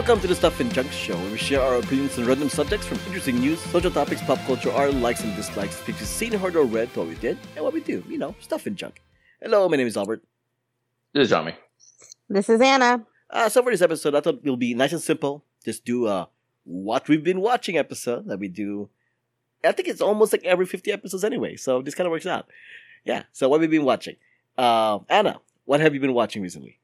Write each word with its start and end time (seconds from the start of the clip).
Welcome 0.00 0.22
to 0.22 0.28
the 0.28 0.34
Stuff 0.34 0.60
and 0.60 0.72
Junk 0.72 0.90
Show, 0.92 1.14
where 1.14 1.30
we 1.30 1.36
share 1.36 1.60
our 1.60 1.74
opinions 1.74 2.18
on 2.18 2.24
random 2.24 2.48
subjects 2.48 2.86
from 2.86 2.96
interesting 3.06 3.38
news, 3.38 3.60
social 3.60 3.90
topics, 3.90 4.22
pop 4.22 4.38
culture, 4.46 4.72
our 4.72 4.90
likes 4.90 5.22
and 5.22 5.36
dislikes, 5.36 5.76
things 5.76 6.00
you've 6.00 6.08
seen, 6.08 6.32
heard, 6.32 6.56
or 6.56 6.64
read, 6.64 6.88
what 6.96 7.06
we 7.06 7.16
did, 7.16 7.36
and 7.54 7.62
what 7.62 7.74
we 7.74 7.82
do. 7.82 8.02
You 8.08 8.16
know, 8.16 8.34
stuff 8.40 8.64
and 8.64 8.78
junk. 8.78 9.02
Hello, 9.42 9.68
my 9.68 9.76
name 9.76 9.86
is 9.86 9.98
Albert. 9.98 10.22
This 11.12 11.24
is 11.24 11.28
Johnny. 11.28 11.54
This 12.30 12.48
is 12.48 12.62
Ana. 12.62 13.04
Uh, 13.28 13.50
so 13.50 13.62
for 13.62 13.72
this 13.72 13.82
episode, 13.82 14.14
I 14.14 14.22
thought 14.22 14.40
it'll 14.42 14.56
be 14.56 14.72
nice 14.72 14.92
and 14.92 15.02
simple. 15.02 15.44
Just 15.66 15.84
do 15.84 16.06
a 16.06 16.30
what 16.64 17.06
we've 17.06 17.22
been 17.22 17.42
watching 17.42 17.76
episode 17.76 18.26
that 18.28 18.38
we 18.38 18.48
do. 18.48 18.88
I 19.62 19.72
think 19.72 19.86
it's 19.86 20.00
almost 20.00 20.32
like 20.32 20.44
every 20.44 20.64
50 20.64 20.90
episodes 20.92 21.24
anyway, 21.24 21.56
so 21.56 21.82
this 21.82 21.94
kind 21.94 22.06
of 22.06 22.10
works 22.10 22.24
out. 22.24 22.48
Yeah, 23.04 23.24
so 23.32 23.50
what 23.50 23.60
we've 23.60 23.70
been 23.70 23.84
watching. 23.84 24.16
Uh, 24.56 25.00
Ana, 25.10 25.42
what 25.66 25.80
have 25.80 25.92
you 25.92 26.00
been 26.00 26.14
watching 26.14 26.40
recently? 26.40 26.79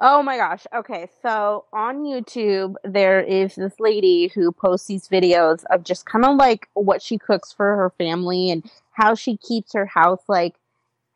Oh 0.00 0.22
my 0.22 0.36
gosh. 0.36 0.64
Okay, 0.74 1.08
so 1.22 1.64
on 1.72 2.04
YouTube, 2.04 2.76
there 2.84 3.20
is 3.20 3.56
this 3.56 3.80
lady 3.80 4.28
who 4.28 4.52
posts 4.52 4.86
these 4.86 5.08
videos 5.08 5.64
of 5.70 5.82
just 5.82 6.06
kind 6.06 6.24
of 6.24 6.36
like 6.36 6.68
what 6.74 7.02
she 7.02 7.18
cooks 7.18 7.52
for 7.52 7.74
her 7.76 7.90
family 7.98 8.50
and 8.50 8.70
how 8.92 9.14
she 9.16 9.36
keeps 9.36 9.72
her 9.72 9.86
house 9.86 10.22
like 10.28 10.54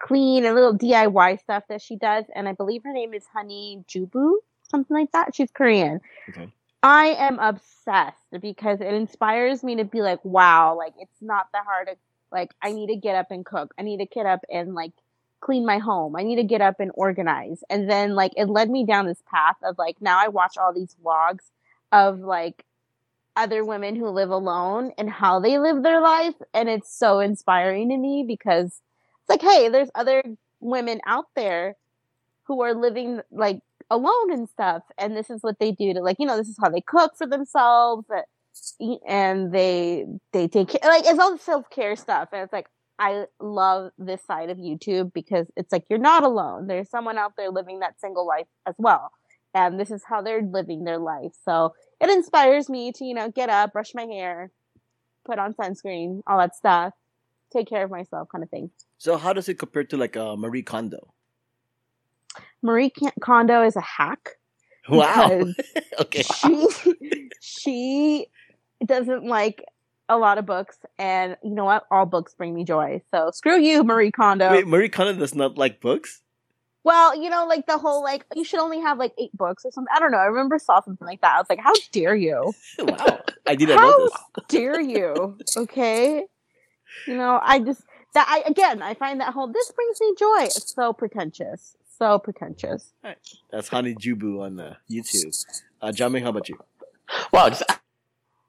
clean 0.00 0.44
and 0.44 0.56
little 0.56 0.76
DIY 0.76 1.40
stuff 1.40 1.62
that 1.68 1.80
she 1.80 1.94
does. 1.94 2.24
And 2.34 2.48
I 2.48 2.52
believe 2.52 2.82
her 2.82 2.92
name 2.92 3.14
is 3.14 3.24
Honey 3.32 3.84
Jubu, 3.88 4.34
something 4.68 4.96
like 4.96 5.12
that. 5.12 5.34
She's 5.34 5.50
Korean. 5.52 6.00
Okay. 6.30 6.52
I 6.82 7.14
am 7.18 7.38
obsessed 7.38 8.40
because 8.40 8.80
it 8.80 8.92
inspires 8.92 9.62
me 9.62 9.76
to 9.76 9.84
be 9.84 10.02
like, 10.02 10.24
wow, 10.24 10.76
like 10.76 10.94
it's 10.98 11.22
not 11.22 11.46
that 11.52 11.64
hard 11.64 11.86
to 11.86 11.94
like 12.32 12.52
I 12.60 12.72
need 12.72 12.88
to 12.88 12.96
get 12.96 13.14
up 13.14 13.30
and 13.30 13.46
cook. 13.46 13.72
I 13.78 13.82
need 13.82 13.98
to 13.98 14.06
get 14.06 14.26
up 14.26 14.40
and 14.52 14.74
like 14.74 14.92
clean 15.42 15.66
my 15.66 15.78
home. 15.78 16.16
I 16.16 16.22
need 16.22 16.36
to 16.36 16.44
get 16.44 16.62
up 16.62 16.80
and 16.80 16.90
organize. 16.94 17.62
And 17.68 17.90
then 17.90 18.14
like 18.14 18.32
it 18.36 18.48
led 18.48 18.70
me 18.70 18.86
down 18.86 19.06
this 19.06 19.22
path 19.30 19.56
of 19.62 19.76
like 19.76 19.96
now 20.00 20.18
I 20.18 20.28
watch 20.28 20.56
all 20.56 20.72
these 20.72 20.96
vlogs 21.04 21.50
of 21.90 22.20
like 22.20 22.64
other 23.36 23.64
women 23.64 23.96
who 23.96 24.08
live 24.08 24.30
alone 24.30 24.92
and 24.96 25.10
how 25.10 25.40
they 25.40 25.58
live 25.58 25.82
their 25.82 26.00
life 26.00 26.34
and 26.54 26.68
it's 26.68 26.94
so 26.94 27.18
inspiring 27.18 27.88
to 27.88 27.96
me 27.96 28.24
because 28.26 28.66
it's 28.66 29.28
like 29.28 29.42
hey, 29.42 29.68
there's 29.68 29.90
other 29.94 30.22
women 30.60 31.00
out 31.06 31.26
there 31.34 31.76
who 32.44 32.62
are 32.62 32.74
living 32.74 33.20
like 33.30 33.60
alone 33.90 34.32
and 34.32 34.48
stuff 34.48 34.82
and 34.96 35.16
this 35.16 35.28
is 35.28 35.42
what 35.42 35.58
they 35.58 35.72
do 35.72 35.92
to 35.92 36.00
like 36.00 36.16
you 36.18 36.26
know 36.26 36.36
this 36.36 36.48
is 36.48 36.56
how 36.60 36.68
they 36.68 36.80
cook 36.80 37.12
for 37.16 37.26
themselves 37.26 38.06
eh, 38.10 38.94
and 39.06 39.52
they 39.52 40.06
they 40.32 40.48
take 40.48 40.68
care 40.68 40.80
like 40.84 41.04
it's 41.04 41.18
all 41.18 41.32
the 41.32 41.38
self-care 41.38 41.94
stuff 41.94 42.28
and 42.32 42.42
it's 42.42 42.52
like 42.52 42.66
I 43.02 43.24
love 43.40 43.90
this 43.98 44.22
side 44.24 44.48
of 44.48 44.58
YouTube 44.58 45.12
because 45.12 45.48
it's 45.56 45.72
like 45.72 45.86
you're 45.90 45.98
not 45.98 46.22
alone. 46.22 46.68
There's 46.68 46.88
someone 46.88 47.18
out 47.18 47.32
there 47.36 47.50
living 47.50 47.80
that 47.80 48.00
single 48.00 48.24
life 48.24 48.46
as 48.64 48.76
well. 48.78 49.10
And 49.54 49.78
this 49.78 49.90
is 49.90 50.04
how 50.08 50.22
they're 50.22 50.42
living 50.42 50.84
their 50.84 50.98
life. 50.98 51.32
So 51.44 51.74
it 52.00 52.08
inspires 52.10 52.68
me 52.68 52.92
to, 52.92 53.04
you 53.04 53.12
know, 53.12 53.28
get 53.28 53.48
up, 53.48 53.72
brush 53.72 53.90
my 53.92 54.04
hair, 54.04 54.52
put 55.24 55.40
on 55.40 55.52
sunscreen, 55.54 56.22
all 56.28 56.38
that 56.38 56.54
stuff, 56.54 56.94
take 57.52 57.68
care 57.68 57.82
of 57.82 57.90
myself 57.90 58.28
kind 58.30 58.44
of 58.44 58.50
thing. 58.50 58.70
So 58.98 59.16
how 59.16 59.32
does 59.32 59.48
it 59.48 59.58
compare 59.58 59.82
to 59.82 59.96
like 59.96 60.16
uh, 60.16 60.36
Marie 60.36 60.62
Kondo? 60.62 61.12
Marie 62.62 62.92
Kondo 63.20 63.64
is 63.64 63.74
a 63.74 63.80
hack. 63.80 64.36
Wow. 64.88 65.42
okay. 66.00 66.22
She 66.22 66.68
she 67.40 68.26
doesn't 68.86 69.24
like 69.24 69.64
a 70.12 70.18
lot 70.18 70.38
of 70.38 70.46
books, 70.46 70.78
and 70.98 71.36
you 71.42 71.50
know 71.50 71.64
what? 71.64 71.86
All 71.90 72.06
books 72.06 72.34
bring 72.34 72.54
me 72.54 72.64
joy. 72.64 73.02
So 73.10 73.30
screw 73.32 73.58
you, 73.58 73.82
Marie 73.84 74.10
Kondo. 74.10 74.50
Wait, 74.50 74.66
Marie 74.66 74.88
Kondo 74.88 75.18
does 75.18 75.34
not 75.34 75.58
like 75.58 75.80
books? 75.80 76.22
Well, 76.84 77.20
you 77.20 77.30
know, 77.30 77.46
like 77.46 77.66
the 77.66 77.78
whole 77.78 78.02
like 78.02 78.24
you 78.34 78.44
should 78.44 78.58
only 78.58 78.80
have 78.80 78.98
like 78.98 79.12
eight 79.18 79.36
books 79.36 79.64
or 79.64 79.70
something. 79.70 79.92
I 79.94 80.00
don't 80.00 80.10
know. 80.10 80.18
I 80.18 80.26
remember 80.26 80.58
saw 80.58 80.80
something 80.80 81.06
like 81.06 81.20
that. 81.20 81.34
I 81.34 81.38
was 81.38 81.46
like, 81.48 81.60
how 81.60 81.72
dare 81.92 82.14
you? 82.14 82.52
wow, 82.78 83.20
I 83.46 83.54
didn't 83.54 83.78
how 83.78 83.90
know 83.90 84.04
this. 84.04 84.12
dare 84.48 84.80
you? 84.80 85.38
Okay, 85.56 86.24
you 87.06 87.16
know, 87.16 87.38
I 87.42 87.60
just 87.60 87.82
that 88.14 88.26
I 88.28 88.48
again 88.48 88.82
I 88.82 88.94
find 88.94 89.20
that 89.20 89.32
whole 89.32 89.46
this 89.46 89.70
brings 89.70 90.00
me 90.00 90.14
joy. 90.18 90.42
It's 90.42 90.74
so 90.74 90.92
pretentious, 90.92 91.76
so 91.98 92.18
pretentious. 92.18 92.92
Right. 93.04 93.16
That's 93.50 93.68
Honey 93.68 93.94
Jubu 93.94 94.42
on 94.42 94.58
uh, 94.58 94.74
YouTube. 94.90 95.44
Uh, 95.80 95.92
John 95.92 96.14
how 96.14 96.30
about 96.30 96.48
you? 96.48 96.58
Wow, 97.32 97.48
just 97.48 97.62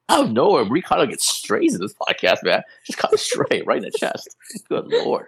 out 0.09 0.25
of 0.25 0.31
nowhere, 0.31 0.65
Marie 0.65 0.81
Kondo 0.81 1.05
gets 1.05 1.27
strays 1.27 1.75
in 1.75 1.81
this 1.81 1.93
podcast, 1.93 2.43
man. 2.43 2.61
Just 2.85 2.99
caught 2.99 3.13
a 3.13 3.17
stray 3.17 3.63
right 3.65 3.77
in 3.77 3.83
the 3.83 3.91
chest. 3.91 4.35
Good 4.69 4.87
lord. 4.87 5.27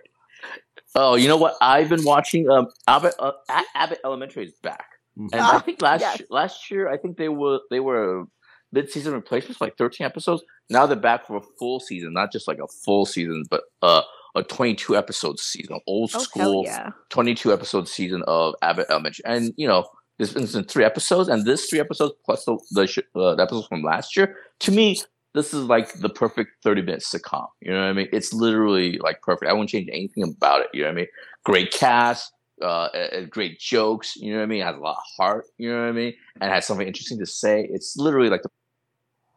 Oh, 0.95 1.15
you 1.15 1.27
know 1.27 1.37
what? 1.37 1.55
I've 1.61 1.89
been 1.89 2.03
watching. 2.03 2.49
Um, 2.49 2.67
Abbott, 2.87 3.15
uh, 3.19 3.33
Abbott 3.75 3.99
Elementary 4.05 4.45
is 4.45 4.53
back, 4.63 4.87
mm-hmm. 5.17 5.27
and 5.33 5.41
I 5.41 5.59
think 5.59 5.81
last 5.81 6.01
yes. 6.01 6.21
last 6.29 6.71
year 6.71 6.89
I 6.89 6.97
think 6.97 7.17
they 7.17 7.29
were 7.29 7.59
they 7.69 7.81
were 7.81 8.25
mid 8.71 8.89
season 8.89 9.13
replacements, 9.13 9.59
like 9.59 9.77
thirteen 9.77 10.05
episodes. 10.05 10.43
Now 10.69 10.85
they're 10.85 10.95
back 10.95 11.27
for 11.27 11.37
a 11.37 11.41
full 11.59 11.79
season, 11.79 12.13
not 12.13 12.31
just 12.31 12.47
like 12.47 12.59
a 12.59 12.67
full 12.67 13.05
season, 13.05 13.43
but 13.49 13.63
uh, 13.81 14.03
a 14.35 14.43
twenty 14.43 14.73
two 14.73 14.95
episode 14.95 15.37
season, 15.37 15.79
old 15.85 16.11
oh, 16.13 16.19
school 16.19 16.63
yeah. 16.65 16.91
twenty 17.09 17.35
two 17.35 17.51
episode 17.51 17.89
season 17.89 18.23
of 18.27 18.55
Abbott 18.61 18.87
Elementary, 18.89 19.23
and 19.25 19.53
you 19.57 19.67
know 19.67 19.85
this 20.17 20.35
is 20.35 20.55
in 20.55 20.63
three 20.63 20.85
episodes, 20.85 21.29
and 21.29 21.45
this 21.45 21.69
three 21.69 21.79
episodes 21.79 22.13
plus 22.25 22.45
the 22.45 22.57
the, 22.71 23.03
uh, 23.19 23.35
the 23.35 23.43
episodes 23.43 23.67
from 23.67 23.83
last 23.83 24.15
year. 24.15 24.37
To 24.59 24.71
me, 24.71 24.97
this 25.33 25.53
is 25.53 25.65
like 25.65 25.93
the 25.93 26.09
perfect 26.09 26.51
30 26.63 26.81
minute 26.81 27.01
sitcom. 27.01 27.47
You 27.61 27.73
know 27.73 27.81
what 27.81 27.87
I 27.87 27.93
mean? 27.93 28.07
It's 28.13 28.33
literally 28.33 28.97
like 28.99 29.21
perfect. 29.21 29.49
I 29.51 29.53
won't 29.53 29.69
change 29.69 29.89
anything 29.91 30.23
about 30.23 30.61
it. 30.61 30.67
You 30.73 30.81
know 30.81 30.87
what 30.87 30.93
I 30.93 30.95
mean? 30.95 31.07
Great 31.43 31.71
cast, 31.71 32.31
uh, 32.61 32.87
great 33.29 33.59
jokes. 33.59 34.15
You 34.15 34.31
know 34.31 34.37
what 34.37 34.43
I 34.43 34.47
mean? 34.47 34.61
It 34.61 34.65
has 34.65 34.77
a 34.77 34.79
lot 34.79 34.97
of 34.97 35.03
heart. 35.17 35.45
You 35.57 35.71
know 35.71 35.81
what 35.81 35.89
I 35.89 35.91
mean? 35.91 36.13
And 36.39 36.51
has 36.51 36.65
something 36.65 36.87
interesting 36.87 37.19
to 37.19 37.25
say. 37.25 37.67
It's 37.69 37.97
literally 37.97 38.29
like 38.29 38.43
the 38.43 38.49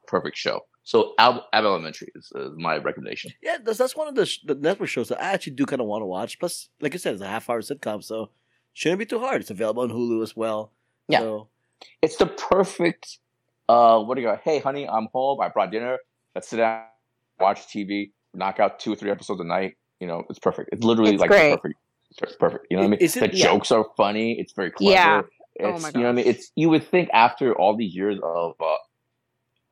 perfect 0.07 0.37
show. 0.37 0.61
So 0.85 1.13
Ab, 1.19 1.43
Ab 1.53 1.65
Elementary 1.65 2.11
is, 2.15 2.33
my 2.57 2.79
recommendation. 2.79 3.33
Yeah, 3.43 3.59
that's, 3.63 3.77
that's 3.77 3.95
one 3.95 4.09
of 4.09 4.15
the, 4.15 4.25
sh- 4.25 4.41
the 4.45 4.55
network 4.55 4.89
shows 4.89 5.09
that 5.09 5.21
I 5.21 5.33
actually 5.33 5.53
do 5.53 5.67
kind 5.67 5.83
of 5.83 5.87
want 5.87 6.01
to 6.01 6.07
watch. 6.07 6.39
Plus, 6.39 6.71
like 6.81 6.95
I 6.95 6.97
said, 6.97 7.13
it's 7.13 7.23
a 7.23 7.27
half 7.27 7.51
hour 7.51 7.61
sitcom, 7.61 8.03
so 8.03 8.31
shouldn't 8.79 9.01
be 9.01 9.07
too 9.07 9.19
hard. 9.19 9.41
It's 9.41 9.51
available 9.51 9.83
on 9.83 9.91
Hulu 9.91 10.23
as 10.23 10.37
well. 10.37 10.71
Yeah, 11.09 11.21
so. 11.21 11.49
it's 12.01 12.17
the 12.17 12.27
perfect. 12.27 13.19
Uh, 13.69 14.01
what 14.01 14.15
do 14.15 14.21
you 14.21 14.29
go? 14.29 14.39
Hey, 14.43 14.61
honey, 14.61 14.89
I'm 14.89 15.09
home. 15.13 15.41
I 15.41 15.49
brought 15.49 15.73
dinner. 15.73 15.99
Let's 16.35 16.49
sit 16.49 16.59
down, 16.59 16.85
watch 17.41 17.67
TV, 17.67 18.13
knock 18.35 18.61
out 18.61 18.79
two 18.79 18.93
or 18.93 18.97
three 18.97 19.11
episodes 19.11 19.41
a 19.41 19.45
night. 19.45 19.77
You 19.99 20.07
know, 20.07 20.23
it's 20.31 20.39
perfect. 20.39 20.71
It's 20.73 20.85
literally 20.85 21.15
it's 21.15 21.21
like 21.21 21.31
perfect. 21.31 21.75
It's 22.11 22.37
perfect. 22.37 22.67
You 22.71 22.77
know 22.77 22.85
what 22.85 22.87
I 22.87 22.91
mean? 22.91 22.99
It, 23.01 23.13
the 23.13 23.37
yeah. 23.37 23.45
jokes 23.47 23.73
are 23.73 23.85
funny. 23.97 24.39
It's 24.39 24.53
very 24.53 24.71
clever. 24.71 24.93
Yeah. 24.93 25.23
It's, 25.57 25.85
oh 25.85 25.89
you 25.89 25.93
know 25.95 26.03
what 26.05 26.09
I 26.11 26.13
mean? 26.13 26.27
It's 26.27 26.53
you 26.55 26.69
would 26.69 26.89
think 26.89 27.11
after 27.13 27.53
all 27.59 27.77
these 27.77 27.97
years 27.97 28.21
of 28.23 28.55
uh, 28.61 28.77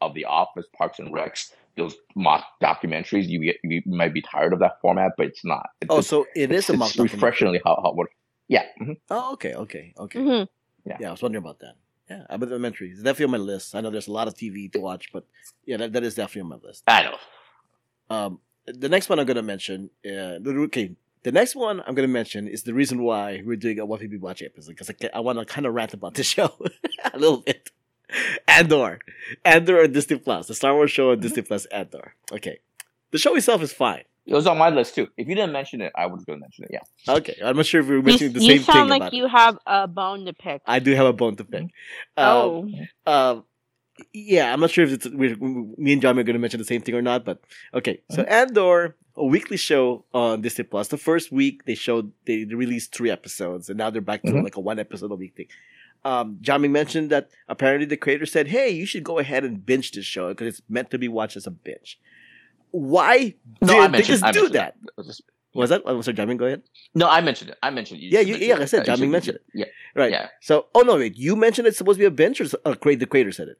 of 0.00 0.14
The 0.14 0.24
Office, 0.24 0.66
Parks 0.76 0.98
and 0.98 1.14
Recs, 1.14 1.52
those 1.76 1.94
mock 2.16 2.44
documentaries, 2.60 3.28
you 3.28 3.40
get 3.40 3.56
you 3.62 3.82
might 3.86 4.12
be 4.12 4.20
tired 4.20 4.52
of 4.52 4.58
that 4.58 4.80
format, 4.80 5.12
but 5.16 5.26
it's 5.26 5.44
not. 5.44 5.68
It's, 5.80 5.90
oh, 5.90 6.00
so 6.00 6.26
it 6.34 6.50
is 6.50 6.68
a 6.70 6.76
mock. 6.76 6.88
It's 6.88 6.98
refreshingly 6.98 7.60
how, 7.64 7.80
how 7.82 7.92
what 7.92 8.08
yeah. 8.48 8.64
Mm-hmm. 8.80 8.92
Oh, 9.10 9.32
okay, 9.34 9.54
okay, 9.54 9.94
okay. 9.98 10.18
Mm-hmm. 10.18 10.88
Yeah. 10.88 10.96
yeah, 11.00 11.08
I 11.08 11.10
was 11.10 11.22
wondering 11.22 11.42
about 11.42 11.60
that. 11.60 11.74
Yeah, 12.08 12.22
Abbott 12.30 12.50
Elementary. 12.50 12.90
It's 12.90 13.02
definitely 13.02 13.34
on 13.36 13.40
my 13.40 13.52
list. 13.52 13.74
I 13.74 13.80
know 13.80 13.90
there's 13.90 14.06
a 14.06 14.12
lot 14.12 14.28
of 14.28 14.34
TV 14.34 14.70
to 14.72 14.78
watch, 14.78 15.12
but 15.12 15.24
yeah, 15.64 15.76
that, 15.78 15.92
that 15.92 16.04
is 16.04 16.14
definitely 16.14 16.42
on 16.42 16.60
my 16.60 16.66
list. 16.66 16.84
I 16.86 17.02
know. 17.02 17.16
Um, 18.08 18.40
the 18.66 18.88
next 18.88 19.08
one 19.08 19.18
I'm 19.18 19.26
going 19.26 19.36
to 19.36 19.42
mention, 19.42 19.90
uh, 20.04 20.38
okay, 20.46 20.94
the 21.24 21.32
next 21.32 21.56
one 21.56 21.80
I'm 21.80 21.94
going 21.94 22.06
to 22.08 22.12
mention 22.12 22.46
is 22.46 22.62
the 22.62 22.74
reason 22.74 23.02
why 23.02 23.42
we're 23.44 23.56
doing 23.56 23.80
a 23.80 23.84
What 23.84 24.00
We 24.00 24.06
Be 24.06 24.18
Watching 24.18 24.46
episode 24.46 24.76
because 24.76 24.90
I, 24.90 24.94
I 25.14 25.20
want 25.20 25.40
to 25.40 25.44
kind 25.44 25.66
of 25.66 25.74
rant 25.74 25.94
about 25.94 26.14
the 26.14 26.22
show 26.34 26.56
a 27.12 27.18
little 27.18 27.38
bit. 27.38 27.70
Andor, 28.46 29.00
Andor 29.44 29.82
on 29.82 29.90
Disney 29.90 30.18
Plus, 30.18 30.46
the 30.46 30.54
Star 30.54 30.74
Wars 30.74 30.92
show 30.92 31.10
on 31.10 31.18
Disney 31.18 31.42
Plus. 31.42 31.64
Andor. 31.66 32.14
Okay, 32.30 32.60
the 33.10 33.18
show 33.18 33.34
itself 33.34 33.62
is 33.62 33.72
fine. 33.72 34.04
It 34.26 34.34
was 34.34 34.46
on 34.46 34.58
my 34.58 34.70
list 34.70 34.94
too. 34.96 35.08
If 35.16 35.28
you 35.28 35.34
didn't 35.36 35.52
mention 35.52 35.80
it, 35.80 35.92
I 35.96 36.06
was 36.06 36.24
going 36.24 36.38
to 36.38 36.40
mention 36.40 36.64
it. 36.64 36.70
Yeah. 36.72 37.14
Okay, 37.16 37.36
I'm 37.44 37.56
not 37.56 37.66
sure 37.66 37.80
if 37.80 37.86
we 37.88 37.96
were 37.96 38.02
mentioning 38.02 38.32
the 38.32 38.40
you 38.40 38.46
same 38.46 38.58
thing. 38.58 38.66
You 38.66 38.72
sound 38.80 38.90
like 38.90 39.02
about 39.02 39.14
you 39.14 39.24
it. 39.26 39.30
have 39.30 39.58
a 39.66 39.86
bone 39.86 40.24
to 40.26 40.32
pick. 40.32 40.62
I 40.66 40.80
do 40.80 40.92
have 40.94 41.06
a 41.06 41.12
bone 41.12 41.36
to 41.36 41.44
pick. 41.44 41.66
Oh. 42.16 42.62
Um, 42.62 42.74
uh, 43.06 43.40
yeah, 44.12 44.52
I'm 44.52 44.60
not 44.60 44.70
sure 44.70 44.84
if 44.84 44.92
it's 44.92 45.06
we 45.08 45.34
me 45.36 45.92
and 45.94 46.02
John 46.02 46.18
are 46.18 46.22
going 46.22 46.34
to 46.34 46.40
mention 46.40 46.58
the 46.58 46.64
same 46.66 46.82
thing 46.82 46.94
or 46.94 47.02
not, 47.02 47.24
but 47.24 47.40
okay. 47.72 48.00
So 48.10 48.22
Andor, 48.24 48.96
a 49.16 49.24
weekly 49.24 49.56
show 49.56 50.04
on 50.12 50.42
Disney 50.42 50.64
Plus. 50.64 50.88
The 50.88 50.98
first 50.98 51.32
week 51.32 51.64
they 51.64 51.74
showed 51.74 52.12
they 52.26 52.44
released 52.44 52.94
three 52.94 53.10
episodes, 53.10 53.68
and 53.70 53.78
now 53.78 53.88
they're 53.90 54.02
back 54.02 54.22
to 54.24 54.32
Mhm. 54.32 54.42
like 54.44 54.56
a 54.56 54.60
one 54.60 54.78
episode 54.78 55.10
a 55.12 55.14
week 55.14 55.34
thing. 55.36 55.46
Um, 56.04 56.36
Jamie 56.42 56.68
mentioned 56.68 57.08
that 57.10 57.30
apparently 57.48 57.86
the 57.86 57.96
creator 57.96 58.26
said, 58.26 58.48
"Hey, 58.48 58.68
you 58.70 58.84
should 58.86 59.02
go 59.02 59.18
ahead 59.18 59.44
and 59.44 59.64
binge 59.64 59.92
this 59.92 60.04
show 60.04 60.28
because 60.28 60.48
it's 60.48 60.62
meant 60.68 60.90
to 60.90 60.98
be 60.98 61.08
watched 61.08 61.36
as 61.36 61.46
a 61.46 61.50
binge." 61.50 61.98
Why 62.78 63.34
No, 63.62 63.68
did 63.68 63.80
I 63.80 63.88
they 63.88 64.02
just 64.02 64.22
I 64.24 64.32
do 64.32 64.48
that? 64.50 64.74
It. 64.82 64.88
It 64.88 64.96
was 64.96 65.06
just- 65.06 65.22
Was 65.54 65.70
that? 65.70 65.82
Oh, 65.86 66.00
sorry, 66.02 66.14
Jamie, 66.14 66.34
go 66.34 66.44
ahead. 66.46 66.62
no, 66.94 67.08
I 67.08 67.20
mentioned 67.22 67.50
it. 67.50 67.58
I 67.62 67.70
mentioned 67.70 68.02
it. 68.02 68.12
Yeah, 68.12 68.20
you- 68.20 68.36
yeah, 68.36 68.56
it. 68.56 68.60
I 68.60 68.64
said 68.66 68.80
you 68.80 68.84
Jamie 68.84 68.98
should 69.06 69.10
mentioned 69.10 69.38
Yeah. 69.54 69.64
Right. 69.94 70.10
Yeah. 70.12 70.28
So, 70.42 70.66
oh 70.74 70.82
no, 70.82 70.96
wait, 70.96 71.16
you 71.16 71.34
mentioned 71.36 71.66
it's 71.68 71.78
supposed 71.78 71.96
to 71.98 72.02
be 72.02 72.06
a 72.06 72.10
binge, 72.10 72.40
or 72.42 72.46
uh, 72.66 72.74
create 72.74 73.00
the 73.00 73.06
creator 73.06 73.32
said 73.32 73.48
it? 73.48 73.58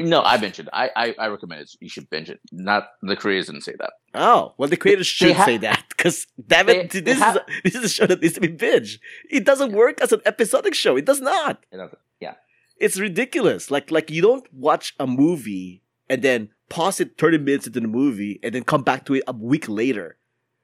No, 0.00 0.22
I 0.22 0.38
mentioned 0.40 0.68
it. 0.68 0.74
I, 0.74 0.90
I, 0.96 1.14
I 1.18 1.26
recommend 1.28 1.60
it. 1.60 1.70
You 1.78 1.88
should 1.90 2.08
binge 2.10 2.30
it. 2.30 2.40
Not 2.50 2.88
the 3.02 3.14
creators 3.16 3.46
didn't 3.46 3.62
say 3.68 3.74
that. 3.78 3.92
Oh, 4.14 4.54
well, 4.58 4.68
the 4.68 4.76
creators 4.78 5.06
should 5.06 5.36
ha- 5.36 5.44
say 5.44 5.58
that 5.58 5.84
because 5.90 6.26
damn 6.52 6.68
it, 6.70 6.90
They- 6.90 7.00
this 7.00 7.20
they 7.20 7.26
is 7.28 7.36
a, 7.36 7.44
this 7.64 7.74
is 7.76 7.84
a 7.84 7.88
show 7.88 8.06
that 8.06 8.20
needs 8.22 8.34
to 8.34 8.40
be 8.40 8.48
binge. 8.48 8.98
It 9.30 9.44
doesn't 9.44 9.72
work 9.72 10.00
as 10.00 10.10
an 10.12 10.22
episodic 10.26 10.74
show. 10.74 10.96
It 10.96 11.04
does 11.04 11.20
not. 11.20 11.64
It 11.70 11.76
doesn't- 11.76 11.98
Yeah. 12.18 12.34
It's 12.78 12.98
ridiculous. 12.98 13.70
Like 13.70 13.90
like 13.92 14.10
you 14.10 14.22
don't 14.22 14.46
watch 14.52 14.94
a 14.98 15.06
movie 15.06 15.82
and 16.08 16.22
then 16.22 16.48
pause 16.70 17.00
it 17.00 17.18
30 17.18 17.38
minutes 17.38 17.66
into 17.66 17.80
the 17.80 17.88
movie 17.88 18.40
and 18.42 18.54
then 18.54 18.64
come 18.64 18.82
back 18.82 19.04
to 19.04 19.14
it 19.16 19.24
a 19.26 19.32
week 19.32 19.68
later. 19.68 20.16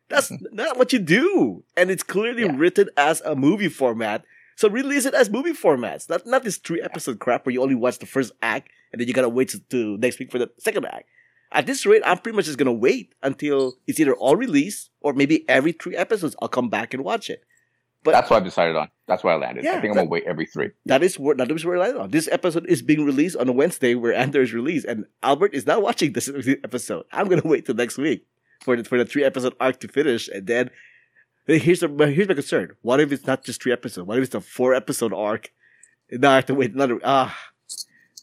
That's 0.09 0.31
mm-hmm. 0.31 0.55
not 0.55 0.79
what 0.79 0.93
you 0.93 0.99
do. 0.99 1.65
And 1.77 1.91
it's 1.91 2.03
clearly 2.03 2.45
Yeah. 2.45 2.55
written 2.57 2.89
as 2.97 3.21
a 3.23 3.37
movie 3.37 3.69
format. 3.69 4.25
So 4.57 4.71
release 4.71 5.05
it 5.05 5.13
as 5.13 5.29
movie 5.29 5.53
formats. 5.53 6.09
Not 6.09 6.25
not 6.27 6.45
this 6.45 6.57
three 6.57 6.81
episode 6.81 7.19
crap 7.19 7.45
where 7.45 7.53
you 7.53 7.63
only 7.63 7.75
watch 7.75 7.99
the 7.99 8.07
first 8.07 8.33
act 8.41 8.71
and 8.93 9.01
then 9.01 9.09
you 9.09 9.13
gotta 9.13 9.29
wait 9.29 9.51
to, 9.51 9.59
to 9.59 9.99
next 9.99 10.19
week 10.19 10.33
for 10.33 10.39
the 10.39 10.51
second 10.59 10.87
act. 10.87 11.09
At 11.53 11.67
this 11.67 11.85
rate, 11.87 12.03
I'm 12.05 12.19
pretty 12.19 12.37
much 12.37 12.47
just 12.47 12.57
gonna 12.59 12.73
wait 12.73 13.15
until 13.23 13.75
it's 13.87 14.01
either 14.01 14.15
all 14.15 14.37
released 14.37 14.91
or 15.01 15.13
maybe 15.13 15.47
every 15.49 15.73
three 15.73 15.97
episodes 15.97 16.37
I'll 16.41 16.49
come 16.49 16.71
back 16.71 16.95
and 16.95 17.05
watch 17.05 17.29
it. 17.29 17.45
But 18.07 18.13
That's 18.13 18.31
what 18.31 18.41
I 18.41 18.45
decided 18.45 18.77
on. 18.77 18.89
That's 19.09 19.25
why 19.25 19.33
I 19.33 19.37
landed. 19.37 19.65
Yeah, 19.65 19.73
I 19.73 19.81
think 19.81 19.91
I'm 19.91 19.97
gonna 19.97 20.09
wait 20.09 20.23
every 20.27 20.47
three. 20.47 20.71
that 20.85 21.03
is 21.03 21.19
where 21.19 21.35
that 21.35 21.51
is 21.51 21.65
where 21.65 21.77
I 21.77 21.81
landed 21.81 22.01
on. 22.01 22.11
This 22.13 22.29
episode 22.31 22.65
is 22.67 22.81
being 22.81 23.05
released 23.05 23.37
on 23.37 23.49
a 23.49 23.53
Wednesday 23.53 23.97
where 23.97 24.15
Andor 24.15 24.43
is 24.43 24.55
released, 24.55 24.87
and 24.87 25.07
Albert 25.25 25.55
is 25.55 25.67
not 25.67 25.83
watching 25.83 26.13
this 26.13 26.31
episode. 26.65 27.05
I'm 27.11 27.27
gonna 27.27 27.43
wait 27.45 27.67
till 27.67 27.75
next 27.75 27.99
week 27.99 28.25
for 28.63 28.77
the 28.77 28.85
for 28.85 28.97
the 28.97 29.05
three 29.05 29.25
episode 29.25 29.57
arc 29.59 29.81
to 29.81 29.89
finish, 29.89 30.29
and 30.29 30.47
then 30.47 30.71
here's 31.49 31.81
the 31.81 31.89
here's 31.89 32.29
my 32.29 32.35
concern. 32.35 32.77
What 32.83 33.01
if 33.01 33.11
it's 33.11 33.27
not 33.27 33.43
just 33.43 33.61
three 33.61 33.73
episodes? 33.73 34.07
What 34.07 34.19
if 34.19 34.25
it's 34.25 34.35
a 34.37 34.41
four 34.41 34.73
episode 34.73 35.13
arc? 35.13 35.53
Now 36.13 36.31
I 36.31 36.37
have 36.37 36.47
to 36.47 36.55
wait 36.55 36.73
another 36.73 37.01
ah. 37.03 37.37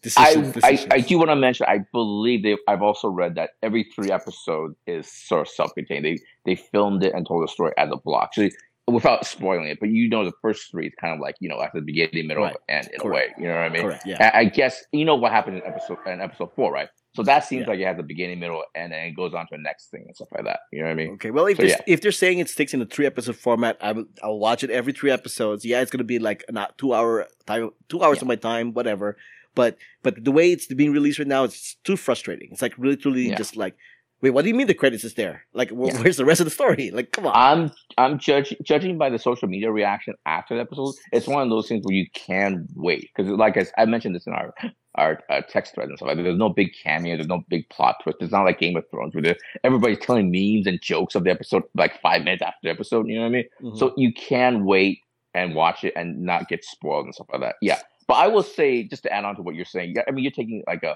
Decisions, 0.01 0.57
I, 0.63 0.71
I. 0.71 0.87
I 0.95 0.99
do 0.99 1.17
want 1.17 1.29
to 1.29 1.35
mention. 1.37 1.65
I 1.69 1.85
believe 1.93 2.43
they. 2.43 2.57
I've 2.67 2.81
also 2.81 3.07
read 3.07 3.35
that 3.35 3.51
every 3.61 3.85
three 3.85 4.11
episode 4.11 4.75
is 4.85 5.09
sort 5.09 5.41
of 5.41 5.47
self-contained. 5.47 6.03
They 6.03 6.19
they 6.45 6.55
filmed 6.55 7.03
it 7.05 7.13
and 7.13 7.25
told 7.25 7.43
the 7.43 7.47
story 7.47 7.71
as 7.77 7.89
a 7.89 7.95
block, 7.95 8.33
so 8.33 8.49
without 8.87 9.25
spoiling 9.25 9.67
it. 9.67 9.79
But 9.79 9.89
you 9.89 10.09
know, 10.09 10.25
the 10.25 10.33
first 10.41 10.69
three 10.71 10.87
is 10.87 10.93
kind 10.99 11.13
of 11.13 11.19
like 11.19 11.35
you 11.39 11.49
know 11.49 11.61
at 11.61 11.71
the 11.73 11.81
beginning, 11.81 12.27
middle, 12.27 12.43
Right. 12.43 12.55
and 12.69 12.87
in 12.87 12.99
Correct. 12.99 13.33
a 13.37 13.41
way. 13.41 13.43
You 13.43 13.47
know 13.49 13.55
what 13.55 13.63
I 13.63 13.69
mean? 13.69 13.81
Correct. 13.83 14.03
Yeah. 14.05 14.31
I, 14.33 14.39
I 14.39 14.45
guess 14.45 14.83
you 14.91 15.05
know 15.05 15.15
what 15.15 15.31
happened 15.31 15.57
in 15.57 15.63
episode 15.65 15.97
in 16.05 16.21
episode 16.21 16.49
four, 16.55 16.71
right? 16.73 16.89
So 17.15 17.21
that 17.23 17.45
seems 17.45 17.61
Yeah. 17.61 17.69
like 17.69 17.79
it 17.79 17.85
has 17.85 17.97
the 17.97 18.03
beginning, 18.03 18.39
middle, 18.39 18.63
and 18.75 18.91
then 18.91 19.03
it 19.05 19.11
goes 19.15 19.33
on 19.35 19.45
to 19.45 19.49
the 19.51 19.57
next 19.61 19.91
thing 19.91 20.03
and 20.07 20.15
stuff 20.15 20.29
like 20.33 20.45
that. 20.45 20.61
You 20.71 20.79
know 20.79 20.85
what 20.85 20.91
I 20.91 20.95
mean? 20.95 21.11
Okay, 21.13 21.29
well, 21.31 21.45
if 21.45 21.57
So, 21.57 21.61
they're, 21.63 21.69
yeah. 21.69 21.81
if 21.85 22.01
they're 22.01 22.11
saying 22.11 22.39
it 22.39 22.49
sticks 22.49 22.73
in 22.73 22.81
a 22.81 22.85
three 22.85 23.05
episode 23.05 23.35
format, 23.35 23.77
I 23.81 23.91
will 23.91 24.05
I'll 24.23 24.39
watch 24.39 24.63
it 24.63 24.71
every 24.71 24.93
three 24.93 25.11
episodes. 25.11 25.63
Yeah, 25.63 25.81
it's 25.81 25.91
gonna 25.91 26.03
be 26.03 26.19
like 26.19 26.43
hou- 26.53 26.65
two 26.77 26.93
hour 26.93 27.27
time, 27.45 27.69
two 27.89 28.01
hours 28.03 28.17
Yeah. 28.17 28.23
of 28.23 28.27
my 28.27 28.35
time, 28.35 28.73
whatever. 28.73 29.15
But 29.55 29.77
but 30.01 30.23
the 30.25 30.31
way 30.31 30.51
it's 30.51 30.65
being 30.65 30.91
released 30.91 31.19
right 31.19 31.27
now, 31.27 31.43
it's 31.43 31.75
too 31.83 31.95
frustrating. 31.95 32.49
It's 32.51 32.61
like 32.63 32.73
really, 32.79 32.97
truly 32.97 33.29
Yeah. 33.29 33.35
just 33.37 33.55
like, 33.55 33.75
wait, 34.23 34.31
what 34.31 34.41
do 34.41 34.47
you 34.47 34.55
mean 34.55 34.65
the 34.65 34.73
credits 34.73 35.03
is 35.03 35.13
there? 35.13 35.43
Like, 35.53 35.69
wh- 35.69 35.87
Yeah. 35.89 36.01
where's 36.01 36.17
the 36.17 36.25
rest 36.25 36.39
of 36.41 36.45
the 36.45 36.51
story? 36.51 36.89
Like, 36.89 37.11
come 37.11 37.27
on. 37.27 37.33
I'm 37.35 37.71
I'm 37.99 38.17
judging 38.17 38.57
judging 38.63 38.97
by 38.97 39.09
the 39.11 39.19
social 39.19 39.47
media 39.47 39.71
reaction 39.71 40.15
after 40.25 40.55
the 40.55 40.61
episode. 40.61 40.95
It's 41.11 41.27
one 41.27 41.43
of 41.43 41.49
those 41.49 41.67
things 41.67 41.85
where 41.85 41.93
you 41.95 42.07
can 42.15 42.67
wait 42.75 43.11
because, 43.15 43.29
like 43.31 43.55
I, 43.57 43.65
I 43.77 43.85
mentioned 43.85 44.15
this 44.15 44.25
in 44.25 44.33
our 44.33 44.53
our 44.95 45.19
uh, 45.29 45.41
text 45.49 45.75
thread 45.75 45.89
and 45.89 45.97
stuff 45.97 46.07
like. 46.07 46.17
There's 46.17 46.37
no 46.37 46.49
big 46.49 46.69
cameo. 46.83 47.15
There's 47.17 47.27
no 47.27 47.43
big 47.49 47.67
plot 47.69 47.97
twist. 48.01 48.17
It's 48.21 48.31
not 48.31 48.43
like 48.43 48.59
Game 48.59 48.75
of 48.77 48.85
Thrones 48.89 49.13
where 49.13 49.35
everybody's 49.63 49.99
telling 49.99 50.31
memes 50.31 50.65
and 50.67 50.81
jokes 50.81 51.13
of 51.15 51.23
the 51.25 51.31
episode 51.31 51.63
like 51.75 51.99
five 52.01 52.23
minutes 52.23 52.41
after 52.43 52.59
the 52.63 52.69
episode. 52.69 53.07
You 53.07 53.15
know 53.15 53.21
what 53.21 53.27
I 53.27 53.31
mean? 53.31 53.45
Mhm. 53.61 53.77
So 53.77 53.93
you 53.97 54.13
can 54.13 54.65
wait 54.65 54.99
and 55.35 55.55
watch 55.55 55.83
it 55.83 55.93
and 55.95 56.21
not 56.21 56.47
get 56.47 56.63
spoiled 56.63 57.05
and 57.05 57.13
stuff 57.15 57.27
like 57.31 57.41
that. 57.41 57.55
Yeah. 57.61 57.79
But 58.07 58.15
I 58.15 58.27
will 58.27 58.43
say, 58.43 58.83
just 58.83 59.03
to 59.03 59.13
add 59.13 59.23
on 59.25 59.35
to 59.37 59.41
what 59.41 59.55
you're 59.55 59.65
saying, 59.65 59.93
yeah, 59.95 60.03
I 60.07 60.11
mean, 60.11 60.23
you're 60.23 60.31
taking 60.31 60.63
like 60.67 60.83
a 60.83 60.95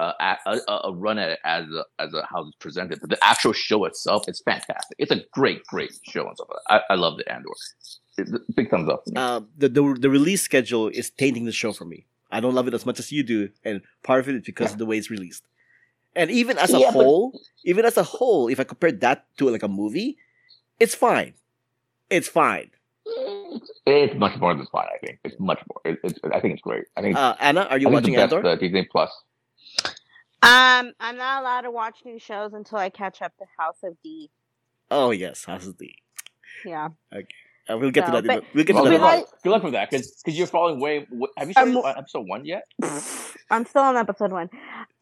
a, 0.00 0.36
a, 0.46 0.60
a- 0.84 0.92
run 0.94 1.18
at 1.18 1.30
it 1.30 1.38
as 1.44 1.64
a, 1.70 1.84
as 1.98 2.14
a 2.14 2.24
how 2.30 2.46
it's 2.46 2.56
presented, 2.60 3.00
but 3.00 3.10
the 3.10 3.18
actual 3.24 3.52
show 3.52 3.84
itself, 3.84 4.28
it's 4.28 4.40
fantastic. 4.42 4.96
It's 4.98 5.10
a 5.10 5.22
great, 5.32 5.64
great 5.66 5.90
show 6.08 6.24
and 6.28 6.36
stuff. 6.36 6.48
I, 6.68 6.80
I 6.90 6.94
love 6.94 7.16
the 7.18 7.30
Andor. 7.32 7.48
It- 8.16 8.54
Big 8.54 8.70
thumbs 8.70 8.88
up. 8.88 9.02
uh, 9.16 9.40
the, 9.56 9.68
the 9.68 9.96
the 10.00 10.10
release 10.10 10.42
schedule 10.42 10.88
is 10.88 11.10
tainting 11.10 11.44
the 11.46 11.52
show 11.52 11.72
for 11.72 11.84
me. 11.84 12.06
I 12.30 12.40
don't 12.40 12.54
love 12.54 12.68
it 12.68 12.74
as 12.74 12.84
much 12.86 12.98
as 12.98 13.10
you 13.10 13.22
do, 13.22 13.48
and 13.64 13.80
part 14.02 14.20
of 14.20 14.28
it 14.28 14.34
is 14.36 14.42
because 14.42 14.72
of 14.72 14.78
the 14.78 14.86
way 14.86 14.98
it's 14.98 15.10
released. 15.10 15.44
And 16.14 16.30
even 16.30 16.58
as 16.58 16.72
a 16.74 16.78
Yeah, 16.78 16.90
but- 16.92 17.04
whole, 17.04 17.40
even 17.64 17.84
as 17.84 17.96
a 17.96 18.02
whole, 18.02 18.48
if 18.48 18.58
I 18.60 18.64
compare 18.64 18.92
that 18.92 19.26
to 19.38 19.50
like 19.50 19.62
a 19.62 19.68
movie, 19.68 20.16
it's 20.80 20.94
fine. 20.94 21.34
It's 22.10 22.28
fine. 22.28 22.70
It's 23.86 24.14
much 24.14 24.38
more 24.38 24.54
than 24.54 24.66
fine. 24.66 24.86
I 24.94 24.98
think 25.06 25.18
it's 25.24 25.36
much 25.38 25.60
more. 25.68 25.80
It, 25.92 25.98
it's, 26.04 26.18
I 26.32 26.40
think 26.40 26.54
it's 26.54 26.62
great. 26.62 26.84
I 26.96 27.00
think. 27.02 27.16
Uh, 27.16 27.34
Ana, 27.40 27.62
are 27.70 27.78
you 27.78 27.88
I 27.88 27.92
watching 27.92 28.12
the 28.14 28.18
best, 28.18 28.32
Andor? 28.34 28.48
Uh, 28.48 28.56
Disney 28.56 28.86
Plus. 28.90 29.10
Um, 30.40 30.92
I'm 31.00 31.16
not 31.16 31.42
allowed 31.42 31.62
to 31.62 31.70
watch 31.70 31.98
new 32.04 32.18
shows 32.18 32.52
until 32.54 32.78
I 32.78 32.90
catch 32.90 33.22
up 33.22 33.36
to 33.38 33.44
House 33.58 33.78
of 33.82 33.96
D. 34.04 34.30
Oh 34.90 35.10
yes, 35.10 35.44
House 35.44 35.66
of 35.66 35.76
D. 35.78 35.94
Yeah. 36.64 36.88
Uh, 37.12 37.76
we'll 37.76 37.90
get 37.90 38.08
No, 38.08 38.20
to 38.20 38.22
that. 38.22 38.36
but- 38.40 38.44
we'll 38.54 38.64
get 38.64 38.72
to 38.74 38.82
Well, 38.82 38.84
that. 38.84 38.90
good 38.90 38.94
in 38.96 39.00
Well, 39.02 39.10
the- 39.12 39.16
luck. 39.18 39.42
Good 39.42 39.50
luck 39.50 39.62
with 39.64 39.72
that, 39.74 39.90
because 39.90 40.22
you're 40.26 40.46
following 40.46 40.80
way. 40.80 41.06
Have 41.36 41.48
you 41.48 41.54
I'm 41.56 41.72
started 41.72 41.72
mo- 41.74 41.82
episode 41.82 42.26
one 42.28 42.44
yet? 42.46 42.62
I'm 43.50 43.66
still 43.66 43.82
on 43.82 43.96
episode 43.96 44.32
one. 44.32 44.48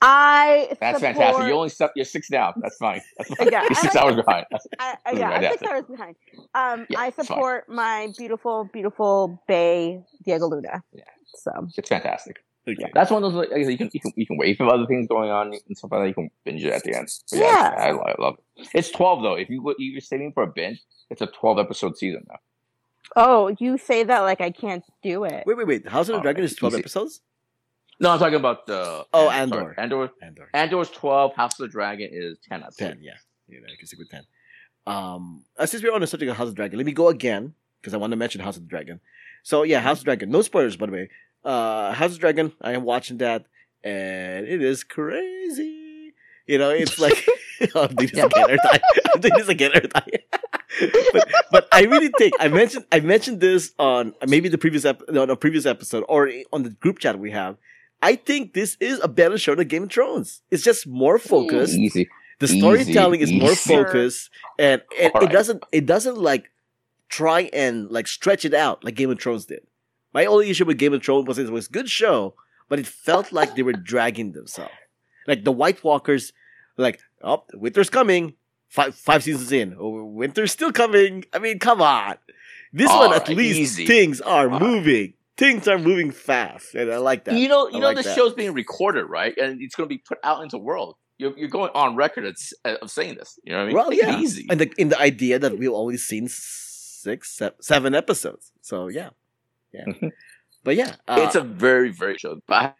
I 0.02 0.68
That's 0.80 0.98
support, 0.98 1.00
fantastic. 1.16 1.46
You 1.46 1.52
only 1.54 1.68
step. 1.70 1.92
You're 1.96 2.04
six 2.04 2.28
down. 2.28 2.52
That's 2.60 2.76
fine. 2.76 3.00
That's 3.16 3.34
fine. 3.34 3.48
Yeah, 3.50 3.62
you're 3.62 3.74
six 3.74 3.94
like- 3.94 4.04
hours 4.04 4.16
behind. 4.16 4.46
I, 4.52 4.96
I, 5.06 5.10
Really 5.10 5.20
yeah, 5.20 5.30
I'm 5.30 5.42
six 5.58 5.62
hours 5.62 5.84
behind. 5.90 6.16
Um, 6.54 6.86
Yeah, 6.90 6.98
I 7.00 7.10
support 7.10 7.68
my 7.68 8.08
beautiful, 8.18 8.68
beautiful 8.72 9.42
Bay 9.48 10.02
Diego 10.24 10.48
Luna. 10.48 10.82
Yeah. 10.92 11.04
So 11.34 11.68
it's 11.76 11.88
fantastic. 11.88 12.38
Okay. 12.68 12.76
Yeah, 12.80 12.88
that's 12.94 13.10
one 13.12 13.22
of 13.22 13.32
those 13.32 13.48
like, 13.48 13.68
you 13.68 13.78
can 13.78 13.88
you 13.92 14.00
can 14.00 14.12
you 14.16 14.26
can 14.26 14.36
wait 14.36 14.56
for 14.58 14.66
other 14.66 14.86
things 14.86 15.06
going 15.06 15.30
on 15.30 15.52
and 15.54 15.76
stuff 15.78 15.92
like 15.92 16.02
that. 16.02 16.08
You 16.08 16.14
can 16.14 16.30
binge 16.44 16.64
it 16.64 16.72
at 16.72 16.82
the 16.82 16.94
end. 16.96 17.08
But 17.30 17.38
yeah, 17.38 17.44
Yeah. 17.46 17.74
I, 17.78 17.88
I 18.10 18.14
love 18.18 18.36
it. 18.56 18.68
It's 18.74 18.90
twelve 18.90 19.22
though. 19.22 19.34
If 19.34 19.48
you 19.48 19.66
if 19.70 19.76
you're 19.78 20.00
saving 20.00 20.32
for 20.32 20.42
a 20.42 20.46
binge, 20.48 20.82
it's 21.08 21.22
a 21.22 21.26
twelve 21.28 21.58
episode 21.58 21.96
season 21.96 22.26
now. 22.28 22.38
Oh, 23.14 23.54
you 23.60 23.78
say 23.78 24.02
that 24.02 24.20
like 24.20 24.40
I 24.40 24.50
can't 24.50 24.82
do 25.02 25.22
it. 25.24 25.44
Wait, 25.46 25.56
wait, 25.56 25.66
wait. 25.66 25.88
House 25.88 26.08
of 26.08 26.14
the 26.14 26.18
Oh, 26.18 26.22
Dragon 26.22 26.42
is 26.44 26.56
twelve 26.56 26.74
easy. 26.74 26.80
episodes. 26.80 27.20
No, 27.98 28.10
I'm 28.10 28.18
talking 28.18 28.34
about 28.34 28.66
the 28.66 29.06
Oh, 29.12 29.26
sorry, 29.28 29.36
Andor. 29.38 29.74
Andor. 29.78 30.10
Andor. 30.22 30.48
Andor's 30.52 30.90
twelve. 30.90 31.34
House 31.34 31.52
of 31.58 31.66
the 31.66 31.68
Dragon 31.68 32.10
is 32.12 32.38
ten. 32.48 32.62
I 32.62 32.68
Ten, 32.76 32.98
yeah. 33.00 33.12
Yeah, 33.48 33.58
I 33.64 33.76
can 33.76 33.86
stick 33.86 33.98
with 33.98 34.10
ten. 34.10 34.24
Um, 34.86 35.44
uh, 35.58 35.66
since 35.66 35.82
we're 35.82 35.92
on 35.94 36.00
the 36.00 36.06
subject 36.06 36.30
of 36.30 36.36
House 36.36 36.48
of 36.48 36.52
the 36.54 36.56
Dragon, 36.56 36.78
let 36.78 36.86
me 36.86 36.92
go 36.92 37.08
again 37.08 37.54
because 37.80 37.94
I 37.94 37.96
want 37.96 38.10
to 38.12 38.16
mention 38.16 38.40
House 38.40 38.56
of 38.56 38.62
the 38.64 38.68
Dragon. 38.68 39.00
So 39.42 39.62
yeah, 39.62 39.80
House 39.80 39.98
of 39.98 40.04
the 40.04 40.08
Dragon. 40.08 40.30
No 40.30 40.42
spoilers, 40.42 40.76
by 40.76 40.86
the 40.86 40.92
way. 40.92 41.10
Uh, 41.44 41.92
House 41.92 42.08
of 42.10 42.14
the 42.14 42.20
Dragon. 42.20 42.52
I 42.60 42.72
am 42.72 42.84
watching 42.84 43.18
that, 43.18 43.46
and 43.82 44.46
it 44.46 44.62
is 44.62 44.84
crazy. 44.84 46.12
You 46.46 46.58
know, 46.58 46.70
it's 46.70 46.98
like 46.98 47.26
I'm 47.74 47.94
doing 47.94 48.10
this 48.12 48.24
again 48.24 48.44
every 48.44 48.58
time. 48.58 48.80
I'm 49.14 49.20
doing 49.20 49.34
this 49.38 49.48
again 49.48 49.70
every 49.74 49.88
time. 49.88 50.08
but 51.12 51.28
but 51.50 51.68
I 51.72 51.82
really 51.84 52.10
think 52.18 52.34
I 52.38 52.48
mentioned 52.48 52.84
I 52.92 53.00
mentioned 53.00 53.40
this 53.40 53.72
on 53.78 54.14
maybe 54.26 54.48
the 54.48 54.58
previous 54.58 54.84
ep- 54.84 55.08
on 55.08 55.30
a 55.30 55.36
previous 55.36 55.64
episode 55.66 56.04
or 56.08 56.30
on 56.52 56.62
the 56.62 56.70
group 56.70 56.98
chat 56.98 57.18
we 57.18 57.30
have. 57.30 57.56
I 58.02 58.16
think 58.16 58.52
this 58.52 58.76
is 58.80 59.00
a 59.02 59.08
better 59.08 59.38
show 59.38 59.54
than 59.54 59.68
Game 59.68 59.84
of 59.84 59.92
Thrones. 59.92 60.42
It's 60.50 60.62
just 60.62 60.86
more 60.86 61.18
focused. 61.18 61.74
Easy. 61.74 62.08
The 62.38 62.46
Easy, 62.46 62.58
storytelling 62.58 63.20
is 63.20 63.32
more 63.32 63.52
easy. 63.52 63.74
focused, 63.74 64.30
and, 64.58 64.82
and 65.00 65.10
it 65.22 65.32
doesn't 65.32 65.64
it 65.72 65.86
doesn't 65.86 66.18
like 66.18 66.50
try 67.08 67.48
and 67.52 67.90
like 67.90 68.06
stretch 68.06 68.44
it 68.44 68.52
out 68.52 68.84
like 68.84 68.94
Game 68.94 69.10
of 69.10 69.18
Thrones 69.20 69.46
did. 69.46 69.60
My 70.12 70.26
only 70.26 70.50
issue 70.50 70.66
with 70.66 70.76
Game 70.78 70.92
of 70.92 71.02
Thrones 71.02 71.26
was 71.26 71.38
it 71.38 71.48
was 71.50 71.68
a 71.68 71.70
good 71.70 71.88
show, 71.88 72.34
but 72.68 72.78
it 72.78 72.86
felt 72.86 73.32
like 73.32 73.54
they 73.54 73.62
were 73.62 73.72
dragging 73.72 74.32
themselves. 74.32 74.72
Like 75.26 75.44
the 75.44 75.52
White 75.52 75.82
Walkers, 75.82 76.34
like 76.76 77.00
oh, 77.22 77.44
winter's 77.54 77.88
coming. 77.90 78.34
Five 78.68 78.94
five 78.94 79.22
seasons 79.22 79.50
in, 79.52 79.74
oh, 79.78 80.04
winter's 80.04 80.52
still 80.52 80.72
coming. 80.72 81.24
I 81.32 81.38
mean, 81.38 81.58
come 81.58 81.80
on. 81.80 82.16
This 82.72 82.90
one 82.90 83.14
at 83.14 83.28
least 83.28 83.58
easy. 83.58 83.86
things 83.86 84.20
are 84.20 84.44
Alright. 84.46 84.60
moving. 84.60 85.14
Things 85.36 85.68
are 85.68 85.78
moving 85.78 86.10
fast, 86.10 86.74
and 86.74 86.90
I 86.90 86.96
like 86.96 87.24
that. 87.24 87.34
You 87.34 87.48
know, 87.48 87.68
you 87.68 87.76
I 87.76 87.80
know, 87.80 87.86
like 87.92 88.04
that. 88.04 88.16
show's 88.16 88.32
being 88.32 88.54
recorded, 88.54 89.04
right? 89.04 89.36
And 89.36 89.60
it's 89.60 89.74
going 89.74 89.86
to 89.86 89.94
be 89.94 89.98
put 89.98 90.18
out 90.24 90.42
into 90.42 90.56
the 90.56 90.62
world. 90.62 90.96
You're, 91.18 91.36
you're 91.38 91.48
going 91.48 91.70
on 91.74 91.94
record 91.94 92.24
of, 92.24 92.90
saying 92.90 93.16
this. 93.16 93.38
You 93.44 93.52
know 93.52 93.58
what 93.58 93.62
I 93.62 93.66
mean? 93.66 93.76
Well, 93.76 93.92
yeah, 93.92 94.18
easy. 94.18 94.46
and 94.50 94.60
the 94.60 94.72
in 94.78 94.88
the 94.88 94.98
idea 95.00 95.38
that 95.38 95.58
we've 95.58 95.70
only 95.72 95.96
seen 95.98 96.28
six, 96.28 97.40
seven 97.60 97.94
episodes. 97.94 98.52
So 98.62 98.88
yeah, 98.88 99.10
yeah. 99.72 99.84
Mhm. 99.86 100.10
but 100.64 100.76
yeah, 100.76 100.94
uh, 101.08 101.20
it's 101.24 101.34
a 101.34 101.42
very, 101.42 101.90
very 101.90 102.16
show. 102.18 102.40
But 102.46 102.76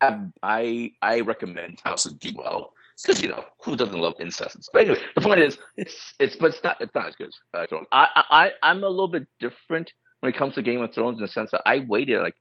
I, 0.00 0.16
I, 0.42 0.92
I 1.02 1.20
recommend 1.20 1.80
House 1.84 2.06
of 2.06 2.18
D 2.18 2.34
well 2.36 2.72
because 3.02 3.22
you 3.22 3.28
know 3.28 3.44
who 3.62 3.76
doesn't 3.76 3.98
love 3.98 4.14
incest? 4.20 4.70
But 4.72 4.82
anyway, 4.82 5.00
the 5.14 5.20
point 5.20 5.40
is, 5.40 5.58
it's, 5.76 6.14
it's, 6.18 6.36
but 6.36 6.50
it's 6.54 6.62
not, 6.62 6.76
it's 6.80 6.94
not 6.94 7.08
as 7.08 7.16
good 7.16 7.28
as 7.54 7.68
uh, 7.72 7.76
I, 7.92 8.24
I- 8.30 8.52
I'm 8.62 8.82
a 8.84 8.88
little 8.88 9.08
bit 9.08 9.26
different 9.38 9.92
when 10.20 10.32
it 10.32 10.36
comes 10.36 10.54
to 10.54 10.62
Game 10.62 10.80
of 10.80 10.94
Thrones 10.94 11.18
in 11.18 11.22
the 11.22 11.28
sense 11.28 11.50
that 11.50 11.62
I 11.66 11.84
waited 11.88 12.20
like 12.20 12.36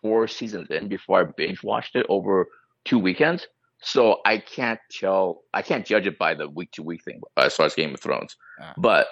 four 0.00 0.28
seasons 0.28 0.70
in 0.70 0.88
before 0.88 1.20
I 1.20 1.24
binge 1.36 1.62
watched 1.62 1.96
it 1.96 2.06
over 2.08 2.46
two 2.84 2.98
weekends. 2.98 3.46
So 3.82 4.20
I 4.24 4.38
can't 4.38 4.80
tell, 4.90 5.42
I 5.52 5.62
can't 5.62 5.84
judge 5.84 6.06
it 6.06 6.18
by 6.18 6.34
the 6.34 6.48
week 6.48 6.72
to 6.72 6.82
week 6.82 7.04
thing 7.04 7.20
uh, 7.36 7.42
as 7.42 7.54
far 7.54 7.66
as 7.66 7.74
Game 7.74 7.92
of 7.92 8.00
Thrones. 8.00 8.36
Ah. 8.60 8.72
But 8.78 9.08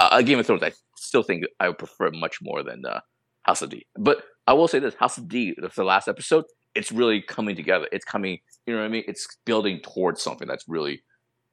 uh, 0.00 0.20
Game 0.22 0.38
of 0.38 0.46
Thrones, 0.46 0.62
I 0.62 0.72
still 0.96 1.22
think 1.22 1.44
I 1.60 1.68
would 1.68 1.78
prefer 1.78 2.10
much 2.10 2.38
more 2.42 2.62
than 2.62 2.84
uh, 2.84 3.00
House 3.42 3.62
of 3.62 3.70
D. 3.70 3.86
But 3.96 4.22
I 4.46 4.52
will 4.52 4.68
say 4.68 4.78
this: 4.80 4.94
House 4.94 5.16
of 5.16 5.28
D, 5.28 5.54
the 5.56 5.84
last 5.84 6.08
episode. 6.08 6.44
It's 6.74 6.90
really 6.90 7.22
coming 7.22 7.54
together. 7.54 7.86
It's 7.92 8.04
coming. 8.04 8.40
You 8.66 8.74
know 8.74 8.80
what 8.80 8.86
I 8.86 8.88
mean? 8.88 9.04
It's 9.06 9.28
building 9.44 9.80
towards 9.84 10.20
something 10.22 10.48
that's 10.48 10.64
really 10.66 11.02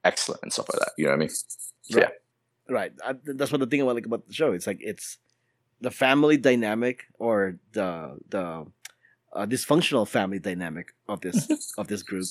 excellent 0.04 0.42
and 0.42 0.52
stuff 0.52 0.68
like 0.74 0.80
that. 0.80 0.94
You 0.98 1.06
know 1.06 1.12
what 1.12 1.18
I 1.18 1.20
mean? 1.20 1.30
Right. 1.94 2.12
right. 2.70 2.92
I, 3.06 3.16
that's 3.24 3.52
what 3.52 3.60
the 3.60 3.68
thing 3.68 3.82
about 3.82 3.96
like 3.96 4.08
about 4.08 4.28
the 4.28 4.34
show. 4.34 4.52
It's 4.54 4.66
like 4.66 4.80
it's 4.82 5.20
the 5.82 5.92
family 5.92 6.38
dynamic 6.38 7.06
or 7.20 7.58
the 7.74 8.18
the 8.30 8.66
uh, 9.34 9.46
dysfunctional 9.46 10.08
family 10.08 10.40
dynamic 10.40 10.94
of 11.08 11.22
this 11.22 11.50
of 11.78 11.88
this 11.88 12.04
group 12.04 12.26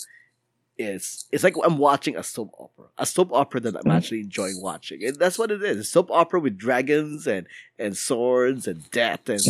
is 0.78 1.26
it's 1.30 1.44
like 1.44 1.54
I'm 1.62 1.76
watching 1.78 2.16
a 2.16 2.22
soap 2.22 2.52
opera, 2.58 2.86
a 2.96 3.04
soap 3.04 3.32
opera 3.32 3.60
that 3.60 3.76
I'm 3.76 3.90
actually 3.90 4.20
enjoying 4.20 4.60
watching, 4.62 5.04
and 5.04 5.16
that's 5.16 5.38
what 5.38 5.50
it 5.50 5.62
is. 5.62 5.76
A 5.78 5.84
soap 5.84 6.10
opera 6.10 6.40
with 6.40 6.56
dragons 6.56 7.26
and 7.26 7.46
and 7.78 7.96
swords 7.96 8.66
and 8.66 8.88
death, 8.90 9.28
and 9.28 9.40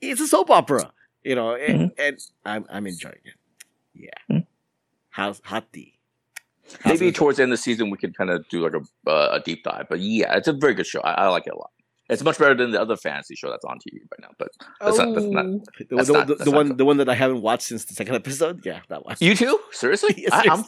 it's 0.00 0.20
a 0.20 0.26
soap 0.28 0.50
opera, 0.50 0.92
you 1.24 1.34
know, 1.34 1.54
and, 1.54 1.92
and 1.98 2.18
I'm 2.44 2.64
I'm 2.70 2.86
enjoying 2.86 3.22
it. 3.24 3.34
Yeah, 3.94 4.10
Mhm. 4.36 4.46
how's 5.10 5.40
hot 5.42 5.72
tea? 5.72 5.94
How's 6.80 7.00
Maybe 7.00 7.10
towards 7.10 7.38
the 7.38 7.42
end 7.44 7.52
of 7.52 7.58
the 7.58 7.62
season 7.62 7.90
we 7.90 7.98
can 7.98 8.12
kind 8.12 8.30
of 8.30 8.46
do 8.48 8.62
like 8.62 8.74
a 8.74 9.10
uh, 9.10 9.38
a 9.38 9.40
deep 9.40 9.64
dive. 9.64 9.86
But 9.88 9.98
yeah, 10.00 10.36
it's 10.36 10.46
a 10.48 10.52
very 10.52 10.74
good 10.74 10.86
show. 10.86 11.00
I, 11.00 11.24
I 11.24 11.28
like 11.28 11.46
it 11.46 11.54
a 11.54 11.56
lot. 11.56 11.70
It's 12.08 12.22
much 12.22 12.38
better 12.38 12.54
than 12.54 12.70
the 12.70 12.80
other 12.80 12.96
fantasy 12.96 13.34
show 13.34 13.50
that's 13.50 13.64
on 13.64 13.78
TV 13.78 14.00
right 14.00 14.20
now. 14.20 14.28
But 14.38 14.48
that's 14.80 14.98
not, 14.98 15.14
that's 15.14 15.26
not. 15.26 15.44
Oh. 15.44 15.60
the, 15.78 15.96
that's 15.96 16.06
the, 16.08 16.12
not- 16.14 16.26
the, 16.26 16.34
that's 16.36 16.44
the 16.44 16.56
one 16.56 16.68
cool. 16.68 16.76
the 16.76 16.84
one 16.84 16.96
that 16.98 17.08
I 17.08 17.14
haven't 17.14 17.42
watched 17.42 17.64
since 17.64 17.84
the 17.84 17.94
second 17.94 18.14
episode. 18.14 18.60
Yeah, 18.64 18.80
that 18.88 19.04
one. 19.04 19.16
You 19.20 19.34
too? 19.34 19.58
Seriously? 19.72 20.14
Yes, 20.18 20.32
I, 20.32 20.44
I'm. 20.50 20.64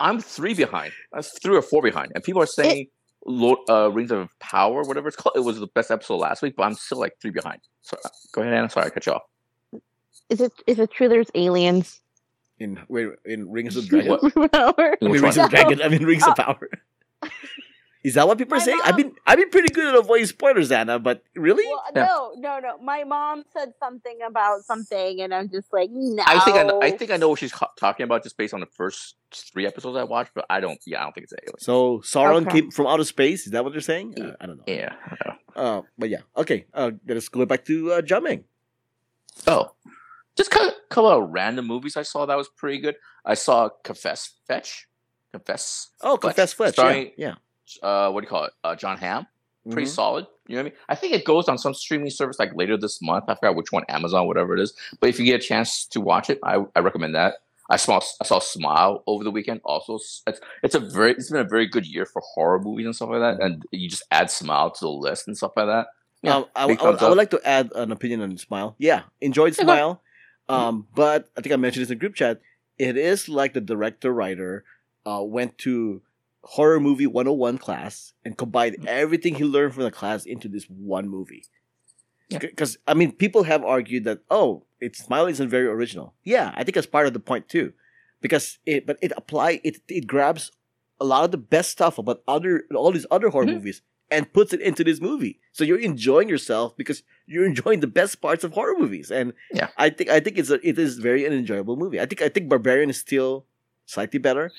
I'm 0.00 0.20
three 0.20 0.54
behind. 0.54 0.92
I'm 1.12 1.22
three 1.22 1.56
or 1.56 1.62
four 1.62 1.80
behind, 1.80 2.10
and 2.14 2.24
people 2.24 2.42
are 2.42 2.46
saying 2.46 2.88
Lord, 3.26 3.58
uh, 3.68 3.90
Rings 3.90 4.10
of 4.10 4.28
Power, 4.38 4.82
whatever 4.82 5.08
it's 5.08 5.16
called, 5.16 5.36
it 5.36 5.40
was 5.40 5.58
the 5.58 5.66
best 5.68 5.90
episode 5.90 6.16
last 6.16 6.42
week, 6.42 6.54
but 6.56 6.64
I'm 6.64 6.74
still 6.74 6.98
like 6.98 7.14
three 7.20 7.30
behind. 7.30 7.60
So 7.82 7.96
go 8.32 8.42
ahead, 8.42 8.52
Ana. 8.52 8.68
Sorry, 8.68 8.86
I 8.86 8.90
cut 8.90 9.06
you 9.06 9.12
off. 9.12 9.22
Is 10.28 10.40
it 10.40 10.52
is 10.66 10.78
it 10.78 10.90
true? 10.90 11.08
There's 11.08 11.30
aliens. 11.34 12.00
in 12.58 12.80
wait, 12.88 13.08
in 13.24 13.50
Rings 13.50 13.76
of 13.76 13.86
Dragon. 13.88 14.18
Power? 14.18 14.74
I 14.78 14.96
mean, 15.00 15.12
Rings 15.12 15.36
one? 15.36 15.46
of 15.46 15.50
Dragon. 15.50 15.82
I 15.82 15.88
mean, 15.88 16.04
Rings 16.04 16.26
of 16.26 16.36
Power. 16.36 16.68
Is 18.04 18.14
that 18.14 18.28
what 18.28 18.36
people 18.36 18.54
are 18.54 18.58
My 18.58 18.64
saying? 18.64 18.80
I've 18.84 18.98
been 18.98 19.12
I've 19.26 19.38
been 19.38 19.48
pretty 19.48 19.72
good 19.72 19.86
at 19.86 19.94
avoiding 19.98 20.26
spoilers, 20.26 20.70
Ana. 20.70 20.98
But 20.98 21.22
really, 21.34 21.64
Well, 21.64 21.82
Yeah. 21.96 22.04
no, 22.04 22.32
no, 22.36 22.58
no. 22.60 22.78
My 22.78 23.02
mom 23.04 23.44
said 23.56 23.72
something 23.80 24.18
about 24.26 24.62
something, 24.64 25.22
and 25.22 25.32
I'm 25.34 25.48
just 25.48 25.72
like, 25.72 25.88
no. 25.90 26.22
I 26.26 26.38
think 26.40 26.56
I, 26.58 26.62
know, 26.64 26.82
I 26.82 26.90
think 26.90 27.10
I 27.10 27.16
know 27.16 27.30
what 27.30 27.38
she's 27.38 27.52
ca- 27.52 27.72
talking 27.78 28.04
about 28.04 28.22
just 28.22 28.36
based 28.36 28.52
on 28.52 28.60
the 28.60 28.66
first 28.66 29.16
three 29.32 29.66
episodes 29.66 29.96
I 29.96 30.04
watched, 30.04 30.32
but 30.34 30.44
I 30.50 30.60
don't. 30.60 30.78
Yeah, 30.86 31.00
I 31.00 31.04
don't 31.04 31.14
think 31.14 31.24
it's 31.24 31.32
alien. 31.42 31.58
so 31.58 32.00
Sauron 32.00 32.42
Okay. 32.46 32.60
came 32.60 32.70
from 32.70 32.86
outer 32.88 33.04
space. 33.04 33.46
Is 33.46 33.52
that 33.52 33.64
what 33.64 33.72
you're 33.72 33.80
saying? 33.80 34.14
Uh, 34.20 34.32
I 34.38 34.46
don't 34.46 34.58
know. 34.58 34.64
Yeah. 34.66 34.92
Uh, 35.56 35.80
but 35.96 36.10
yeah, 36.10 36.20
okay. 36.36 36.66
Uh, 36.74 36.90
let's 37.08 37.30
go 37.30 37.46
back 37.46 37.64
to 37.64 37.92
uh, 37.92 38.00
Jiaming. 38.02 38.44
Oh, 39.46 39.70
just 40.36 40.50
kind 40.50 40.68
of 40.68 40.74
couple 40.90 41.10
of 41.10 41.30
random 41.30 41.66
movies 41.66 41.96
I 41.96 42.02
saw 42.02 42.26
that 42.26 42.36
was 42.36 42.48
pretty 42.50 42.80
good. 42.80 42.96
I 43.24 43.32
saw 43.34 43.70
Confess 43.82 44.34
Fetch, 44.46 44.86
Confess. 45.32 45.88
Oh, 46.02 46.16
Fletch, 46.18 46.34
Confess 46.36 46.52
Fletch. 46.52 46.74
starring, 46.74 47.12
Yeah, 47.16 47.34
uh, 47.82 48.10
what 48.10 48.20
do 48.20 48.26
you 48.26 48.30
call 48.30 48.44
it? 48.44 48.52
Uh, 48.62 48.74
John 48.76 48.98
Hamm. 48.98 49.26
Pretty 49.70 49.88
Mhm. 49.88 49.94
solid. 49.94 50.26
You 50.46 50.56
know 50.56 50.62
what 50.62 50.66
I 50.66 50.70
mean? 50.70 50.78
I 50.90 50.94
think 50.94 51.14
it 51.14 51.24
goes 51.24 51.48
on 51.48 51.56
some 51.56 51.72
streaming 51.72 52.10
service 52.10 52.38
like 52.38 52.54
later 52.54 52.76
this 52.76 53.00
month. 53.00 53.24
I 53.28 53.34
forgot 53.34 53.56
which 53.56 53.72
one, 53.72 53.84
Amazon, 53.88 54.26
whatever 54.26 54.52
it 54.54 54.60
is. 54.60 54.74
But 55.00 55.08
if 55.08 55.18
you 55.18 55.24
get 55.24 55.36
a 55.42 55.46
chance 55.46 55.86
to 55.86 56.02
watch 56.02 56.28
it, 56.28 56.38
I, 56.42 56.62
I 56.76 56.80
recommend 56.80 57.14
that. 57.14 57.36
I 57.70 57.76
saw 57.76 57.98
I 58.20 58.24
saw 58.26 58.40
Smile 58.40 59.02
over 59.06 59.24
the 59.24 59.30
weekend. 59.30 59.62
Also, 59.64 59.94
it's 59.94 60.22
it's 60.62 60.74
a 60.74 60.80
very 60.80 61.12
it's 61.12 61.30
been 61.30 61.40
a 61.40 61.48
very 61.48 61.66
good 61.66 61.86
year 61.86 62.04
for 62.04 62.20
horror 62.34 62.60
movies 62.60 62.84
and 62.84 62.94
stuff 62.94 63.08
like 63.08 63.20
that. 63.20 63.42
And 63.42 63.64
you 63.70 63.88
just 63.88 64.02
add 64.10 64.30
Smile 64.30 64.70
to 64.70 64.80
the 64.84 64.90
list 64.90 65.26
and 65.28 65.34
stuff 65.34 65.52
like 65.56 65.66
that. 65.66 65.86
Yeah, 66.20 66.36
um, 66.36 66.44
I, 66.54 66.66
would- 66.66 66.78
I 66.82 67.08
would 67.08 67.16
like 67.16 67.30
to 67.30 67.40
add 67.42 67.72
an 67.74 67.90
opinion 67.90 68.20
on 68.20 68.36
Smile. 68.36 68.76
Yeah, 68.78 69.04
enjoyed 69.22 69.54
Smile. 69.54 70.02
Mm-hmm. 70.50 70.60
Um, 70.60 70.86
but 70.94 71.30
I 71.38 71.40
think 71.40 71.54
I 71.54 71.56
mentioned 71.56 71.84
this 71.86 71.90
in 71.90 71.96
group 71.96 72.14
chat. 72.14 72.42
It 72.76 72.98
is 72.98 73.30
like 73.30 73.54
the 73.54 73.62
director 73.62 74.12
writer 74.12 74.64
uh, 75.06 75.22
went 75.22 75.56
to 75.58 76.02
horror 76.44 76.78
movie 76.80 77.06
101 77.06 77.58
class 77.58 78.12
and 78.24 78.36
combined 78.36 78.76
Mm-hmm. 78.76 78.88
everything 78.88 79.34
he 79.36 79.44
learned 79.44 79.74
from 79.74 79.84
the 79.84 79.90
class 79.90 80.24
into 80.26 80.48
this 80.48 80.64
one 80.64 81.08
movie. 81.08 81.44
Yeah. 82.28 82.38
Because 82.38 82.78
I 82.86 82.94
mean, 82.94 83.12
people 83.12 83.42
have 83.44 83.62
argued 83.64 84.04
that 84.04 84.20
oh, 84.30 84.64
it's 84.80 84.98
Smile 85.04 85.26
isn't 85.26 85.48
very 85.48 85.66
original. 85.66 86.14
Yeah, 86.24 86.52
I 86.54 86.64
think 86.64 86.74
that's 86.74 86.86
part 86.86 87.06
of 87.06 87.12
the 87.12 87.20
point 87.20 87.48
too, 87.48 87.72
because 88.20 88.58
it 88.66 88.86
but 88.86 88.98
it 89.02 89.12
apply 89.16 89.60
it 89.64 89.78
it 89.88 90.06
grabs 90.06 90.50
a 91.00 91.04
lot 91.04 91.24
of 91.24 91.30
the 91.32 91.38
best 91.38 91.70
stuff 91.70 91.98
about 91.98 92.22
other 92.28 92.64
all 92.74 92.92
these 92.92 93.06
other 93.10 93.28
horror 93.30 93.46
Mhm. 93.46 93.54
movies 93.54 93.82
and 94.10 94.32
puts 94.32 94.52
it 94.52 94.60
into 94.60 94.84
this 94.84 95.00
movie. 95.00 95.40
So 95.52 95.64
you're 95.64 95.80
enjoying 95.80 96.28
yourself 96.28 96.76
because 96.76 97.02
you're 97.26 97.44
enjoying 97.46 97.80
the 97.80 97.86
best 97.88 98.20
parts 98.20 98.44
of 98.44 98.52
horror 98.52 98.76
movies. 98.78 99.10
And 99.10 99.32
Yeah. 99.52 99.68
I 99.76 99.90
think 99.90 100.08
I 100.10 100.20
think 100.20 100.38
it's 100.38 100.50
a, 100.50 100.60
it 100.66 100.78
is 100.78 100.98
very 100.98 101.24
an 101.26 101.32
enjoyable 101.32 101.76
movie. 101.76 102.00
I 102.00 102.06
think 102.06 102.20
I 102.22 102.28
think 102.28 102.48
Barbarian 102.48 102.90
is 102.90 102.98
still 102.98 103.44
slightly 103.86 104.18
better, 104.18 104.50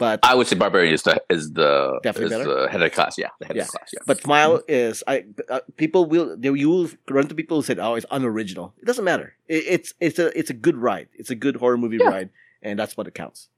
but 0.00 0.18
I 0.24 0.34
would 0.34 0.46
say 0.48 0.56
Barbarian 0.56 0.92
is 0.98 1.02
the 1.04 1.22
is 1.36 1.52
the 1.52 2.00
Definitely 2.02 2.36
is 2.36 2.42
better? 2.46 2.62
the 2.62 2.68
head 2.72 2.80
of 2.82 2.86
the 2.90 2.94
class. 2.98 3.14
Yeah, 3.22 3.28
the 3.38 3.46
head 3.46 3.56
Yeah. 3.56 3.62
of 3.62 3.68
the 3.70 3.78
class. 3.78 3.90
Yeah. 3.94 4.00
but 4.10 4.16
Smile 4.22 4.54
is 4.66 5.04
I 5.06 5.24
uh, 5.48 5.60
people 5.76 6.02
will 6.12 6.26
they 6.42 6.50
you 6.62 6.68
will 6.74 6.88
run 7.16 7.28
to 7.28 7.34
people 7.36 7.58
who 7.58 7.62
said 7.62 7.78
oh 7.78 7.94
it's 7.98 8.06
unoriginal. 8.10 8.66
It 8.82 8.86
doesn't 8.86 9.04
matter. 9.04 9.28
It, 9.46 9.62
it's 9.74 9.94
it's 10.00 10.18
a 10.18 10.26
it's 10.38 10.50
a 10.50 10.58
good 10.66 10.76
ride. 10.88 11.08
It's 11.20 11.30
a 11.30 11.38
good 11.44 11.56
horror 11.62 11.78
movie 11.78 11.98
Yeah. 12.00 12.08
ride, 12.16 12.30
and 12.66 12.74
that's 12.80 12.96
what 12.96 13.06
it 13.06 13.14
counts. 13.14 13.48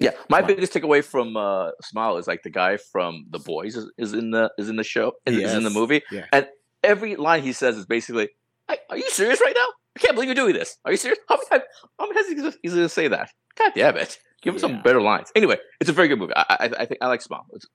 Yeah, 0.00 0.12
my 0.28 0.38
Smile. 0.38 0.46
biggest 0.46 0.72
takeaway 0.74 1.02
from 1.02 1.36
uh, 1.36 1.70
Smile 1.82 2.18
is 2.20 2.26
like 2.28 2.44
the 2.44 2.50
guy 2.62 2.76
from 2.76 3.26
The 3.30 3.40
Boys 3.40 3.74
is, 3.76 3.90
is 3.98 4.12
in 4.14 4.30
the 4.30 4.44
is 4.56 4.68
in 4.68 4.76
the 4.76 4.84
show 4.94 5.06
is, 5.26 5.36
is 5.36 5.54
in 5.54 5.64
the 5.64 5.74
movie, 5.80 6.02
Yeah. 6.12 6.26
and 6.32 6.46
every 6.84 7.16
line 7.16 7.42
he 7.42 7.52
says 7.52 7.76
is 7.76 7.84
basically, 7.86 8.28
"Are 8.68 8.96
you 8.96 9.10
serious 9.10 9.40
right 9.40 9.56
now? 9.62 9.68
I 9.96 9.98
can't 9.98 10.14
believe 10.14 10.28
you're 10.28 10.36
doing 10.44 10.54
this. 10.54 10.78
Are 10.84 10.92
you 10.92 10.96
serious? 10.96 11.18
How 11.28 11.34
many 11.36 11.48
times 11.50 11.64
how 11.98 12.06
many 12.06 12.14
times 12.14 12.26
is 12.28 12.62
he 12.62 12.68
going 12.68 12.82
to 12.84 12.88
say 12.88 13.08
that? 13.08 13.30
God 13.58 13.72
damn 13.74 13.96
it! 13.96 14.20
Give 14.42 14.54
him 14.54 14.58
Yeah. 14.60 14.68
some 14.68 14.82
better 14.82 15.00
lines." 15.00 15.30
Anyway, 15.34 15.58
it's 15.80 15.90
a 15.90 15.92
very 15.92 16.08
good 16.08 16.18
movie. 16.18 16.32
I 16.36 16.44
I, 16.48 16.64
I 16.80 16.84
think 16.86 16.98
I 17.00 17.06
like 17.08 17.22
Smile. 17.22 17.46
It's 17.52 17.66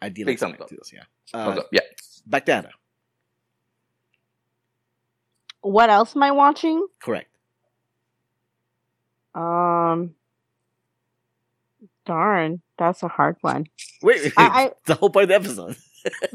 I 0.00 0.08
did 0.08 0.26
Big 0.26 0.28
like 0.28 0.38
thumbs 0.38 0.56
Smile 0.56 0.62
up. 0.64 0.68
too, 0.68 0.78
Yeah. 0.92 1.04
Uh, 1.34 1.58
up. 1.60 1.68
Yeah, 1.72 1.80
back 2.26 2.46
to 2.46 2.54
Ana. 2.54 2.70
What 5.60 5.90
else 5.90 6.16
am 6.16 6.22
I 6.22 6.32
watching? 6.32 6.86
Correct. 7.00 7.28
Um, 9.34 10.14
darn, 12.04 12.60
that's 12.78 13.02
a 13.02 13.08
hard 13.08 13.36
one. 13.40 13.66
Wait, 14.02 14.22
wait, 14.24 14.32
I, 14.36 14.72
the 14.86 14.94
whole 14.94 15.08
point 15.10 15.24
of 15.24 15.28
the 15.30 15.34
episode. 15.36 15.76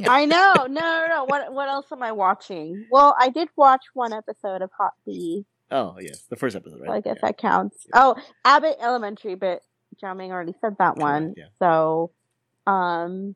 I, 0.09 0.21
I 0.21 0.25
know. 0.25 0.53
No, 0.67 0.81
no, 0.81 1.05
no. 1.09 1.23
What, 1.25 1.53
what 1.53 1.67
else 1.67 1.87
am 1.91 2.01
I 2.01 2.11
watching? 2.13 2.85
Well, 2.89 3.15
I 3.19 3.29
did 3.29 3.49
watch 3.55 3.83
one 3.93 4.13
episode 4.13 4.61
of 4.61 4.71
Hot 4.77 4.93
B. 5.05 5.45
Oh 5.69 5.97
yes, 5.99 6.21
the 6.29 6.37
first 6.37 6.55
episode, 6.55 6.79
right? 6.79 6.87
So 6.87 6.93
I 6.93 7.01
guess 7.01 7.17
Yeah. 7.21 7.27
that 7.27 7.37
counts. 7.37 7.85
Oh, 7.93 8.15
Abbott 8.45 8.77
Elementary, 8.81 9.35
but 9.35 9.61
Jiaming 10.01 10.29
already 10.29 10.53
said 10.61 10.75
that 10.79 10.97
one. 10.97 11.33
yeah. 11.37 11.45
So, 11.59 12.11
um, 12.65 13.35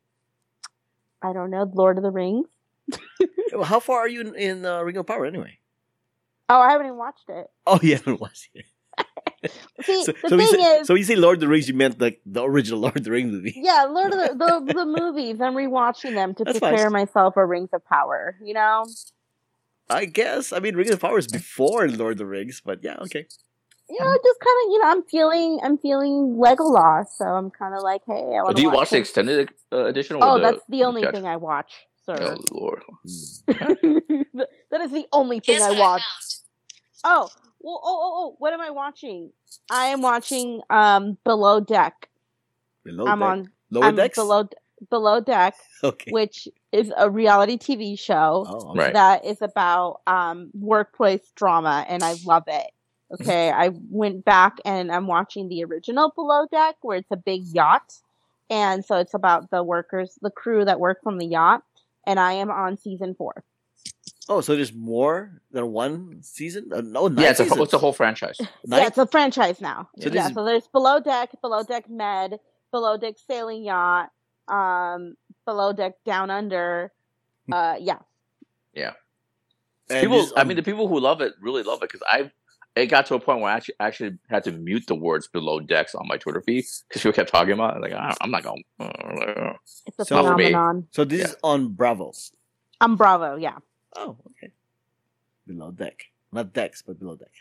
I 1.21 1.33
don't 1.33 1.51
know. 1.51 1.69
Lord 1.73 1.97
of 1.97 2.03
the 2.03 2.11
Rings. 2.11 2.47
Well, 3.53 3.63
How 3.65 3.79
far 3.81 3.99
are 3.99 4.07
you 4.07 4.21
in, 4.21 4.35
in 4.35 4.65
uh, 4.65 4.81
Ring 4.81 4.95
of 4.97 5.05
Power 5.05 5.25
anyway? 5.25 5.57
Oh, 6.47 6.59
I 6.59 6.71
haven't 6.71 6.87
even 6.87 6.97
watched 6.97 7.27
it. 7.29 7.47
Oh, 7.67 7.79
you 7.81 7.95
haven't 7.95 8.21
watched 8.21 8.49
it. 8.53 8.65
See, 9.83 10.05
So, 10.05 10.11
the 10.13 10.29
so, 10.29 10.37
thing 10.37 10.39
you 10.39 10.47
say, 10.47 10.79
is, 10.79 10.87
so 10.87 10.93
you 10.95 11.03
say 11.03 11.15
Lord 11.15 11.35
of 11.37 11.39
the 11.41 11.47
Rings, 11.49 11.67
you 11.67 11.73
meant 11.73 11.99
like 11.99 12.21
the 12.25 12.43
original 12.43 12.79
Lord 12.79 12.95
of 12.97 13.03
the 13.03 13.11
Rings 13.11 13.31
movie. 13.31 13.53
yeah, 13.57 13.83
Lord 13.89 14.13
of 14.13 14.19
the, 14.19 14.35
the 14.65 14.73
the 14.73 14.85
movies. 14.85 15.41
I'm 15.41 15.53
rewatching 15.53 16.13
them 16.13 16.33
to 16.35 16.43
That's 16.45 16.59
prepare 16.59 16.89
fine. 16.89 16.93
myself 16.93 17.33
for 17.33 17.45
Rings 17.45 17.69
of 17.73 17.83
Power. 17.85 18.37
You 18.43 18.53
know. 18.53 18.85
I 19.89 20.05
guess. 20.05 20.53
I 20.53 20.59
mean, 20.59 20.75
Ring 20.75 20.91
of 20.93 20.99
Power 21.01 21.17
is 21.17 21.27
before 21.27 21.87
Lord 21.89 22.13
of 22.13 22.17
the 22.19 22.25
Rings, 22.25 22.61
but 22.63 22.83
yeah, 22.83 22.97
okay. 23.01 23.27
You 23.91 23.99
know, 23.99 24.17
just 24.23 24.39
kind 24.39 24.57
of, 24.65 24.71
you 24.71 24.79
know, 24.81 24.87
I'm 24.89 25.03
feeling, 25.03 25.59
I'm 25.63 25.77
feeling 25.77 26.37
Legolas, 26.39 27.07
so 27.17 27.25
I'm 27.25 27.49
kind 27.51 27.75
of 27.75 27.83
like, 27.83 28.01
hey, 28.07 28.13
I 28.37 28.43
want 28.43 28.55
do 28.55 28.61
you 28.61 28.69
watch 28.69 28.89
the 28.91 28.97
extended 28.97 29.49
uh, 29.71 29.85
edition? 29.85 30.15
Or 30.17 30.23
Oh, 30.23 30.35
the, 30.39 30.51
that's 30.51 30.61
the 30.69 30.83
only 30.83 31.01
catch- 31.01 31.13
thing 31.13 31.25
I 31.27 31.35
watch, 31.37 31.73
sir. 32.05 32.15
Oh 32.19 32.37
lord! 32.51 32.83
that 33.47 34.81
is 34.81 34.91
the 34.91 35.05
only 35.11 35.39
thing 35.39 35.55
Here's 35.57 35.63
I 35.63 35.71
watch. 35.79 36.01
Oh, 37.03 37.29
well, 37.59 37.79
oh, 37.83 37.99
oh, 38.03 38.11
oh, 38.15 38.35
what 38.39 38.53
am 38.53 38.61
I 38.61 38.69
watching? 38.69 39.31
I 39.69 39.85
am 39.87 40.01
watching 40.01 40.61
um 40.69 41.17
Below 41.23 41.59
Deck. 41.59 42.09
Below 42.83 43.05
Deck. 43.05 43.11
I'm 43.13 43.19
deck. 43.19 43.27
on 43.27 43.51
Lower 43.71 43.83
I'm 43.85 43.95
decks. 43.95 44.17
Below 44.17 44.47
Below 44.89 45.19
Deck, 45.21 45.55
Okay. 45.83 46.11
which 46.11 46.47
is 46.71 46.91
a 46.97 47.09
reality 47.09 47.57
TV 47.57 47.97
show. 47.99 48.45
Oh, 48.47 48.73
Right. 48.75 48.93
that 48.93 49.25
is 49.25 49.41
about 49.41 50.01
um, 50.07 50.49
workplace 50.53 51.21
drama, 51.35 51.85
and 51.87 52.03
I 52.03 52.15
love 52.25 52.43
it. 52.47 52.71
Okay, 53.13 53.51
I 53.51 53.71
went 53.89 54.23
back 54.23 54.57
and 54.63 54.91
I'm 54.91 55.07
watching 55.07 55.49
the 55.49 55.63
original 55.65 56.11
Below 56.15 56.47
Deck, 56.51 56.77
where 56.81 56.97
it's 56.97 57.11
a 57.11 57.17
big 57.17 57.43
yacht, 57.45 57.95
and 58.49 58.85
so 58.85 58.97
it's 58.97 59.13
about 59.13 59.49
the 59.51 59.63
workers, 59.63 60.17
the 60.21 60.31
crew 60.31 60.63
that 60.65 60.79
work 60.79 61.03
from 61.03 61.17
the 61.17 61.25
yacht, 61.25 61.63
and 62.07 62.19
I 62.19 62.33
am 62.33 62.49
on 62.49 62.77
season 62.77 63.13
four. 63.15 63.43
Oh, 64.29 64.39
so 64.39 64.55
there's 64.55 64.73
more 64.73 65.41
than 65.51 65.71
one 65.71 66.19
season? 66.21 66.71
Uh, 66.71 66.81
no, 66.81 67.07
nine 67.07 67.23
Yeah, 67.23 67.31
it's 67.31 67.39
a, 67.39 67.61
it's 67.61 67.73
a 67.73 67.77
whole 67.77 67.91
franchise. 67.91 68.37
Nine? 68.65 68.81
Yeah, 68.81 68.87
it's 68.87 68.97
a 68.97 69.07
franchise 69.07 69.59
now. 69.59 69.89
So 69.99 70.09
yeah, 70.09 70.27
is- 70.27 70.33
so 70.33 70.45
there's 70.45 70.67
Below 70.67 71.01
Deck, 71.01 71.31
Below 71.41 71.63
Deck 71.63 71.89
Med, 71.89 72.39
Below 72.71 72.97
Deck 72.97 73.15
Sailing 73.27 73.63
Yacht, 73.65 74.09
um, 74.47 75.15
Below 75.45 75.73
Deck 75.73 75.95
Down 76.05 76.29
Under. 76.29 76.91
Uh, 77.51 77.75
yeah, 77.79 77.97
And 79.89 79.99
people, 79.99 80.17
this 80.19 80.27
is 80.27 80.33
I 80.37 80.45
mean, 80.45 80.55
the 80.55 80.63
people 80.63 80.87
who 80.87 80.99
love 80.99 81.19
it 81.19 81.33
really 81.41 81.63
love 81.63 81.79
it 81.83 81.89
because 81.89 82.03
I. 82.07 82.31
It 82.75 82.85
got 82.87 83.05
to 83.07 83.15
a 83.15 83.19
point 83.19 83.41
where 83.41 83.51
I 83.51 83.55
actually, 83.57 83.75
actually 83.81 84.17
had 84.29 84.45
to 84.45 84.51
mute 84.53 84.85
the 84.87 84.95
words 84.95 85.27
below 85.27 85.59
decks 85.59 85.93
on 85.93 86.07
my 86.07 86.15
Twitter 86.17 86.41
feed 86.41 86.63
because 86.87 87.01
people 87.01 87.11
kept 87.11 87.29
talking 87.29 87.51
about 87.53 87.75
it. 87.75 87.81
Like, 87.81 87.91
I, 87.91 88.15
I'm 88.21 88.31
not 88.31 88.43
going. 88.43 88.63
to 88.79 89.55
it's 89.87 89.99
a 89.99 90.05
So- 90.05 90.23
phenomenon. 90.23 90.87
so 90.91 91.03
this 91.03 91.19
yeah. 91.19 91.25
is 91.27 91.35
on 91.43 91.69
Bravo. 91.73 92.13
I'm 92.79 92.95
Bravo. 92.95 93.35
Yeah. 93.35 93.57
Oh, 93.95 94.17
okay. 94.27 94.53
Below 95.45 95.71
deck, 95.71 96.05
not 96.31 96.53
decks, 96.53 96.81
but 96.81 96.97
below 96.97 97.17
deck. 97.17 97.31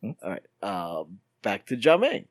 Hmm. 0.00 0.10
All 0.22 0.30
right. 0.30 0.42
Uh, 0.62 1.04
back 1.42 1.66
to 1.66 1.76
Jamie. 1.76 2.26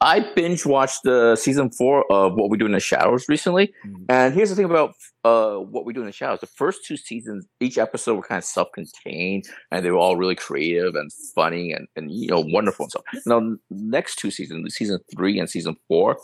I 0.00 0.32
binge 0.34 0.66
watched 0.66 1.04
the 1.04 1.36
season 1.36 1.70
four 1.70 2.04
of 2.10 2.34
What 2.34 2.50
We 2.50 2.58
Do 2.58 2.66
in 2.66 2.72
the 2.72 2.80
Shadows 2.80 3.28
recently, 3.28 3.72
Mhm. 3.86 4.04
and 4.08 4.34
here's 4.34 4.50
the 4.50 4.56
thing 4.56 4.64
about 4.64 4.94
uh, 5.24 5.58
What 5.58 5.84
We 5.84 5.92
Do 5.92 6.00
in 6.00 6.06
the 6.06 6.12
Shadows: 6.12 6.40
the 6.40 6.46
first 6.48 6.84
two 6.84 6.96
seasons, 6.96 7.46
each 7.60 7.78
episode 7.78 8.16
were 8.16 8.22
kind 8.22 8.38
of 8.38 8.44
self-contained, 8.44 9.44
and 9.70 9.84
they 9.84 9.90
were 9.92 9.98
all 9.98 10.16
really 10.16 10.34
creative 10.34 10.96
and 10.96 11.10
funny 11.34 11.72
and, 11.72 11.86
and 11.94 12.10
you 12.10 12.28
know 12.28 12.40
wonderful 12.40 12.84
and 12.86 12.90
stuff. 12.90 13.04
Now, 13.26 13.56
next 13.70 14.16
two 14.16 14.32
seasons, 14.32 14.74
season 14.74 14.98
three 15.14 15.38
and 15.38 15.48
season 15.48 15.76
four, 15.86 16.18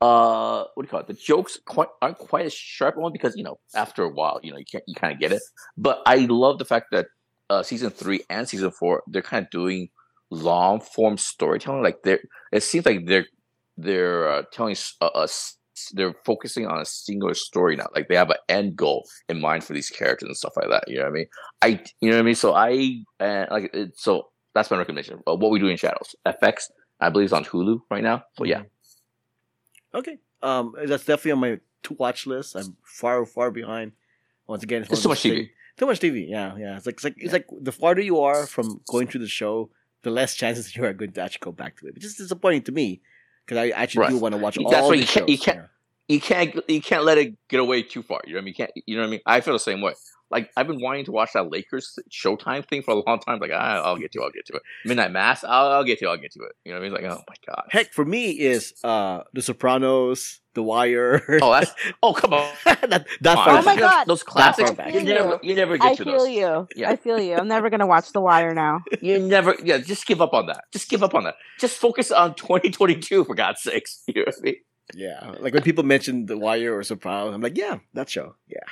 uh, 0.00 0.64
what 0.74 0.82
do 0.82 0.86
you 0.86 0.90
call 0.90 1.00
it? 1.00 1.06
The 1.08 1.12
jokes 1.12 1.58
quite 1.66 1.88
aren't 2.00 2.16
quite 2.18 2.46
as 2.46 2.54
sharp 2.54 2.96
one 2.96 3.12
because 3.12 3.36
you 3.36 3.42
know 3.44 3.58
after 3.74 4.02
a 4.04 4.08
while, 4.08 4.40
you 4.42 4.52
know 4.52 4.58
you 4.58 4.64
can't 4.64 4.84
you 4.86 4.94
kind 4.94 5.12
of 5.12 5.20
get 5.20 5.32
it. 5.32 5.42
But 5.76 6.00
I 6.06 6.16
love 6.30 6.58
the 6.58 6.64
fact 6.64 6.86
that 6.92 7.08
uh, 7.50 7.62
season 7.62 7.90
three 7.90 8.22
and 8.30 8.48
season 8.48 8.70
four 8.70 9.02
they're 9.06 9.22
kind 9.22 9.44
of 9.44 9.50
doing 9.50 9.90
long 10.30 10.80
form 10.80 11.16
storytelling. 11.18 11.82
Like 11.82 12.02
they're 12.02 12.20
it 12.52 12.62
seems 12.62 12.86
like 12.86 13.06
they're 13.06 13.26
they're 13.76 14.28
uh, 14.28 14.42
telling 14.52 14.76
us 15.00 15.56
they're 15.92 16.14
focusing 16.24 16.66
on 16.66 16.80
a 16.80 16.84
singular 16.84 17.34
story 17.34 17.76
now. 17.76 17.86
Like 17.94 18.08
they 18.08 18.16
have 18.16 18.30
an 18.30 18.36
end 18.48 18.76
goal 18.76 19.06
in 19.28 19.40
mind 19.40 19.62
for 19.64 19.74
these 19.74 19.90
characters 19.90 20.26
and 20.26 20.36
stuff 20.36 20.54
like 20.56 20.68
that. 20.70 20.84
You 20.88 20.96
know 20.96 21.02
what 21.04 21.10
I 21.10 21.12
mean? 21.12 21.26
I 21.62 21.68
you 22.00 22.10
know 22.10 22.16
what 22.16 22.22
I 22.22 22.26
mean. 22.26 22.34
So 22.34 22.54
I 22.54 23.04
uh, 23.20 23.46
like 23.50 23.70
it, 23.72 23.98
so 23.98 24.28
that's 24.54 24.70
my 24.70 24.78
recommendation. 24.78 25.20
Uh, 25.26 25.36
what 25.36 25.50
we 25.50 25.58
do 25.60 25.68
in 25.68 25.76
shadows 25.76 26.16
FX. 26.26 26.64
I 27.00 27.10
believe 27.10 27.26
it's 27.26 27.32
on 27.32 27.44
Hulu 27.44 27.80
right 27.92 28.02
now. 28.02 28.24
So 28.36 28.44
yeah, 28.44 28.62
Okay. 29.94 30.18
Um, 30.42 30.74
that's 30.86 31.04
definitely 31.04 31.32
on 31.32 31.38
my 31.40 31.60
to 31.84 31.94
watch 31.94 32.26
list. 32.26 32.56
I'm 32.56 32.76
far, 32.84 33.24
far 33.24 33.50
behind. 33.50 33.92
Once 34.46 34.62
again, 34.62 34.82
It's 34.82 34.92
of 34.92 35.02
too 35.02 35.08
much 35.08 35.20
TV. 35.22 35.30
thing- 35.30 35.48
Too 35.76 35.86
much 35.86 36.00
TV. 36.00 36.28
Yeah, 36.28 36.56
yeah. 36.56 36.76
It's 36.76 36.86
like 36.86 36.96
it's 36.96 37.04
like 37.04 37.14
it's 37.18 37.32
like 37.32 37.46
the 37.60 37.70
farther 37.72 38.00
you 38.00 38.18
are 38.20 38.46
from 38.46 38.80
going 38.90 39.06
through 39.06 39.20
the 39.20 39.28
show, 39.28 39.70
the 40.02 40.10
less 40.10 40.34
chances 40.34 40.74
you 40.76 40.84
are 40.84 40.92
going 40.92 41.12
to 41.12 41.20
actually 41.20 41.40
go 41.42 41.52
back 41.52 41.76
to 41.78 41.86
it. 41.86 41.94
Which 41.94 42.04
is 42.04 42.14
disappointing 42.16 42.62
to 42.62 42.72
me 42.72 43.00
because 43.44 43.58
I 43.58 43.68
actually 43.70 44.08
do 44.08 44.18
want 44.18 44.34
to 44.34 44.38
watch 44.40 44.56
That's 44.56 44.74
all 44.74 44.88
why 44.90 44.96
the 44.96 45.00
you 45.02 45.06
can't- 45.06 45.28
shows. 45.28 45.28
you 45.30 45.38
can't- 45.38 45.66
you 46.08 46.20
can't 46.20 46.60
you 46.68 46.80
can't 46.80 47.04
let 47.04 47.18
it 47.18 47.34
get 47.48 47.60
away 47.60 47.82
too 47.82 48.02
far. 48.02 48.20
You 48.24 48.32
know 48.32 48.38
what 48.38 48.42
I 48.42 48.44
mean? 48.44 48.48
You 48.48 48.54
can't 48.54 48.70
you 48.86 48.96
know 48.96 49.02
what 49.02 49.08
I 49.08 49.10
mean? 49.10 49.20
I 49.26 49.40
feel 49.42 49.52
the 49.52 49.58
same 49.58 49.82
way. 49.82 49.92
Like 50.30 50.50
I've 50.56 50.66
been 50.66 50.80
wanting 50.80 51.04
to 51.06 51.12
watch 51.12 51.32
that 51.34 51.50
Lakers 51.50 51.98
Showtime 52.10 52.66
thing 52.68 52.82
for 52.82 52.92
a 52.92 53.02
long 53.06 53.18
time. 53.20 53.38
Like 53.38 53.50
ah, 53.52 53.82
I'll 53.82 53.96
get 53.96 54.12
to, 54.12 54.20
it, 54.20 54.22
I'll 54.22 54.30
get 54.30 54.46
to 54.46 54.54
it. 54.54 54.62
Midnight 54.84 55.12
Mass, 55.12 55.44
I'll, 55.44 55.68
I'll 55.68 55.84
get 55.84 55.98
to, 56.00 56.06
it, 56.06 56.08
I'll 56.08 56.16
get 56.16 56.32
to 56.32 56.40
it. 56.40 56.52
You 56.64 56.72
know 56.72 56.80
what 56.80 56.86
I 56.86 56.88
mean? 56.90 57.02
Like 57.02 57.12
oh 57.12 57.22
my 57.28 57.34
god. 57.46 57.64
Heck, 57.70 57.92
for 57.92 58.04
me 58.04 58.30
is 58.30 58.74
uh 58.84 59.22
The 59.32 59.42
Sopranos, 59.42 60.40
The 60.54 60.62
Wire. 60.62 61.22
Oh, 61.42 61.52
that's 61.52 61.72
oh 62.02 62.12
come 62.12 62.34
on. 62.34 62.52
that, 62.64 63.06
that 63.20 63.34
Come. 63.36 63.48
Oh 63.48 63.62
my 63.62 63.74
back. 63.74 63.78
God. 63.78 64.04
Those 64.06 64.22
classics. 64.22 64.70
far 64.70 64.76
back. 64.76 64.94
You 64.94 65.02
never 65.02 65.40
you 65.42 65.54
never 65.54 65.78
get 65.78 65.96
to 65.96 66.04
those. 66.04 66.12
I 66.12 66.18
to 66.18 66.18
feel 66.18 66.26
those. 66.26 66.68
you. 66.76 66.82
Yeah. 66.82 66.90
I 66.90 66.96
feel 66.96 67.18
you. 67.18 67.34
I'm 67.34 67.48
never 67.48 67.70
gonna 67.70 67.86
watch 67.86 68.12
The 68.12 68.20
Wire 68.20 68.54
now. 68.54 68.82
You 69.00 69.18
never 69.18 69.54
yeah. 69.62 69.78
Just 69.78 70.06
give 70.06 70.20
up 70.20 70.34
on 70.34 70.46
that. 70.46 70.64
Just 70.72 70.90
give 70.90 71.02
up 71.02 71.14
on 71.14 71.24
that. 71.24 71.36
Just 71.58 71.78
focus 71.78 72.10
on 72.10 72.34
2022 72.34 73.24
for 73.24 73.34
God's 73.34 73.62
sakes. 73.62 74.02
You 74.08 74.22
know 74.22 74.24
what 74.26 74.34
I 74.38 74.42
mean? 74.42 74.56
Yeah, 74.94 75.34
like 75.40 75.52
when 75.52 75.62
people 75.62 75.84
mention 75.84 76.26
The 76.26 76.38
Wire 76.38 76.76
or 76.76 76.82
Sopranos, 76.82 77.34
I'm 77.34 77.42
like, 77.42 77.58
yeah, 77.58 77.78
that 77.92 78.08
show. 78.08 78.36
Yeah. 78.46 78.64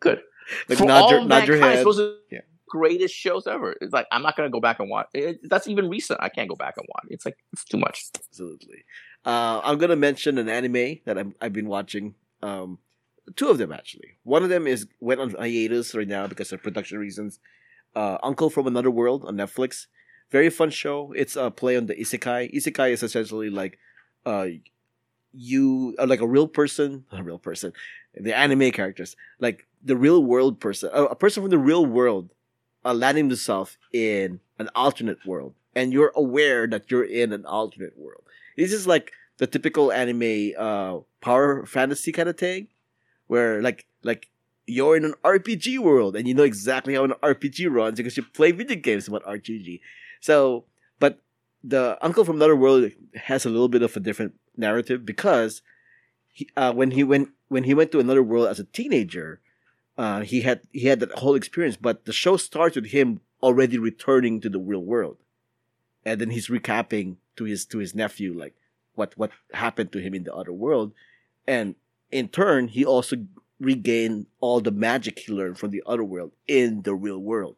Good. 0.00 0.20
like 0.68 0.78
for 0.78 0.84
nod 0.84 1.02
all 1.02 1.10
your, 1.10 1.24
nod 1.24 1.46
your 1.46 1.58
head. 1.58 1.86
are 1.86 2.14
Yeah. 2.30 2.40
greatest 2.68 3.14
shows 3.14 3.46
ever. 3.46 3.76
It's 3.80 3.92
like 3.92 4.06
I'm 4.10 4.22
not 4.22 4.36
gonna 4.36 4.50
go 4.50 4.60
back 4.60 4.80
and 4.80 4.90
watch. 4.90 5.08
It, 5.14 5.40
that's 5.48 5.68
even 5.68 5.88
recent. 5.88 6.20
I 6.22 6.28
can't 6.28 6.48
go 6.48 6.56
back 6.56 6.74
and 6.76 6.86
watch. 6.88 7.04
It's 7.08 7.24
like 7.24 7.36
it's 7.52 7.64
too 7.64 7.78
much. 7.78 8.04
Absolutely. 8.16 8.84
Uh, 9.24 9.60
I'm 9.62 9.78
gonna 9.78 9.96
mention 9.96 10.38
an 10.38 10.48
anime 10.48 10.98
that 11.04 11.18
I'm, 11.18 11.34
I've 11.40 11.52
been 11.52 11.68
watching. 11.68 12.14
Um, 12.42 12.78
two 13.36 13.48
of 13.48 13.58
them 13.58 13.72
actually. 13.72 14.18
One 14.24 14.42
of 14.42 14.48
them 14.48 14.66
is 14.66 14.86
went 15.00 15.20
on 15.20 15.30
hiatus 15.30 15.94
right 15.94 16.08
now 16.08 16.26
because 16.26 16.52
of 16.52 16.62
production 16.62 16.98
reasons. 16.98 17.38
Uh, 17.94 18.18
Uncle 18.22 18.50
from 18.50 18.66
Another 18.66 18.90
World 18.90 19.24
on 19.24 19.36
Netflix. 19.36 19.86
Very 20.30 20.48
fun 20.48 20.70
show. 20.70 21.12
It's 21.14 21.36
a 21.36 21.50
play 21.50 21.76
on 21.76 21.86
the 21.86 21.94
isekai. 21.94 22.52
Isekai 22.54 22.90
is 22.92 23.02
essentially 23.02 23.50
like, 23.50 23.78
uh, 24.24 24.46
you 25.32 25.94
are 25.98 26.06
like 26.06 26.20
a 26.20 26.26
real 26.26 26.48
person, 26.48 27.04
a 27.12 27.22
real 27.22 27.38
person, 27.38 27.72
the 28.14 28.36
anime 28.36 28.70
characters, 28.70 29.16
like 29.40 29.66
the 29.82 29.96
real 29.96 30.22
world 30.22 30.60
person, 30.60 30.90
a 30.92 31.14
person 31.14 31.42
from 31.42 31.50
the 31.50 31.58
real 31.58 31.84
world, 31.84 32.30
uh, 32.84 32.94
landing 32.94 33.28
himself 33.28 33.78
in 33.92 34.40
an 34.58 34.68
alternate 34.74 35.24
world, 35.26 35.54
and 35.74 35.92
you're 35.92 36.12
aware 36.14 36.66
that 36.66 36.90
you're 36.90 37.04
in 37.04 37.32
an 37.32 37.44
alternate 37.46 37.98
world. 37.98 38.22
This 38.56 38.72
is 38.72 38.86
like 38.86 39.12
the 39.38 39.46
typical 39.46 39.90
anime 39.90 40.52
uh 40.58 40.98
power 41.20 41.64
fantasy 41.66 42.12
kind 42.12 42.28
of 42.28 42.36
thing, 42.36 42.68
where 43.26 43.62
like 43.62 43.86
like 44.02 44.28
you're 44.66 44.96
in 44.96 45.04
an 45.04 45.14
RPG 45.24 45.78
world 45.78 46.16
and 46.16 46.28
you 46.28 46.34
know 46.34 46.44
exactly 46.44 46.94
how 46.94 47.04
an 47.04 47.14
RPG 47.22 47.70
runs 47.70 47.96
because 47.96 48.16
you 48.16 48.22
play 48.22 48.52
video 48.52 48.76
games 48.76 49.08
about 49.08 49.24
RPG. 49.24 49.80
So, 50.20 50.64
but 51.00 51.18
the 51.64 51.98
uncle 52.00 52.24
from 52.24 52.36
another 52.36 52.56
world 52.56 52.90
has 53.14 53.44
a 53.44 53.50
little 53.50 53.68
bit 53.68 53.82
of 53.82 53.96
a 53.96 54.00
different 54.00 54.34
narrative 54.56 55.04
because 55.04 55.62
he, 56.32 56.48
uh, 56.56 56.72
when 56.72 56.92
he 56.92 57.04
went 57.04 57.30
when 57.48 57.64
he 57.64 57.74
went 57.74 57.92
to 57.92 58.00
another 58.00 58.22
world 58.22 58.48
as 58.48 58.58
a 58.58 58.64
teenager, 58.64 59.40
uh, 59.98 60.20
he 60.20 60.40
had 60.42 60.62
he 60.72 60.86
had 60.86 61.00
that 61.00 61.18
whole 61.18 61.34
experience. 61.34 61.76
But 61.76 62.04
the 62.04 62.12
show 62.12 62.36
starts 62.36 62.76
with 62.76 62.86
him 62.86 63.20
already 63.42 63.78
returning 63.78 64.40
to 64.40 64.48
the 64.48 64.58
real 64.58 64.84
world, 64.84 65.18
and 66.04 66.20
then 66.20 66.30
he's 66.30 66.48
recapping 66.48 67.16
to 67.36 67.44
his 67.44 67.64
to 67.66 67.78
his 67.78 67.94
nephew 67.94 68.32
like 68.32 68.54
what 68.94 69.16
what 69.16 69.30
happened 69.52 69.92
to 69.92 70.00
him 70.00 70.14
in 70.14 70.24
the 70.24 70.34
other 70.34 70.52
world, 70.52 70.92
and 71.46 71.74
in 72.10 72.28
turn 72.28 72.68
he 72.68 72.84
also 72.84 73.16
regained 73.60 74.26
all 74.40 74.60
the 74.60 74.72
magic 74.72 75.20
he 75.20 75.32
learned 75.32 75.58
from 75.58 75.70
the 75.70 75.82
other 75.86 76.04
world 76.04 76.32
in 76.48 76.82
the 76.82 76.94
real 76.94 77.18
world. 77.18 77.56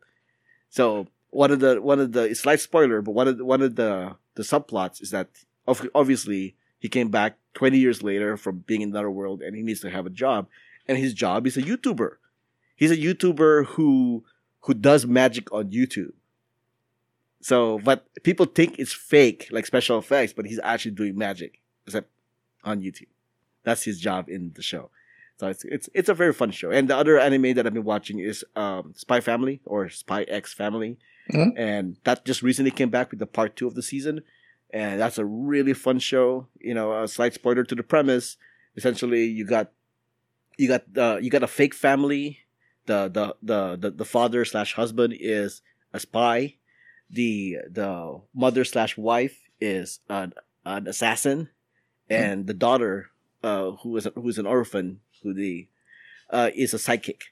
So 0.68 1.08
one 1.30 1.50
of 1.50 1.60
the 1.60 1.80
one 1.80 2.00
of 2.00 2.12
the 2.12 2.22
it's 2.22 2.46
light 2.46 2.60
spoiler, 2.60 3.02
but 3.02 3.12
one 3.12 3.28
of 3.28 3.38
the, 3.38 3.44
one 3.44 3.62
of 3.62 3.76
the 3.76 4.16
the 4.34 4.42
subplots 4.42 5.00
is 5.00 5.10
that 5.10 5.28
obviously 5.66 6.56
he 6.84 6.88
came 6.90 7.08
back 7.08 7.38
20 7.54 7.78
years 7.78 8.02
later 8.02 8.36
from 8.36 8.58
being 8.66 8.82
in 8.82 8.90
another 8.90 9.10
world 9.10 9.40
and 9.40 9.56
he 9.56 9.62
needs 9.62 9.80
to 9.80 9.90
have 9.90 10.04
a 10.06 10.10
job 10.10 10.46
and 10.86 10.98
his 10.98 11.14
job 11.14 11.46
is 11.46 11.56
a 11.56 11.62
YouTuber. 11.62 12.10
He's 12.76 12.90
a 12.90 12.96
YouTuber 13.06 13.64
who 13.74 14.24
who 14.64 14.74
does 14.74 15.06
magic 15.06 15.50
on 15.52 15.70
YouTube. 15.70 16.12
So, 17.40 17.78
but 17.84 18.06
people 18.22 18.46
think 18.46 18.78
it's 18.78 18.92
fake, 18.92 19.48
like 19.50 19.66
special 19.66 19.98
effects, 19.98 20.32
but 20.32 20.46
he's 20.46 20.60
actually 20.62 20.92
doing 20.92 21.16
magic, 21.16 21.60
except 21.86 22.08
on 22.64 22.80
YouTube. 22.80 23.08
That's 23.64 23.82
his 23.82 24.00
job 24.00 24.28
in 24.28 24.52
the 24.54 24.62
show. 24.62 24.90
So 25.38 25.48
it's 25.48 25.64
it's 25.64 25.88
it's 25.94 26.08
a 26.08 26.14
very 26.14 26.32
fun 26.32 26.50
show. 26.52 26.70
And 26.70 26.88
the 26.88 26.96
other 26.96 27.18
anime 27.18 27.54
that 27.54 27.66
I've 27.66 27.74
been 27.74 27.84
watching 27.84 28.18
is 28.18 28.44
um, 28.56 28.92
Spy 28.94 29.20
Family 29.20 29.60
or 29.64 29.88
Spy 29.90 30.22
X 30.24 30.52
Family, 30.54 30.96
Mhm. 31.32 31.52
and 31.56 31.96
that 32.04 32.24
just 32.24 32.42
recently 32.42 32.70
came 32.70 32.90
back 32.90 33.10
with 33.10 33.18
the 33.20 33.26
part 33.26 33.56
two 33.56 33.66
of 33.66 33.74
the 33.74 33.82
season, 33.82 34.22
and 34.74 35.00
that's 35.00 35.18
a 35.18 35.24
really 35.24 35.72
fun 35.72 36.00
show. 36.00 36.48
You 36.58 36.74
know, 36.74 37.00
a 37.00 37.06
slight 37.06 37.32
spoiler 37.32 37.62
to 37.62 37.74
the 37.76 37.84
premise. 37.84 38.36
Essentially, 38.76 39.24
you 39.24 39.46
got 39.46 39.70
you 40.58 40.66
got 40.66 40.82
uh, 40.98 41.18
you 41.22 41.30
got 41.30 41.44
a 41.44 41.46
fake 41.48 41.74
family. 41.74 42.40
The 42.86 43.08
the 43.08 43.36
the 43.40 43.76
the, 43.76 43.90
the 43.92 44.04
father 44.04 44.44
slash 44.44 44.74
husband 44.74 45.14
is 45.18 45.62
a 45.92 46.00
spy. 46.00 46.56
The 47.08 47.58
the 47.70 48.20
mother 48.34 48.64
slash 48.64 48.98
wife 48.98 49.38
is 49.60 50.00
an 50.10 50.34
an 50.66 50.88
assassin, 50.88 51.50
and 52.10 52.48
the 52.48 52.54
daughter, 52.54 53.10
uh, 53.44 53.72
who 53.82 53.96
is 53.96 54.06
a, 54.06 54.10
who 54.10 54.28
is 54.28 54.38
an 54.38 54.46
orphan, 54.46 55.00
who 55.22 55.32
the 55.32 55.68
uh, 56.30 56.50
is 56.52 56.74
a 56.74 56.80
psychic. 56.80 57.26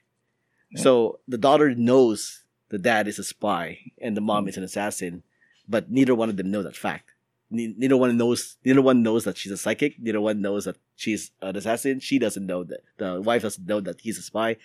So 0.75 1.19
the 1.27 1.37
daughter 1.37 1.75
knows 1.75 2.45
the 2.69 2.79
dad 2.79 3.07
is 3.07 3.19
a 3.19 3.23
spy 3.23 3.91
and 4.01 4.17
the 4.17 4.21
mom 4.21 4.47
is 4.47 4.57
an 4.57 4.63
assassin, 4.63 5.21
but 5.69 5.91
neither 5.91 6.15
one 6.15 6.29
of 6.29 6.37
them 6.37 6.49
know 6.49 6.63
that 6.63 6.75
fact. 6.75 7.12
Ne- 7.53 7.75
Neither 7.77 7.95
one 7.97 8.17
knows. 8.17 8.57
Neither 8.65 8.81
one 8.81 9.03
knows 9.03 9.23
that 9.25 9.37
she's 9.37 9.51
a 9.51 9.57
psychic. 9.57 9.99
Neither 9.99 10.19
one 10.19 10.41
knows 10.41 10.65
that 10.65 10.77
she's 10.95 11.31
an 11.41 11.55
assassin. 11.55 11.99
She 11.99 12.19
doesn't 12.19 12.45
know 12.45 12.63
that 12.65 12.81
the 12.97 13.21
wife 13.21 13.43
doesn't 13.43 13.65
know 13.65 13.79
that 13.81 14.01
he's 14.01 14.17
a 14.17 14.21
spy. 14.21 14.57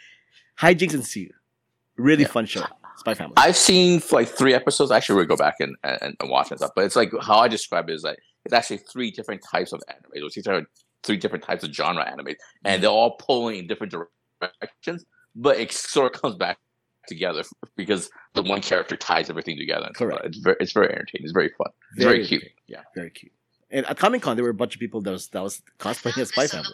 Hijinks 0.60 0.94
ensue. 0.94 1.30
Really 1.96 2.22
Yeah. 2.22 2.28
fun 2.28 2.46
show. 2.46 2.64
Spy 2.96 3.14
Family. 3.14 3.34
I've 3.36 3.56
seen 3.56 4.02
like 4.10 4.28
three 4.28 4.54
episodes. 4.54 4.90
I 4.90 4.96
actually 4.96 5.16
would 5.16 5.28
go 5.28 5.36
back 5.36 5.56
and, 5.60 5.76
and, 5.84 6.16
and 6.18 6.30
watch 6.30 6.50
and 6.50 6.58
stuff. 6.58 6.72
But 6.74 6.84
it's 6.84 6.96
like 6.96 7.12
how 7.20 7.38
I 7.38 7.48
describe 7.48 7.88
it 7.88 7.94
is 7.94 8.02
like 8.02 8.18
it's 8.44 8.54
actually 8.54 8.78
three 8.78 9.10
different 9.10 9.42
types 9.48 9.72
of 9.72 9.80
anime. 9.88 10.28
These 10.34 10.46
are 10.46 10.66
three 11.04 11.16
different 11.16 11.44
types 11.44 11.62
of 11.62 11.72
genre 11.72 12.04
anime, 12.04 12.28
and 12.28 12.36
mm-hmm. 12.64 12.80
they're 12.80 12.90
all 12.90 13.16
pulling 13.16 13.56
in 13.58 13.66
different 13.66 13.92
directions. 13.92 15.04
But 15.36 15.58
it 15.58 15.72
sort 15.72 16.12
of 16.14 16.20
comes 16.20 16.34
back 16.36 16.58
together 17.08 17.42
because 17.76 18.10
the 18.34 18.42
one 18.42 18.60
character 18.60 18.96
ties 18.96 19.28
everything 19.30 19.56
together. 19.58 19.88
Correct. 19.94 20.24
It's 20.26 20.38
very 20.38 20.56
it's 20.60 20.72
very 20.72 20.88
entertaining. 20.90 21.24
It's 21.24 21.32
very 21.32 21.50
fun. 21.58 21.72
It's 21.96 22.04
very, 22.04 22.24
cute. 22.24 22.44
Yeah, 22.66 22.82
very 22.94 23.10
cute. 23.10 23.32
And 23.70 23.84
at 23.86 23.98
Comic 23.98 24.22
Con, 24.22 24.36
there 24.36 24.44
were 24.44 24.50
a 24.50 24.54
bunch 24.54 24.74
of 24.74 24.80
people 24.80 25.00
that 25.02 25.10
was 25.10 25.28
that 25.28 25.42
was 25.42 25.62
cosplaying 25.78 26.18
as 26.18 26.28
Spy 26.28 26.46
Family. 26.46 26.72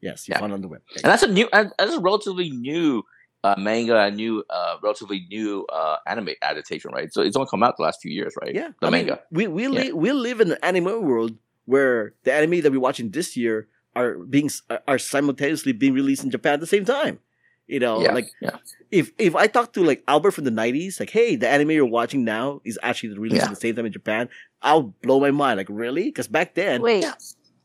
Yes, 0.00 0.28
you 0.28 0.32
Yeah. 0.32 0.40
found 0.40 0.52
on 0.52 0.60
the 0.60 0.68
web. 0.68 0.82
And 0.96 1.04
that's 1.04 1.22
a 1.22 1.28
new, 1.28 1.48
and 1.52 1.72
that's 1.78 1.94
a 1.94 2.00
relatively 2.00 2.50
new 2.50 3.02
uh, 3.44 3.54
manga, 3.58 3.96
a 3.98 4.10
new, 4.10 4.42
uh, 4.50 4.76
relatively 4.82 5.24
new 5.30 5.64
uh, 5.66 5.98
anime 6.06 6.30
adaptation, 6.42 6.90
right? 6.90 7.12
So 7.12 7.22
it's 7.22 7.36
only 7.36 7.48
come 7.48 7.62
out 7.62 7.76
the 7.76 7.84
last 7.84 8.00
few 8.02 8.10
years, 8.12 8.34
right? 8.42 8.52
Yeah, 8.54 8.70
the 8.80 8.86
I 8.88 8.90
mean, 8.90 9.06
manga. 9.06 9.22
we 9.30 9.46
we 9.46 9.62
Yeah. 9.64 9.68
li- 9.68 9.92
we 9.92 10.12
live 10.12 10.40
in 10.40 10.50
an 10.52 10.58
anime 10.62 11.02
world 11.02 11.36
where 11.64 12.14
the 12.24 12.32
anime 12.32 12.60
that 12.62 12.72
we're 12.72 12.80
watching 12.80 13.10
this 13.10 13.36
year 13.36 13.68
are 13.94 14.18
being 14.18 14.50
are 14.88 14.98
simultaneously 14.98 15.72
being 15.72 15.94
released 15.94 16.24
in 16.24 16.30
Japan 16.30 16.54
at 16.54 16.60
the 16.60 16.66
same 16.66 16.84
time. 16.84 17.20
You 17.66 17.80
know, 17.80 18.00
yeah, 18.00 18.12
like 18.12 18.30
yeah. 18.40 18.56
if 18.92 19.10
if 19.18 19.34
I 19.34 19.48
talk 19.48 19.72
to 19.72 19.82
like 19.82 20.04
Albert 20.06 20.30
from 20.32 20.44
the 20.44 20.50
'90s, 20.52 21.00
like, 21.00 21.10
hey, 21.10 21.34
the 21.34 21.48
anime 21.48 21.72
you're 21.72 21.84
watching 21.84 22.22
now 22.24 22.60
is 22.64 22.78
actually 22.82 23.18
released 23.18 23.42
Yeah. 23.42 23.48
at 23.48 23.50
the 23.50 23.56
same 23.60 23.74
time 23.74 23.86
in 23.86 23.92
Japan, 23.92 24.28
I'll 24.62 24.94
blow 25.02 25.18
my 25.18 25.32
mind. 25.32 25.56
Like, 25.58 25.66
really? 25.68 26.04
Because 26.04 26.28
back 26.28 26.54
then, 26.54 26.80
Wait, 26.80 27.04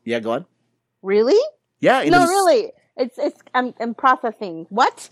yeah, 0.04 0.18
go 0.18 0.32
on. 0.32 0.46
really? 1.02 1.38
Yeah, 1.80 2.02
No, 2.04 2.20
the- 2.22 2.26
really. 2.26 2.72
It's 2.96 3.16
it's 3.16 3.40
I'm, 3.54 3.72
I'm 3.80 3.94
processing. 3.94 4.66
What? 4.68 5.08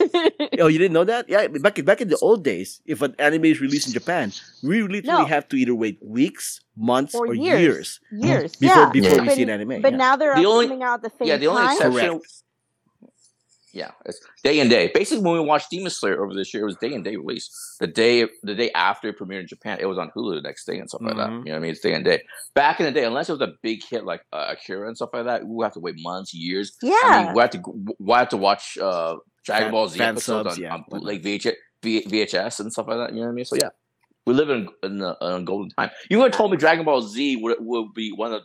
Oh, 0.61 0.67
you 0.67 0.77
didn't 0.79 0.93
know 0.93 1.05
that? 1.05 1.27
Yeah, 1.33 1.47
back 1.47 1.79
in, 1.79 1.85
back 1.87 2.01
in 2.03 2.09
the 2.09 2.19
old 2.19 2.45
days, 2.45 2.83
if 2.85 3.01
an 3.01 3.15
anime 3.19 3.47
is 3.47 3.61
released 3.61 3.87
in 3.87 3.95
Japan, 3.95 4.33
we 4.63 4.83
literally 4.83 5.23
No. 5.23 5.25
have 5.25 5.49
to 5.49 5.57
either 5.57 5.75
wait 5.75 5.99
weeks, 6.05 6.61
months, 6.77 7.15
or, 7.15 7.29
Or 7.29 7.35
years, 7.35 7.61
years. 7.61 8.01
Years. 8.13 8.57
before 8.57 8.77
yeah. 8.77 8.91
before 8.93 9.11
Yeah. 9.17 9.21
we 9.23 9.27
But- 9.29 9.35
see 9.37 9.43
an 9.45 9.51
anime. 9.51 9.81
But 9.81 9.93
yeah. 9.93 9.97
now 9.99 10.17
they're 10.17 10.35
The 10.35 10.45
all 10.45 10.55
only- 10.55 10.67
coming 10.67 10.83
out 10.83 11.03
at 11.03 11.11
the 11.11 11.17
same 11.19 11.29
Yeah, 11.29 11.37
the 11.39 11.47
only 11.47 11.63
time. 11.63 11.77
exception. 11.77 12.11
Correct. 12.19 12.43
Yeah, 13.73 13.91
it's 14.05 14.21
day 14.43 14.59
and 14.61 14.69
day. 14.69 14.91
Basically, 14.93 15.23
when 15.25 15.35
we 15.35 15.41
watched 15.41 15.71
Demon 15.71 15.91
Slayer 15.91 16.23
over 16.25 16.35
this 16.35 16.53
year, 16.53 16.63
it 16.65 16.67
was 16.67 16.77
day 16.77 16.93
and 16.93 17.05
day 17.05 17.17
release. 17.17 17.77
The 17.79 17.87
day, 17.87 18.27
the 18.43 18.55
day 18.55 18.71
after 18.73 19.09
it 19.09 19.19
premiered 19.19 19.41
in 19.43 19.47
Japan, 19.47 19.79
it 19.81 19.87
was 19.87 19.99
on 19.99 20.11
Hulu 20.17 20.35
the 20.35 20.41
next 20.43 20.65
day 20.65 20.79
and 20.79 20.89
stuff 20.89 21.03
like 21.03 21.17
that. 21.17 21.29
Mhm. 21.29 21.39
You 21.39 21.45
know 21.45 21.51
what 21.53 21.57
I 21.57 21.59
mean? 21.61 21.71
It's 21.71 21.81
day 21.81 21.95
and 21.95 22.05
day. 22.05 22.23
Back 22.55 22.81
in 22.81 22.87
the 22.87 22.93
day, 22.93 23.05
unless 23.05 23.29
it 23.29 23.33
was 23.33 23.41
a 23.43 23.53
big 23.63 23.83
hit 23.89 24.05
like 24.05 24.23
uh, 24.33 24.47
Akira 24.57 24.87
and 24.89 24.97
stuff 24.97 25.11
like 25.13 25.25
that, 25.25 25.45
we 25.47 25.55
would 25.55 25.65
have 25.65 25.75
to 25.75 25.81
wait 25.81 25.95
months, 25.99 26.35
years. 26.35 26.77
Yeah. 26.83 26.95
I 27.05 27.25
mean, 27.27 27.35
we 27.35 27.41
have 27.41 27.51
to 27.51 27.63
we 27.99 28.13
have 28.13 28.29
to 28.31 28.37
watch 28.37 28.77
uh, 28.79 29.17
Dragon 29.45 29.67
Fan- 29.67 29.73
Ball 29.73 29.89
Z 29.89 29.99
fan 29.99 30.09
episodes 30.15 30.49
subs, 30.49 30.59
on, 30.59 30.63
yeah, 30.63 30.75
on 30.93 31.01
like 31.03 31.23
VH, 31.23 31.53
V- 31.83 32.05
VHS 32.07 32.61
and 32.61 32.73
stuff 32.73 32.87
like 32.89 32.99
that. 32.99 33.11
You 33.15 33.21
know 33.21 33.27
what 33.27 33.33
I 33.33 33.35
mean? 33.35 33.45
So 33.45 33.57
yeah, 33.57 33.69
we 34.27 34.35
live 34.35 34.51
in 34.51 34.69
in 34.83 35.01
a, 35.01 35.17
in 35.21 35.33
a 35.33 35.43
golden 35.43 35.71
time. 35.71 35.91
You 36.11 36.19
would 36.19 36.33
have 36.33 36.37
told 36.37 36.51
me 36.51 36.57
Dragon 36.57 36.85
Ball 36.85 37.03
Z 37.03 37.37
would 37.37 37.57
would 37.61 37.95
be 37.95 38.11
one 38.15 38.33
of 38.33 38.43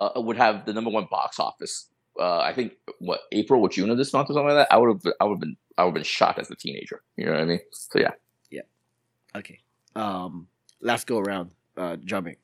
uh, 0.00 0.10
would 0.20 0.36
have 0.36 0.66
the 0.66 0.72
number 0.72 0.90
one 0.90 1.06
box 1.10 1.38
office. 1.38 1.88
Uh, 2.18 2.38
I 2.38 2.52
think 2.52 2.74
what 2.98 3.20
April 3.32 3.60
or 3.60 3.68
June 3.68 3.90
of 3.90 3.98
this 3.98 4.12
month 4.12 4.30
or 4.30 4.34
something 4.34 4.54
like 4.54 4.68
that. 4.68 4.72
I 4.72 4.78
would 4.78 4.88
have 4.88 5.14
I 5.20 5.24
would 5.24 5.34
have 5.34 5.40
been 5.40 5.56
I 5.76 5.84
would 5.84 5.90
have 5.90 5.94
been 5.94 6.04
shocked 6.04 6.38
as 6.38 6.50
a 6.50 6.56
teenager. 6.56 7.02
You 7.16 7.26
know 7.26 7.32
what 7.32 7.40
I 7.40 7.44
mean? 7.44 7.60
So 7.70 7.98
yeah. 7.98 8.12
Yeah. 8.50 8.62
Okay. 9.34 9.60
Um, 9.96 10.46
last 10.80 11.06
go 11.06 11.18
around. 11.18 11.50
Uh, 11.76 11.96
Jiaming. 11.96 12.36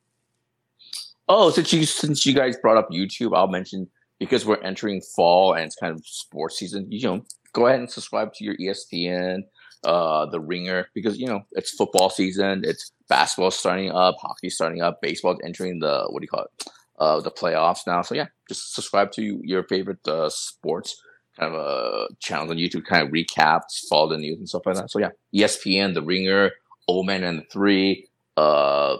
Oh, 1.28 1.50
since 1.50 1.72
you 1.72 1.84
since 1.86 2.26
you 2.26 2.34
guys 2.34 2.56
brought 2.56 2.76
up 2.76 2.90
YouTube, 2.90 3.36
I'll 3.36 3.46
mention 3.46 3.88
because 4.18 4.44
we're 4.44 4.60
entering 4.62 5.00
fall 5.00 5.54
and 5.54 5.64
it's 5.64 5.76
kind 5.76 5.94
of 5.94 6.04
sports 6.04 6.58
season. 6.58 6.90
You 6.90 7.02
know, 7.06 7.24
go 7.52 7.66
ahead 7.66 7.78
and 7.78 7.90
subscribe 7.90 8.32
to 8.34 8.44
your 8.44 8.56
ESPN, 8.56 9.42
uh, 9.84 10.26
the 10.26 10.40
Ringer, 10.40 10.88
because 10.94 11.18
you 11.18 11.26
know 11.26 11.42
it's 11.52 11.70
football 11.70 12.10
season. 12.10 12.62
It's 12.64 12.92
basketball 13.08 13.52
starting 13.52 13.92
up, 13.92 14.16
hockey 14.20 14.50
starting 14.50 14.82
up, 14.82 15.00
baseball 15.00 15.38
entering 15.44 15.78
the 15.78 16.06
what 16.10 16.20
do 16.20 16.24
you 16.24 16.28
call 16.28 16.44
it, 16.44 16.66
uh, 17.00 17.20
the 17.20 17.30
playoffs 17.30 17.86
now. 17.86 18.02
So 18.02 18.14
yeah, 18.14 18.26
just 18.48 18.74
subscribe 18.74 19.10
to 19.12 19.40
your 19.42 19.64
favorite 19.64 20.06
uh, 20.06 20.28
sports 20.28 21.02
kind 21.38 21.54
of 21.54 21.58
uh, 21.58 22.06
channels 22.20 22.50
on 22.50 22.58
YouTube, 22.58 22.84
kind 22.84 23.02
of 23.02 23.12
recaps, 23.12 23.88
follow 23.88 24.10
the 24.10 24.18
news 24.18 24.38
and 24.38 24.48
stuff 24.48 24.62
like 24.66 24.76
that. 24.76 24.90
So 24.90 24.98
yeah, 24.98 25.10
ESPN, 25.34 25.94
the 25.94 26.02
Ringer, 26.02 26.50
Omen 26.86 27.24
and 27.24 27.38
the 27.40 27.44
Three. 27.50 28.06
Uh, 28.36 28.98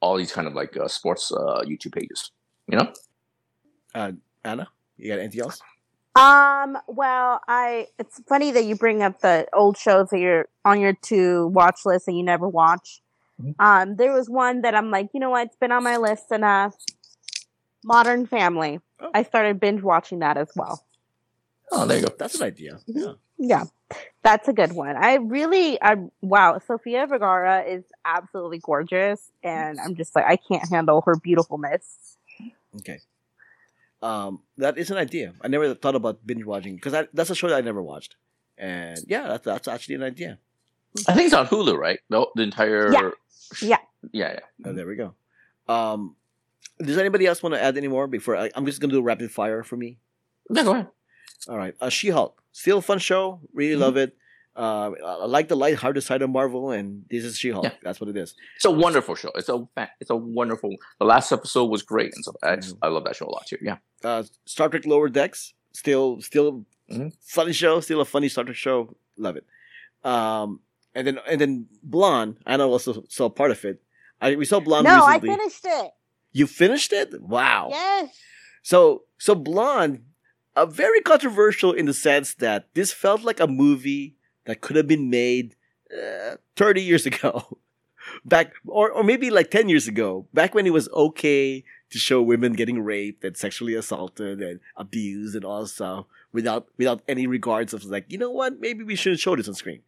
all 0.00 0.16
these 0.16 0.32
kind 0.32 0.46
of 0.46 0.54
like 0.54 0.76
uh, 0.76 0.86
sports 0.88 1.32
uh, 1.32 1.62
YouTube 1.62 1.94
pages. 1.94 2.30
You 2.68 2.78
know, 2.78 2.92
Ana, 4.44 4.68
you 4.96 5.08
got 5.10 5.18
anything 5.18 5.40
else? 5.40 5.60
Um. 6.16 6.78
Well, 6.86 7.40
I. 7.48 7.88
It's 7.98 8.20
funny 8.28 8.52
that 8.52 8.64
you 8.64 8.76
bring 8.76 9.02
up 9.02 9.20
the 9.20 9.48
old 9.52 9.76
shows 9.76 10.10
that 10.10 10.18
you're 10.18 10.46
on 10.64 10.80
your 10.80 10.92
to 11.04 11.48
watch 11.48 11.80
list 11.84 12.06
and 12.06 12.16
you 12.16 12.22
never 12.22 12.48
watch. 12.48 13.00
Mhm. 13.42 13.54
Um. 13.58 13.96
There 13.96 14.12
was 14.12 14.30
one 14.30 14.60
that 14.62 14.74
I'm 14.74 14.90
like, 14.90 15.08
you 15.12 15.20
know 15.20 15.30
what? 15.30 15.46
It's 15.46 15.56
been 15.56 15.72
on 15.72 15.82
my 15.82 15.96
list 15.96 16.30
enough. 16.30 16.76
Modern 17.84 18.26
Family. 18.26 18.80
Oh. 18.98 19.10
I 19.14 19.22
started 19.22 19.60
binge 19.60 19.82
watching 19.82 20.18
that 20.20 20.36
as 20.36 20.50
well. 20.56 20.84
oh, 21.70 21.86
there 21.86 21.98
you 21.98 22.06
go. 22.06 22.14
That's 22.18 22.34
an 22.36 22.42
idea. 22.42 22.78
Mm-hmm. 22.88 22.98
Yeah. 22.98 23.12
Yeah, 23.36 23.64
that's 24.22 24.46
a 24.48 24.52
good 24.52 24.72
one. 24.72 24.96
I 24.96 25.14
really, 25.16 25.80
I 25.82 25.96
wow, 26.22 26.60
Sofia 26.64 27.06
Vergara 27.06 27.62
is 27.64 27.82
absolutely 28.04 28.58
gorgeous, 28.58 29.32
and 29.42 29.80
I'm 29.80 29.96
just 29.96 30.14
like, 30.14 30.24
I 30.24 30.36
can't 30.36 30.68
handle 30.70 31.02
her 31.04 31.16
beautifulness. 31.16 32.16
Okay. 32.76 33.00
Um, 34.02 34.40
that 34.58 34.78
is 34.78 34.90
an 34.92 34.98
idea. 34.98 35.34
I 35.40 35.48
never 35.48 35.74
thought 35.74 35.96
about 35.96 36.24
binge 36.24 36.44
watching 36.44 36.76
because 36.76 37.06
that's 37.12 37.30
a 37.30 37.34
show 37.34 37.48
that 37.48 37.56
I 37.56 37.60
never 37.62 37.82
watched, 37.82 38.14
and 38.56 38.98
yeah, 39.08 39.26
that's 39.26 39.44
that's 39.44 39.68
actually 39.68 39.96
an 39.96 40.04
idea. 40.04 40.38
I 41.08 41.14
think 41.14 41.26
it's 41.26 41.34
on 41.34 41.48
Hulu, 41.48 41.76
right? 41.76 41.98
No, 42.08 42.30
the 42.36 42.42
entire. 42.42 42.92
Yeah. 42.92 43.10
Yeah. 43.60 43.78
Yeah, 44.12 44.32
yeah. 44.34 44.40
Oh, 44.66 44.72
there 44.72 44.86
we 44.86 44.94
go. 44.94 45.14
Um, 45.66 46.14
does 46.78 46.98
anybody 46.98 47.26
else 47.26 47.42
want 47.42 47.54
to 47.54 47.62
add 47.62 47.76
any 47.76 47.88
more 47.88 48.06
before 48.06 48.36
I, 48.36 48.50
I'm 48.54 48.66
just 48.66 48.80
gonna 48.80 48.92
do 48.92 48.98
a 48.98 49.02
rapid 49.02 49.30
fire 49.30 49.62
for 49.62 49.76
me? 49.76 49.98
Yeah, 50.50 50.64
go 50.64 50.72
ahead. 50.72 50.88
All 51.48 51.56
right, 51.58 51.74
uh, 51.80 51.88
She 51.90 52.08
Hulk, 52.10 52.42
still 52.52 52.78
a 52.78 52.82
fun 52.82 52.98
show. 52.98 53.40
Really 53.52 53.76
Mhm. 53.76 53.80
love 53.80 53.96
it. 53.96 54.16
Uh, 54.56 54.92
I 55.04 55.26
like 55.26 55.48
the 55.48 55.56
light-hearted 55.56 56.00
side 56.02 56.22
of 56.22 56.30
Marvel, 56.30 56.70
and 56.70 57.04
this 57.10 57.24
is 57.24 57.36
She 57.36 57.50
Hulk. 57.50 57.64
Yeah. 57.64 57.72
That's 57.82 58.00
what 58.00 58.08
it 58.08 58.16
is. 58.16 58.34
It's 58.56 58.64
a 58.64 58.70
wonderful 58.70 59.16
show. 59.16 59.30
It's 59.34 59.48
a 59.48 59.66
fa- 59.74 59.90
it's 60.00 60.10
a 60.10 60.16
wonderful. 60.16 60.76
The 61.00 61.04
last 61.04 61.32
episode 61.32 61.64
was 61.66 61.82
great, 61.82 62.14
and 62.14 62.24
so 62.24 62.32
I, 62.42 62.56
Mhm. 62.56 62.78
I 62.82 62.88
love 62.88 63.02
that 63.04 63.16
show 63.16 63.26
a 63.26 63.30
lot 63.34 63.46
too. 63.46 63.58
Yeah. 63.60 63.78
Uh, 64.04 64.22
Star 64.46 64.68
Trek 64.68 64.86
Lower 64.86 65.08
Decks, 65.08 65.54
still 65.72 66.20
still 66.20 66.64
Mhm. 66.90 67.12
funny 67.20 67.52
show, 67.52 67.80
still 67.80 68.00
a 68.00 68.04
funny 68.04 68.28
Star 68.28 68.44
Trek 68.44 68.56
show. 68.56 68.94
Love 69.16 69.36
it. 69.36 69.44
Um, 70.04 70.60
and 70.94 71.06
then 71.06 71.18
and 71.26 71.40
then 71.40 71.66
Blonde, 71.82 72.36
I 72.46 72.56
know 72.56 72.70
also 72.70 73.04
saw 73.08 73.28
part 73.28 73.50
of 73.50 73.64
it. 73.64 73.82
I 74.20 74.36
we 74.36 74.44
saw 74.44 74.60
Blonde 74.60 74.84
no, 74.84 75.04
I 75.04 75.18
finished 75.18 75.64
it. 75.64 75.90
You 76.34 76.46
finished 76.48 76.92
it? 76.92 77.22
Wow. 77.22 77.68
Yes. 77.70 78.10
So 78.62 79.04
so 79.18 79.34
Blonde, 79.34 80.02
uh, 80.56 80.66
very 80.66 81.00
controversial 81.00 81.72
in 81.72 81.86
the 81.86 81.94
sense 81.94 82.34
that 82.34 82.68
this 82.74 82.92
felt 82.92 83.22
like 83.22 83.40
a 83.40 83.46
movie 83.46 84.16
that 84.44 84.60
could 84.60 84.76
have 84.76 84.88
been 84.88 85.08
made 85.08 85.54
uh, 85.90 86.36
30 86.56 86.82
years 86.82 87.06
ago. 87.10 87.58
Back 88.24 88.52
or 88.66 88.90
or 88.90 89.02
maybe 89.02 89.30
like 89.30 89.50
10 89.50 89.70
years 89.70 89.88
ago, 89.88 90.26
back 90.34 90.54
when 90.54 90.66
it 90.66 90.74
was 90.74 90.90
okay 90.90 91.64
to 91.88 91.98
show 91.98 92.20
women 92.20 92.52
getting 92.52 92.82
raped 92.82 93.24
and 93.24 93.36
sexually 93.36 93.74
assaulted 93.74 94.42
and 94.42 94.60
abused 94.76 95.34
and 95.36 95.44
all 95.44 95.66
stuff 95.66 96.04
without 96.32 96.66
without 96.76 97.00
any 97.08 97.26
regards 97.26 97.72
of 97.72 97.84
like, 97.84 98.04
you 98.08 98.18
know 98.18 98.30
what, 98.30 98.60
maybe 98.60 98.82
we 98.84 98.96
shouldn't 98.96 99.20
show 99.20 99.36
this 99.36 99.48
on 99.48 99.54
screen. 99.54 99.80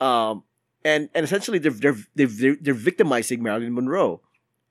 Um 0.00 0.44
and 0.84 1.10
and 1.14 1.24
essentially 1.24 1.58
they're 1.58 1.72
they're 1.72 1.96
they're, 2.14 2.26
they're, 2.26 2.56
they're 2.60 2.74
victimizing 2.74 3.42
Marilyn 3.42 3.74
Monroe. 3.74 4.22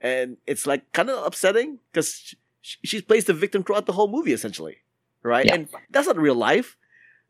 And 0.01 0.37
it's 0.47 0.65
like 0.65 0.91
kind 0.93 1.09
of 1.09 1.25
upsetting 1.25 1.79
because 1.91 2.35
she, 2.61 2.77
she 2.83 3.01
plays 3.01 3.25
the 3.25 3.33
victim 3.33 3.63
throughout 3.63 3.85
the 3.85 3.93
whole 3.93 4.07
movie 4.07 4.33
essentially 4.33 4.77
right? 5.23 5.45
Yeah. 5.45 5.55
and 5.55 5.67
that's 5.89 6.07
not 6.07 6.17
real 6.17 6.35
life. 6.35 6.77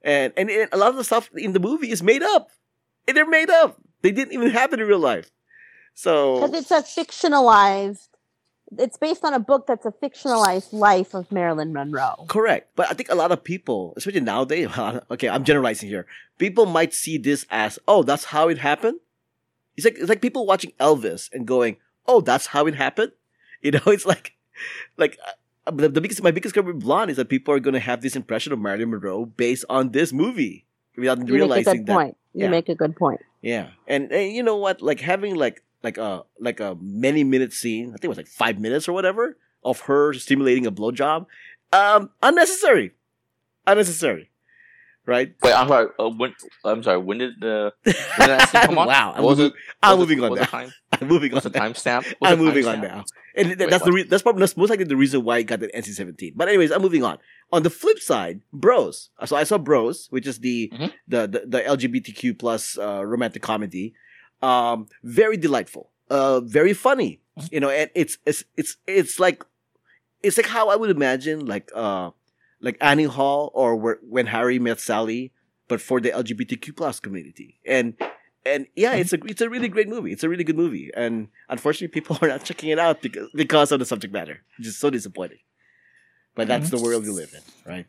And 0.01 0.33
and 0.37 0.49
it, 0.49 0.69
a 0.71 0.77
lot 0.77 0.89
of 0.89 0.95
the 0.95 1.03
stuff 1.03 1.29
in 1.35 1.53
the 1.53 1.59
movie 1.59 1.91
is 1.91 2.01
made 2.01 2.23
up. 2.23 2.51
And 3.07 3.17
they're 3.17 3.27
made 3.27 3.49
up. 3.49 3.81
They 4.01 4.11
didn't 4.11 4.33
even 4.33 4.51
happen 4.51 4.79
in 4.79 4.87
real 4.87 4.99
life. 4.99 5.31
So 5.93 6.41
Because 6.47 6.71
it's 6.71 6.71
a 6.71 7.01
fictionalized. 7.01 8.07
It's 8.77 8.97
based 8.97 9.25
on 9.25 9.33
a 9.33 9.39
book 9.39 9.65
that's 9.65 9.85
a 9.87 9.91
fictionalized 9.91 10.71
life 10.71 11.15
of 11.15 11.31
Marilyn 11.31 11.73
Monroe. 11.73 12.25
correct. 12.27 12.69
But 12.75 12.89
i 12.91 12.93
think 12.93 13.09
a 13.09 13.15
lot 13.15 13.31
of 13.31 13.43
people 13.43 13.93
especially 13.97 14.21
nowadays 14.21 14.69
okay 15.11 15.27
i'm 15.27 15.43
generalizing 15.43 15.89
here. 15.89 16.05
People 16.37 16.65
might 16.67 16.93
see 16.93 17.17
this 17.17 17.45
as 17.49 17.79
oh 17.87 18.03
that's 18.03 18.25
how 18.25 18.47
it 18.47 18.59
happened. 18.59 18.99
It's 19.75 19.85
like 19.85 19.97
it's 19.97 20.09
like 20.09 20.21
people 20.21 20.45
watching 20.45 20.71
elvis 20.79 21.29
and 21.33 21.45
going 21.47 21.77
oh 22.09 22.19
that's 22.21 22.47
how 22.47 22.65
it 22.67 22.75
happened 22.75 23.11
you 23.61 23.71
know 23.71 23.85
it's 23.87 24.05
like 24.05 24.33
like 24.97 25.17
uh, 25.67 25.71
the, 25.71 25.87
the 25.89 26.01
biggest 26.01 26.23
my 26.23 26.31
biggest 26.31 26.53
problem 26.55 26.75
with 26.75 26.83
blonde 26.83 27.11
is 27.11 27.17
that 27.17 27.29
people 27.29 27.53
are 27.53 27.59
going 27.59 27.73
to 27.75 27.79
have 27.89 28.01
this 28.01 28.15
impression 28.15 28.51
of 28.53 28.59
marilyn 28.59 28.89
monroe 28.89 29.25
based 29.25 29.65
on 29.69 29.91
this 29.91 30.11
movie 30.11 30.65
without 30.97 31.17
You 31.19 31.23
make 31.23 31.29
a 31.29 31.33
realizing 31.33 31.77
good 31.77 31.85
that 31.87 31.93
point. 31.93 32.17
You 32.33 32.43
yeah. 32.45 32.49
make 32.49 32.69
a 32.69 32.75
good 32.75 32.95
point. 32.95 33.21
Yeah, 33.41 33.69
and, 33.87 34.11
and 34.11 34.33
you 34.35 34.43
know 34.43 34.57
what? 34.57 34.81
Like 34.81 34.99
having 34.99 35.35
like 35.35 35.63
like 35.81 35.97
a 35.97 36.23
like 36.39 36.59
a 36.59 36.75
many 36.81 37.23
minute 37.23 37.53
scene. 37.53 37.87
I 37.89 37.91
think 37.93 38.05
it 38.05 38.09
was 38.09 38.17
like 38.17 38.27
five 38.27 38.59
minutes 38.59 38.87
or 38.89 38.93
whatever 38.93 39.37
of 39.63 39.79
her 39.87 40.13
stimulating 40.13 40.65
a 40.67 40.71
blowjob. 40.71 41.25
Um, 41.71 42.09
unnecessary, 42.21 42.91
unnecessary, 43.65 44.29
right? 45.05 45.33
Wait, 45.41 45.53
I'm 45.53 45.67
sorry. 45.69 45.87
Uh, 45.97 46.09
when 46.09 46.33
I'm 46.65 46.83
sorry. 46.83 46.97
When 46.97 47.17
did 47.19 47.33
the 47.39 47.71
when 47.83 47.95
did 47.95 48.39
that 48.39 48.49
scene 48.49 48.61
come 48.69 48.77
on? 48.77 48.87
wow, 48.87 49.13
I'm, 49.15 49.23
What 49.23 49.29
was 49.37 49.39
moving, 49.39 49.53
it? 49.53 49.57
I'm 49.81 49.99
was 49.99 50.11
it- 50.11 50.19
on 50.23 50.29
was 50.31 50.39
now. 50.51 50.67
I'm 51.01 51.07
moving 51.07 51.31
on 51.31 51.35
What's 51.35 51.45
the 51.45 51.51
timestamp? 51.51 52.13
I'm 52.21 52.39
moving 52.39 52.65
on 52.65 52.81
now, 52.81 53.03
and 53.35 53.47
th- 53.47 53.59
Wait, 53.59 53.69
that's 53.69 53.83
the 53.83 53.91
re- 53.91 54.03
that's 54.03 54.23
probably 54.23 54.41
that's 54.41 54.57
most 54.57 54.69
likely 54.69 54.85
the 54.85 54.95
reason 54.97 55.23
why 55.23 55.39
it 55.39 55.43
got 55.43 55.59
the 55.59 55.67
NC-17. 55.69 56.33
But 56.35 56.47
anyways, 56.47 56.71
I'm 56.71 56.81
moving 56.81 57.03
on. 57.03 57.17
On 57.51 57.63
the 57.63 57.69
flip 57.69 57.99
side, 57.99 58.41
Bros. 58.53 59.09
So 59.25 59.35
I 59.35 59.43
saw 59.43 59.57
Bros, 59.57 60.07
which 60.11 60.27
is 60.27 60.39
the 60.39 60.71
Mhm. 60.73 60.93
the, 61.07 61.27
the 61.27 61.43
the 61.47 61.61
LGBTQ 61.61 62.37
plus 62.37 62.77
uh, 62.77 63.03
romantic 63.05 63.41
comedy. 63.41 63.93
Um, 64.41 64.87
very 65.03 65.37
delightful. 65.37 65.91
Uh, 66.09 66.39
very 66.41 66.73
funny. 66.73 67.21
Mm-hmm. 67.37 67.47
You 67.53 67.59
know, 67.61 67.69
and 67.69 67.89
it's 67.95 68.17
it's 68.25 68.43
it's 68.57 68.77
it's 68.87 69.19
like 69.19 69.43
it's 70.23 70.37
like 70.37 70.47
how 70.47 70.69
I 70.69 70.75
would 70.75 70.89
imagine 70.89 71.45
like 71.45 71.71
uh 71.75 72.11
like 72.61 72.77
Annie 72.81 73.05
Hall 73.05 73.51
or 73.53 73.75
where, 73.77 73.99
when 74.01 74.25
Harry 74.27 74.59
met 74.59 74.79
Sally, 74.79 75.31
but 75.67 75.79
for 75.81 76.01
the 76.01 76.11
LGBTQ 76.11 76.75
plus 76.75 76.99
community. 76.99 77.59
And 77.65 77.95
and 78.45 78.67
yeah, 78.75 78.93
it's 78.95 79.13
a 79.13 79.17
it's 79.25 79.41
a 79.41 79.49
really 79.49 79.67
great 79.67 79.87
movie. 79.89 80.11
It's 80.11 80.23
a 80.23 80.29
really 80.29 80.43
good 80.43 80.57
movie, 80.57 80.91
and 80.95 81.27
unfortunately, 81.49 81.89
people 81.99 82.17
are 82.21 82.27
not 82.27 82.43
checking 82.43 82.69
it 82.69 82.79
out 82.79 83.01
because 83.01 83.29
because 83.33 83.71
of 83.71 83.79
the 83.79 83.85
subject 83.85 84.13
matter, 84.13 84.41
which 84.57 84.67
is 84.67 84.77
so 84.77 84.89
disappointing. 84.89 85.39
But 86.35 86.47
that's 86.47 86.67
Mm-hmm. 86.67 86.77
the 86.77 86.83
world 86.83 87.03
we 87.03 87.09
live 87.09 87.33
in, 87.33 87.41
right? 87.71 87.85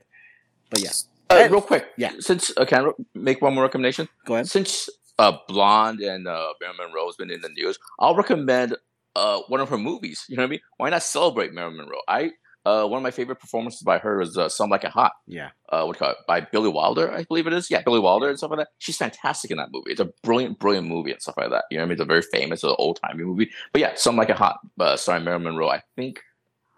But 0.70 0.80
yeah, 0.80 0.90
Uh, 1.30 1.34
And- 1.42 1.52
real 1.52 1.60
quick, 1.62 1.86
yeah. 1.96 2.12
Since 2.18 2.52
uh, 2.56 2.64
can 2.64 2.86
I 2.86 2.90
make 3.14 3.40
one 3.42 3.54
more 3.54 3.62
recommendation? 3.64 4.08
Go 4.26 4.34
ahead. 4.34 4.48
Since 4.48 4.88
uh, 5.18 5.36
Blonde 5.48 6.00
and 6.00 6.26
uh, 6.26 6.54
Marilyn 6.60 6.78
Monroe 6.88 7.06
has 7.06 7.16
been 7.16 7.30
in 7.30 7.40
the 7.42 7.48
news, 7.50 7.78
I'll 8.00 8.16
recommend 8.16 8.76
uh, 9.14 9.40
one 9.48 9.60
of 9.60 9.68
her 9.68 9.78
movies. 9.78 10.24
You 10.28 10.36
know 10.36 10.42
what 10.42 10.46
I 10.48 10.50
mean? 10.50 10.60
Why 10.78 10.90
not 10.90 11.02
celebrate 11.02 11.52
Marilyn 11.52 11.76
Monroe? 11.76 12.00
I 12.08 12.32
uh, 12.66 12.86
one 12.86 12.98
of 12.98 13.02
my 13.02 13.10
favorite 13.10 13.36
performances 13.40 13.82
by 13.82 13.98
her 13.98 14.20
is 14.20 14.36
uh, 14.36 14.48
"Some 14.48 14.70
Like 14.70 14.84
It 14.84 14.90
Hot." 14.90 15.12
Yeah. 15.26 15.50
Uh, 15.70 15.84
what 15.84 15.98
call 15.98 16.10
it? 16.10 16.16
By 16.28 16.40
Billy 16.40 16.68
Wilder, 16.68 17.10
I 17.12 17.24
believe 17.24 17.46
it 17.46 17.52
is. 17.52 17.70
Yeah, 17.70 17.82
Billy 17.82 18.00
Wilder 18.00 18.28
and 18.28 18.36
stuff 18.38 18.50
like 18.50 18.58
that. 18.60 18.68
She's 18.78 18.96
fantastic 18.96 19.50
in 19.50 19.56
that 19.56 19.68
movie. 19.72 19.90
It's 19.92 20.00
a 20.00 20.10
brilliant, 20.22 20.58
brilliant 20.58 20.86
movie 20.88 21.12
and 21.12 21.20
stuff 21.22 21.36
like 21.38 21.50
that. 21.50 21.64
You 21.70 21.78
know 21.78 21.82
what 21.82 21.86
I 21.86 21.88
mean? 21.88 21.92
It's 21.92 22.00
a 22.02 22.04
very 22.04 22.22
famous, 22.22 22.62
uh, 22.64 22.74
old 22.74 22.98
timey 23.02 23.24
movie. 23.24 23.50
But 23.72 23.80
yeah, 23.80 23.92
"Some 23.94 24.16
Like 24.16 24.28
It 24.30 24.36
Hot," 24.36 24.58
uh, 24.78 24.96
starring 24.96 25.24
Marilyn 25.24 25.44
Monroe. 25.44 25.70
I 25.70 25.82
think 25.96 26.20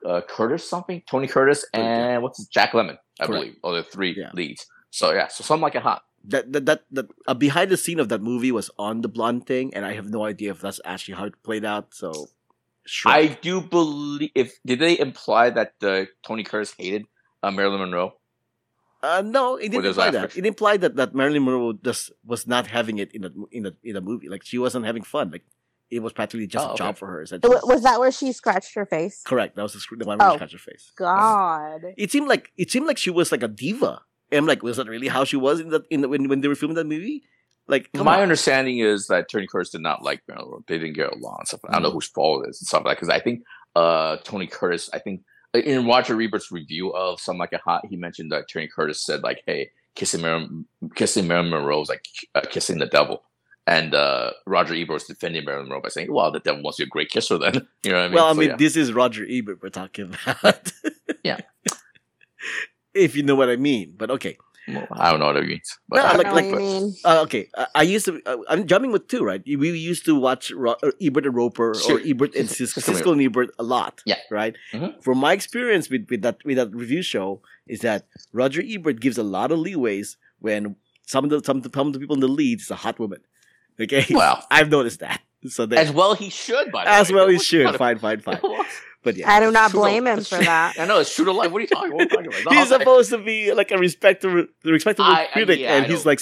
uh, 0.07 0.21
Curtis 0.29 0.69
something, 0.69 1.03
Tony 1.09 1.27
Curtis, 1.29 1.65
Yeah. 1.75 1.81
and 1.81 2.23
what's 2.23 2.39
his, 2.39 2.47
Jack 2.49 2.73
Lemmon, 2.73 2.99
I 3.21 3.27
Correct. 3.27 3.41
believe, 3.41 3.57
are 3.65 3.75
the 3.75 3.83
three 3.83 4.15
Yeah. 4.17 4.31
leads. 4.35 4.67
So 4.91 5.13
yeah, 5.13 5.29
so 5.29 5.43
"Some 5.45 5.61
Like 5.61 5.75
It 5.75 5.83
Hot." 5.83 6.03
That 6.25 6.53
that 6.53 6.67
that, 6.67 6.83
that 6.93 7.39
behind 7.39 7.71
the 7.73 7.77
scene 7.77 7.99
of 7.99 8.09
that 8.11 8.23
movie 8.23 8.53
was 8.53 8.71
on 8.79 9.01
the 9.01 9.09
blonde 9.09 9.47
thing, 9.47 9.75
and 9.75 9.85
I 9.85 9.95
have 9.95 10.09
no 10.09 10.25
idea 10.25 10.51
if 10.53 10.61
that's 10.61 10.81
actually 10.85 11.15
how 11.15 11.25
it 11.25 11.43
played 11.43 11.65
out. 11.65 11.95
So, 11.95 12.29
sure. 12.87 13.13
I 13.13 13.27
do 13.29 13.61
believe. 13.61 14.31
If 14.35 14.59
did 14.65 14.79
they 14.81 14.99
imply 14.99 15.51
that 15.51 15.75
uh, 15.83 16.05
Tony 16.27 16.45
Curtis 16.45 16.75
hated 16.79 17.05
uh, 17.43 17.51
Marilyn 17.51 17.81
Monroe? 17.81 18.15
Uh, 19.03 19.23
no, 19.25 19.57
it 19.57 19.71
didn't 19.71 19.87
imply 19.87 20.07
after- 20.09 20.21
that. 20.21 20.37
It 20.37 20.47
implied 20.47 20.81
that, 20.83 20.95
that 20.97 21.15
Marilyn 21.15 21.45
Monroe 21.45 21.73
just 21.73 22.13
was 22.25 22.47
not 22.47 22.69
having 22.69 22.99
it 22.99 23.11
in 23.13 23.23
the 23.23 23.33
in 23.51 23.63
the 23.65 23.77
in 23.83 23.95
the 23.95 24.01
movie. 24.01 24.29
Like 24.29 24.45
she 24.45 24.59
wasn't 24.59 24.87
having 24.87 25.03
fun. 25.03 25.31
Like 25.33 25.43
it 25.91 26.01
was 26.03 26.13
practically 26.13 26.47
just 26.47 26.65
Oh, 26.65 26.71
a 26.71 26.73
okay. 26.75 26.85
job 26.85 26.97
for 26.99 27.09
her. 27.09 27.23
Essentially. 27.23 27.57
Was 27.65 27.83
that 27.83 27.99
where 27.99 28.13
she 28.13 28.33
scratched 28.33 28.75
her 28.75 28.87
face? 28.87 29.23
correct? 29.25 29.57
That 29.57 29.63
was 29.63 29.73
the, 29.75 29.81
sc- 29.81 29.99
the 29.99 30.05
one 30.07 30.19
where 30.19 30.29
she 30.31 30.33
Oh. 30.33 30.37
scratched 30.37 30.53
her 30.53 30.59
face. 30.59 30.93
God. 30.97 31.81
It 31.97 32.11
seemed 32.13 32.29
like 32.29 32.53
it 32.57 32.71
seemed 32.71 32.87
like 32.87 32.97
she 32.99 33.11
was 33.11 33.33
like 33.33 33.43
a 33.43 33.49
diva. 33.49 34.01
And 34.31 34.39
I'm 34.39 34.47
like, 34.47 34.63
was 34.63 34.77
that 34.79 34.87
really 34.87 35.09
how 35.09 35.25
she 35.25 35.37
was 35.37 35.61
in 35.61 35.69
that 35.71 35.83
in 35.91 36.01
the, 36.03 36.09
when 36.09 36.29
when 36.29 36.41
they 36.41 36.49
were 36.49 36.55
filming 36.55 36.77
that 36.77 36.87
movie? 36.87 37.25
Like, 37.69 37.89
My 37.95 38.17
on. 38.17 38.23
understanding 38.23 38.79
is 38.79 39.07
that 39.07 39.31
Tony 39.31 39.47
Curtis 39.47 39.71
did 39.71 39.81
not 39.83 40.03
like 40.03 40.21
Marilyn 40.29 40.47
Monroe. 40.49 40.65
They 40.67 40.79
didn't 40.79 40.95
get 40.97 41.13
along 41.13 41.37
and 41.41 41.49
stuff. 41.49 41.61
I 41.69 41.73
don't 41.73 41.83
know 41.83 41.91
Mm. 41.91 41.95
whose 41.95 42.09
fault 42.09 42.45
it 42.47 42.51
is 42.51 42.61
and 42.61 42.67
stuff 42.67 42.83
like 42.85 42.99
that. 42.99 43.07
Because 43.07 43.09
I 43.09 43.21
think 43.21 43.43
uh, 43.77 44.17
Tony 44.25 44.47
Curtis, 44.47 44.91
I 44.93 44.99
think 44.99 45.23
uh, 45.55 45.59
in 45.61 45.87
Roger 45.87 46.21
Ebert's 46.21 46.51
review 46.53 46.91
of 46.93 47.21
Some 47.21 47.39
Like 47.39 47.53
It 47.53 47.61
Hot, 47.65 47.87
he 47.87 47.97
mentioned 47.97 48.33
that 48.33 48.49
Tony 48.49 48.67
Curtis 48.69 49.05
said 49.05 49.23
like, 49.23 49.43
"Hey, 49.47 49.71
kissing 49.95 50.23
Marilyn, 50.23 50.67
kissing 50.97 51.27
Marilyn 51.29 51.51
Monroe 51.51 51.81
is 51.83 51.89
like 51.89 52.05
uh, 52.35 52.41
kissing 52.51 52.79
the 52.79 52.87
devil." 52.87 53.23
And 53.67 53.95
uh, 53.95 54.33
Roger 54.45 54.75
Ebert 54.75 54.95
was 54.95 55.05
defending 55.05 55.45
Marilyn 55.45 55.69
Monroe 55.69 55.83
by 55.83 55.89
saying, 55.91 56.13
"Well, 56.13 56.33
the 56.33 56.41
devil 56.41 56.63
must 56.63 56.79
be 56.79 56.85
a 56.85 56.87
great 56.89 57.11
kisser, 57.11 57.39
then." 57.39 57.67
You 57.85 57.93
know 57.93 57.99
what 57.99 58.05
I 58.05 58.09
mean? 58.09 58.15
well, 58.15 58.27
I 58.27 58.33
So, 58.33 58.39
mean, 58.41 58.49
yeah. 58.51 58.57
this 58.57 58.77
is 58.77 58.93
Roger 58.93 59.25
Ebert 59.29 59.63
we're 59.63 59.69
talking 59.71 60.15
about. 60.27 60.73
Yeah. 61.23 61.39
if 62.95 63.17
you 63.17 63.23
know 63.23 63.35
what 63.37 63.49
I 63.49 63.57
mean. 63.57 63.95
But 63.97 64.11
okay. 64.11 64.37
Well, 64.69 64.87
I 64.93 65.11
don't 65.11 65.21
know 65.21 65.27
what 65.27 65.37
it 65.39 65.47
means. 65.47 65.79
But 65.89 65.97
No, 65.97 66.03
I 66.05 66.17
like- 66.17 66.27
like- 66.27 66.35
what 66.35 66.45
you 66.45 66.57
mean. 66.59 66.95
Uh, 67.05 67.21
okay, 67.23 67.49
I, 67.57 67.67
I 67.77 67.83
used 67.83 68.05
to. 68.07 68.21
Uh, 68.25 68.37
I'm 68.49 68.67
jumping 68.67 68.93
with 68.93 69.09
two, 69.09 69.25
right? 69.25 69.43
We 69.45 69.71
used 69.77 70.05
to 70.05 70.15
watch 70.15 70.51
Ro- 70.53 70.77
uh, 70.83 70.93
Ebert 71.01 71.27
and 71.27 71.35
Roeper 71.35 71.75
Sure. 71.75 71.99
or 71.99 72.01
Ebert 72.05 72.35
and 72.37 72.49
Sis- 72.49 72.75
Just 72.75 72.87
Siskel 72.89 73.13
and 73.13 73.21
Ebert 73.23 73.51
a 73.59 73.63
lot. 73.65 74.03
Yeah. 74.07 74.19
Right. 74.31 74.55
Mhm. 74.73 75.03
From 75.03 75.19
my 75.19 75.33
experience 75.33 75.91
with, 75.91 76.07
with 76.11 76.23
that 76.23 76.39
with 76.45 76.57
that 76.59 76.73
review 76.75 77.03
show, 77.03 77.43
is 77.67 77.81
that 77.81 78.07
Roger 78.33 78.63
Ebert 78.65 79.01
gives 79.01 79.19
a 79.19 79.25
lot 79.25 79.51
of 79.51 79.59
leeways 79.59 80.17
when 80.39 80.77
some 81.07 81.25
of 81.25 81.31
the 81.31 81.43
some 81.45 81.57
of 81.59 81.63
the, 81.65 81.71
some 81.75 81.89
of 81.89 81.93
the 81.93 81.99
people 81.99 82.15
in 82.15 82.21
the 82.21 82.29
lead 82.29 82.61
is 82.61 82.71
a 82.71 82.77
hot 82.77 82.99
woman. 83.01 83.21
Okay. 83.81 84.07
Well, 84.11 84.47
I've 84.51 84.71
noticed 84.71 85.01
that. 85.01 85.21
So 85.49 85.67
that 85.67 85.79
as 85.79 85.91
well 85.93 86.15
he 86.15 86.31
should, 86.31 86.71
by 86.73 86.85
the 86.85 86.91
as 86.91 87.09
way. 87.11 87.15
well 87.17 87.29
he 87.29 87.35
What- 87.37 87.45
should. 87.45 87.65
what- 87.67 87.77
Fine, 87.77 87.99
fine, 87.99 88.21
fine. 88.21 88.41
But 89.05 89.17
yeah. 89.17 89.29
I 89.29 89.41
do 89.41 89.51
not 89.51 89.73
blame 89.73 90.07
him 90.07 90.23
for 90.23 90.39
that. 90.39 90.77
I 90.79 90.85
know 90.87 91.01
it's 91.01 91.13
true 91.13 91.25
to 91.25 91.33
life. 91.33 91.51
What 91.51 91.59
are 91.59 91.63
you 91.63 91.67
talking? 91.67 91.91
What 91.93 92.03
are 92.03 92.05
you 92.05 92.09
talking 92.09 92.41
about? 92.43 92.53
No, 92.55 92.61
He's 92.61 92.69
supposed 92.69 93.11
to 93.11 93.19
be 93.19 93.53
like 93.53 93.73
a 93.73 93.77
respectable, 93.77 94.47
the 94.63 94.71
respectable 94.71 95.11
I- 95.11 95.23
I- 95.25 95.27
critic, 95.33 95.59
yeah, 95.59 95.75
and 95.75 95.87
I 95.87 95.89
he's 95.89 96.07
like, 96.07 96.21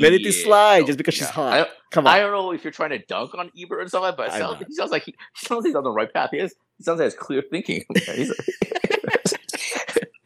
let 0.00 0.12
it 0.12 0.20
Yeah, 0.20 0.30
slide 0.30 0.86
just 0.86 0.96
because 0.96 1.14
she's 1.14 1.28
hot. 1.28 1.52
I, 1.52 1.66
Come 1.90 2.06
I 2.06 2.20
don't 2.20 2.30
know 2.30 2.52
if 2.52 2.62
you're 2.62 2.70
trying 2.72 2.90
to 2.90 3.00
dunk 3.00 3.34
on 3.34 3.50
Ebert 3.60 3.80
and 3.80 3.88
stuff 3.88 4.02
like 4.02 4.16
that, 4.16 4.28
but 4.28 4.28
it 4.28 4.38
sounds, 4.38 4.64
he 4.68 4.74
sounds 4.74 4.92
like 4.92 5.02
he, 5.06 5.16
he 5.40 5.46
sounds 5.46 5.64
like 5.64 5.70
he's 5.70 5.74
on 5.74 5.82
the 5.82 5.90
right 5.90 6.12
path. 6.12 6.30
He, 6.30 6.38
is, 6.38 6.54
he 6.78 6.84
sounds 6.84 7.00
like 7.00 7.06
he's 7.06 7.14
clear 7.18 7.42
thinking. 7.50 7.84
He's 8.14 8.30
a- 8.30 8.34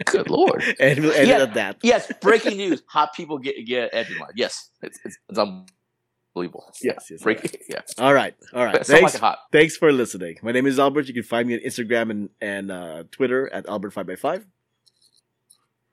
Good 0.05 0.29
lord. 0.29 0.63
And 0.79 1.01
we'll 1.01 1.13
end 1.13 1.29
Yeah. 1.29 1.37
it 1.39 1.43
at 1.43 1.55
that. 1.55 1.77
Yes, 1.83 2.13
breaking 2.21 2.57
news. 2.59 2.83
Hot 2.89 3.15
people 3.15 3.39
get 3.39 3.57
get 3.67 3.91
edge 3.95 4.11
in 4.11 4.19
line. 4.19 4.31
Yes, 4.37 4.69
it's, 4.83 4.99
it's, 5.05 5.17
it's 5.31 5.39
unbelievable. 6.35 6.73
Yes, 6.83 7.09
yes. 7.11 7.23
Breaking. 7.23 7.51
Yeah. 7.68 7.81
All 7.99 8.14
right, 8.14 8.35
all 8.53 8.64
right. 8.64 8.75
Thanks, 8.87 9.14
like 9.14 9.20
hot. 9.20 9.38
thanks 9.53 9.77
for 9.77 9.92
listening. 9.92 10.37
My 10.42 10.53
name 10.53 10.66
is 10.66 10.79
Albert. 10.79 11.07
You 11.09 11.14
can 11.14 11.23
find 11.23 11.49
me 11.49 11.55
on 11.55 11.61
Instagram 11.61 12.11
and 12.11 12.29
and 12.40 12.70
uh, 12.70 13.05
Twitter 13.11 13.53
at 13.53 13.68
Albert 13.68 13.90
Five 13.90 14.07
by 14.07 14.16
Five. 14.16 14.47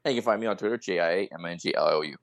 And 0.04 0.16
you 0.16 0.22
can 0.22 0.26
find 0.26 0.42
me 0.42 0.48
on 0.48 0.58
Twitter, 0.58 0.78
J 0.78 1.00
I 1.00 1.12
A 1.12 1.30
M 1.34 1.46
N 1.46 1.58
G 1.60 1.74
L 1.76 1.88
O 1.90 2.02
U. 2.02 2.18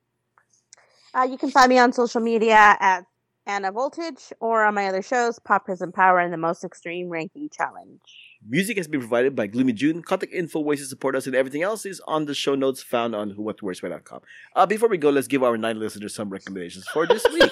Uh, 1.15 1.23
you 1.23 1.39
can 1.39 1.51
find 1.51 1.69
me 1.69 1.79
on 1.79 1.93
social 1.93 2.21
media 2.21 2.77
at 2.81 3.05
Ana 3.47 3.73
Voltage 3.73 4.33
or 4.41 4.65
on 4.65 4.75
my 4.75 4.89
other 4.89 5.03
shows, 5.03 5.39
Pop 5.39 5.65
Prison 5.65 5.91
Power 5.91 6.19
and 6.19 6.33
the 6.33 6.37
Most 6.37 6.65
Extreme 6.65 7.09
Ranking 7.09 7.49
Challenge. 7.51 8.01
Music 8.47 8.77
has 8.77 8.87
been 8.87 9.01
provided 9.01 9.35
by 9.35 9.47
Gloomy 9.49 9.73
June. 9.73 10.03
Contact 10.03 10.33
info, 10.33 10.61
ways 10.61 10.81
to 10.81 10.87
support 10.87 11.17
us, 11.17 11.27
and 11.27 11.35
everything 11.35 11.63
else 11.63 11.85
is 11.87 12.01
on 12.07 12.27
the 12.27 12.35
show 12.35 12.55
notes 12.55 12.83
found 12.83 13.15
on 13.17 13.33
whatworksway.com. 13.35 14.21
Uh, 14.55 14.67
before 14.67 14.89
we 14.89 14.97
go, 14.97 15.11
let's 15.11 15.27
give 15.27 15.43
our 15.43 15.57
nine 15.57 15.81
listeners 15.81 16.15
some 16.15 16.29
recommendations 16.31 16.87
for 16.89 17.07
this 17.07 17.27
week. 17.33 17.51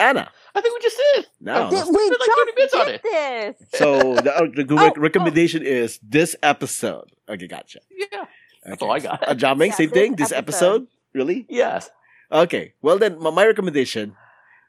Ana, 0.00 0.30
I 0.54 0.60
think 0.60 0.74
we 0.76 0.82
just 0.82 0.96
did. 1.14 1.26
now. 1.40 1.70
Did- 1.70 1.86
we 1.86 2.06
spend 2.06 2.16
like 2.20 2.30
30 2.38 2.52
minutes 2.56 2.72
just 2.72 2.74
on 2.74 2.86
did 2.86 3.02
this. 3.02 3.78
So 3.78 4.14
the, 4.14 4.34
uh, 4.36 4.46
the 4.56 4.66
Oh, 4.78 4.84
rec- 4.86 4.96
recommendation 4.98 5.62
is 5.62 5.98
this 6.02 6.34
episode. 6.42 7.12
Okay, 7.28 7.46
gotcha. 7.46 7.80
Yeah. 7.90 8.24
That's 8.64 8.82
all 8.82 8.90
I 8.90 8.98
got. 9.00 9.26
Uh, 9.28 9.34
Jiaming, 9.34 9.68
Yeah, 9.68 9.74
same 9.74 9.90
thing. 9.90 10.16
This 10.16 10.32
episode. 10.32 10.82
episode, 10.82 10.86
really? 11.14 11.46
Yes. 11.48 11.90
Okay. 12.32 12.74
Well, 12.82 12.98
then 12.98 13.18
my, 13.20 13.30
my 13.30 13.46
recommendation. 13.46 14.16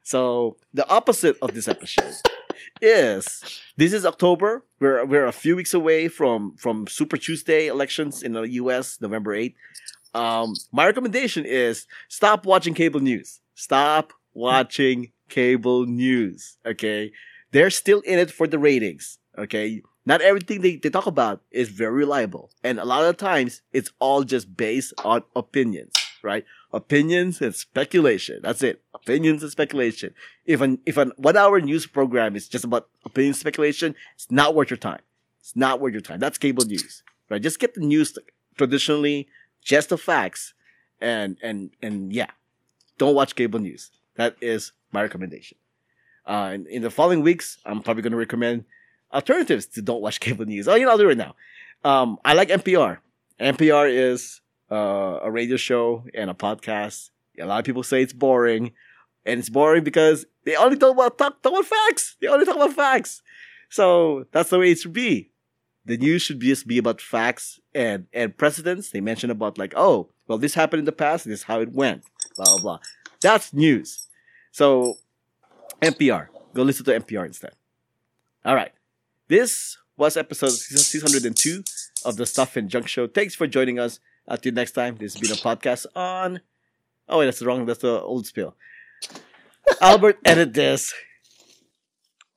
So 0.03 0.57
the 0.73 0.87
opposite 0.89 1.37
of 1.41 1.53
this 1.53 1.67
episode 1.67 2.13
is 2.81 3.43
this 3.77 3.93
is 3.93 4.05
October. 4.05 4.63
We're 4.79 5.05
we're 5.05 5.25
a 5.27 5.31
few 5.31 5.55
weeks 5.55 5.73
away 5.73 6.07
from 6.07 6.55
from 6.57 6.87
Super 6.87 7.17
Tuesday 7.17 7.67
elections 7.67 8.23
in 8.23 8.33
the 8.33 8.41
U.S. 8.63 8.97
November 9.01 9.33
eighth. 9.33 9.55
Um, 10.13 10.55
my 10.71 10.85
recommendation 10.85 11.45
is 11.45 11.85
stop 12.09 12.45
watching 12.45 12.73
cable 12.73 12.99
news. 12.99 13.39
Stop 13.55 14.13
watching 14.33 15.11
cable 15.31 15.87
news. 15.87 16.57
Okay, 16.65 17.11
they're 17.51 17.71
still 17.71 18.01
in 18.01 18.19
it 18.19 18.29
for 18.29 18.45
the 18.45 18.59
ratings. 18.59 19.17
Okay, 19.37 19.81
not 20.05 20.21
everything 20.21 20.61
they, 20.61 20.75
they 20.75 20.91
talk 20.91 21.07
about 21.07 21.41
is 21.49 21.69
very 21.69 21.93
reliable, 22.05 22.51
and 22.63 22.79
a 22.79 22.85
lot 22.85 23.03
of 23.03 23.17
times 23.17 23.63
it's 23.73 23.89
all 23.99 24.23
just 24.23 24.55
based 24.55 24.93
on 25.03 25.23
opinions. 25.35 25.93
Right? 26.23 26.45
opinions 26.73 27.41
and 27.41 27.53
speculation. 27.53 28.39
That's 28.41 28.63
it. 28.63 28.81
Opinions 28.93 29.43
and 29.43 29.51
speculation. 29.51 30.13
If 30.45 30.61
an 30.61 30.79
if 30.85 30.97
an 30.97 31.11
one 31.17 31.37
hour 31.37 31.59
news 31.59 31.85
program 31.85 32.35
is 32.35 32.47
just 32.47 32.65
about 32.65 32.87
opinion 33.05 33.33
speculation, 33.33 33.95
it's 34.15 34.31
not 34.31 34.55
worth 34.55 34.69
your 34.69 34.77
time. 34.77 35.01
It's 35.39 35.55
not 35.55 35.79
worth 35.79 35.93
your 35.93 36.01
time. 36.01 36.19
That's 36.19 36.37
cable 36.37 36.65
news. 36.65 37.03
Right? 37.29 37.41
Just 37.41 37.59
get 37.59 37.73
the 37.73 37.81
news 37.81 38.17
traditionally, 38.57 39.27
just 39.61 39.89
the 39.89 39.97
facts, 39.97 40.53
and 40.99 41.37
and 41.41 41.71
and 41.81 42.13
yeah. 42.13 42.31
Don't 42.97 43.15
watch 43.15 43.35
cable 43.35 43.59
news. 43.59 43.91
That 44.15 44.35
is 44.41 44.73
my 44.91 45.01
recommendation. 45.01 45.57
Uh, 46.25 46.51
in, 46.53 46.67
in 46.67 46.81
the 46.81 46.91
following 46.91 47.21
weeks, 47.21 47.57
I'm 47.65 47.81
probably 47.81 48.03
going 48.03 48.11
to 48.11 48.17
recommend 48.17 48.65
alternatives 49.13 49.65
to 49.67 49.81
don't 49.81 50.01
watch 50.01 50.19
cable 50.25 50.45
news. 50.45 50.67
Oh, 50.67 50.75
you 50.75 50.85
know, 50.85 50.91
I'll 50.91 50.97
do 50.97 51.09
it 51.09 51.17
now. 51.17 51.35
Um, 51.83 52.17
I 52.23 52.33
like 52.33 52.49
NPR. 52.49 52.99
NPR 53.39 53.91
is 53.91 54.41
uh, 54.71 55.19
a 55.23 55.31
radio 55.31 55.57
show 55.57 56.05
and 56.13 56.29
a 56.29 56.33
podcast. 56.33 57.09
A 57.39 57.45
lot 57.45 57.59
of 57.59 57.65
people 57.65 57.83
say 57.83 58.01
it's 58.03 58.13
boring, 58.13 58.71
and 59.25 59.39
it's 59.39 59.49
boring 59.49 59.83
because 59.83 60.25
they 60.45 60.55
only 60.55 60.77
talk 60.77 60.93
about 60.93 61.17
talk, 61.17 61.41
talk 61.41 61.53
about 61.53 61.65
facts. 61.65 62.17
They 62.21 62.27
only 62.27 62.45
talk 62.45 62.55
about 62.55 62.73
facts. 62.73 63.21
So 63.69 64.25
that's 64.31 64.49
the 64.49 64.59
way 64.59 64.71
it 64.71 64.79
should 64.79 64.93
be. 64.93 65.31
The 65.85 65.97
news 65.97 66.21
should 66.21 66.39
just 66.39 66.67
be 66.67 66.77
about 66.77 67.01
facts 67.01 67.59
and 67.73 68.05
and 68.13 68.37
precedents. 68.37 68.91
They 68.91 69.01
mention 69.01 69.31
about 69.31 69.57
like, 69.57 69.73
oh, 69.75 70.09
well, 70.27 70.37
this 70.37 70.53
happened 70.53 70.79
in 70.79 70.85
the 70.85 70.91
past. 70.91 71.25
This 71.25 71.39
is 71.39 71.43
how 71.43 71.61
it 71.61 71.71
went. 71.71 72.03
Blah 72.35 72.45
blah 72.45 72.61
blah. 72.61 72.79
That's 73.21 73.53
news. 73.53 74.07
So 74.51 74.97
NPR. 75.81 76.27
Go 76.53 76.63
listen 76.63 76.85
to 76.85 76.99
NPR 76.99 77.25
instead. 77.25 77.53
All 78.45 78.55
right. 78.55 78.71
This 79.27 79.77
was 79.97 80.17
episode 80.17 80.51
602 80.51 81.63
of 82.05 82.17
the 82.17 82.25
Stuff 82.25 82.57
and 82.57 82.69
Junk 82.69 82.87
Show. 82.87 83.07
Thanks 83.07 83.35
for 83.35 83.47
joining 83.47 83.79
us. 83.79 83.99
Until 84.27 84.53
next 84.53 84.71
time, 84.73 84.97
this 84.97 85.13
has 85.15 85.21
been 85.21 85.31
a 85.31 85.41
podcast 85.41 85.85
on. 85.95 86.41
Oh, 87.07 87.19
wait, 87.19 87.25
that's 87.25 87.39
the 87.39 87.45
wrong. 87.45 87.65
That's 87.65 87.79
the 87.79 88.01
old 88.01 88.25
spill. 88.25 88.55
Albert, 89.81 90.19
edit 90.25 90.53
this. 90.53 90.93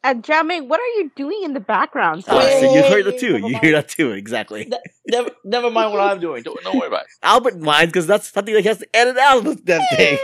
And 0.03 0.23
Jiaming, 0.23 0.69
what 0.69 0.81
are 0.81 0.99
you 0.99 1.11
doing 1.17 1.41
in 1.45 1.55
the 1.55 1.61
background? 1.61 2.25
Ah, 2.29 2.41
Sorry. 2.41 2.61
so 2.61 2.75
you 2.75 2.83
heard 2.83 3.07
it 3.07 3.19
too. 3.19 3.37
You 3.37 3.41
mind. 3.41 3.59
hear 3.59 3.73
that 3.73 3.89
too. 3.89 4.13
Exactly. 4.13 4.71
Never, 5.07 5.31
never 5.45 5.71
mind 5.71 5.93
what 5.93 6.01
I'm 6.01 6.21
doing. 6.21 6.43
Don't, 6.43 6.63
don't 6.63 6.77
worry 6.79 6.89
about 6.89 7.03
it. 7.03 7.09
Albert 7.23 7.59
minds 7.59 7.91
because 7.93 8.07
that's 8.07 8.31
something 8.31 8.53
that 8.55 8.61
he 8.61 8.69
has 8.69 8.79
to 8.79 8.89
edit 8.95 9.17
out 9.17 9.39
of 9.39 9.45
this 9.45 9.57
damn 9.57 9.97
thing. 9.97 10.19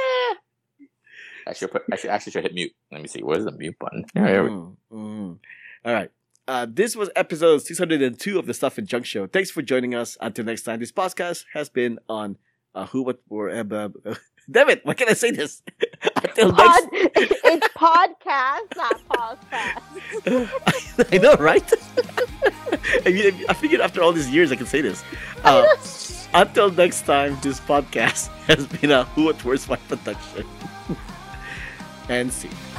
I 1.46 1.52
should 1.52 1.70
put, 1.70 1.82
I 1.92 1.96
should 1.96 2.10
actually 2.10 2.32
should 2.32 2.42
hit 2.44 2.54
mute. 2.54 2.72
Let 2.90 3.02
me 3.02 3.08
see. 3.08 3.22
Where's 3.22 3.44
the 3.44 3.52
mute 3.52 3.78
button? 3.78 4.04
There 4.14 4.44
we 4.44 4.50
Mm. 4.50 5.38
All 5.84 5.92
right. 5.92 6.10
Uh, 6.48 6.66
this 6.68 6.96
was 6.96 7.10
episode 7.14 7.62
602 7.62 8.38
of 8.38 8.46
the 8.46 8.54
Stuff 8.54 8.76
and 8.78 8.86
Junk 8.88 9.06
Show. 9.06 9.26
Thanks 9.26 9.50
for 9.50 9.62
joining 9.62 9.94
us. 9.94 10.16
Until 10.20 10.44
next 10.44 10.62
time, 10.62 10.80
this 10.80 10.90
podcast 10.90 11.44
has 11.54 11.68
been 11.68 11.98
on 12.08 12.38
uh, 12.74 12.86
who, 12.86 13.02
what, 13.02 13.20
or, 13.28 13.50
uh, 13.50 13.62
uh, 13.70 13.88
damn 14.50 14.68
it, 14.68 14.84
why 14.84 14.94
can't 14.94 15.10
I 15.10 15.14
say 15.14 15.30
this? 15.30 15.62
Until 16.16 16.52
Pod, 16.52 16.80
next, 16.92 17.12
it's 17.44 17.68
podcast, 17.68 18.76
not 18.76 19.00
podcast. 19.08 19.82
I 21.12 21.18
know, 21.18 21.34
right? 21.34 21.72
I 23.06 23.10
mean, 23.10 23.44
I 23.48 23.54
figured 23.54 23.80
after 23.80 24.02
all 24.02 24.12
these 24.12 24.30
years 24.30 24.50
I 24.52 24.56
can 24.56 24.66
say 24.66 24.80
this. 24.80 25.04
Uh, 25.44 25.66
until 26.32 26.70
next 26.70 27.02
time, 27.02 27.38
this 27.42 27.60
podcast 27.60 28.28
has 28.46 28.66
been 28.66 28.90
a 28.90 29.04
Who 29.04 29.24
What 29.24 29.44
Worst 29.44 29.68
My 29.68 29.76
production. 29.76 30.46
And 32.10 32.32
see. 32.32 32.69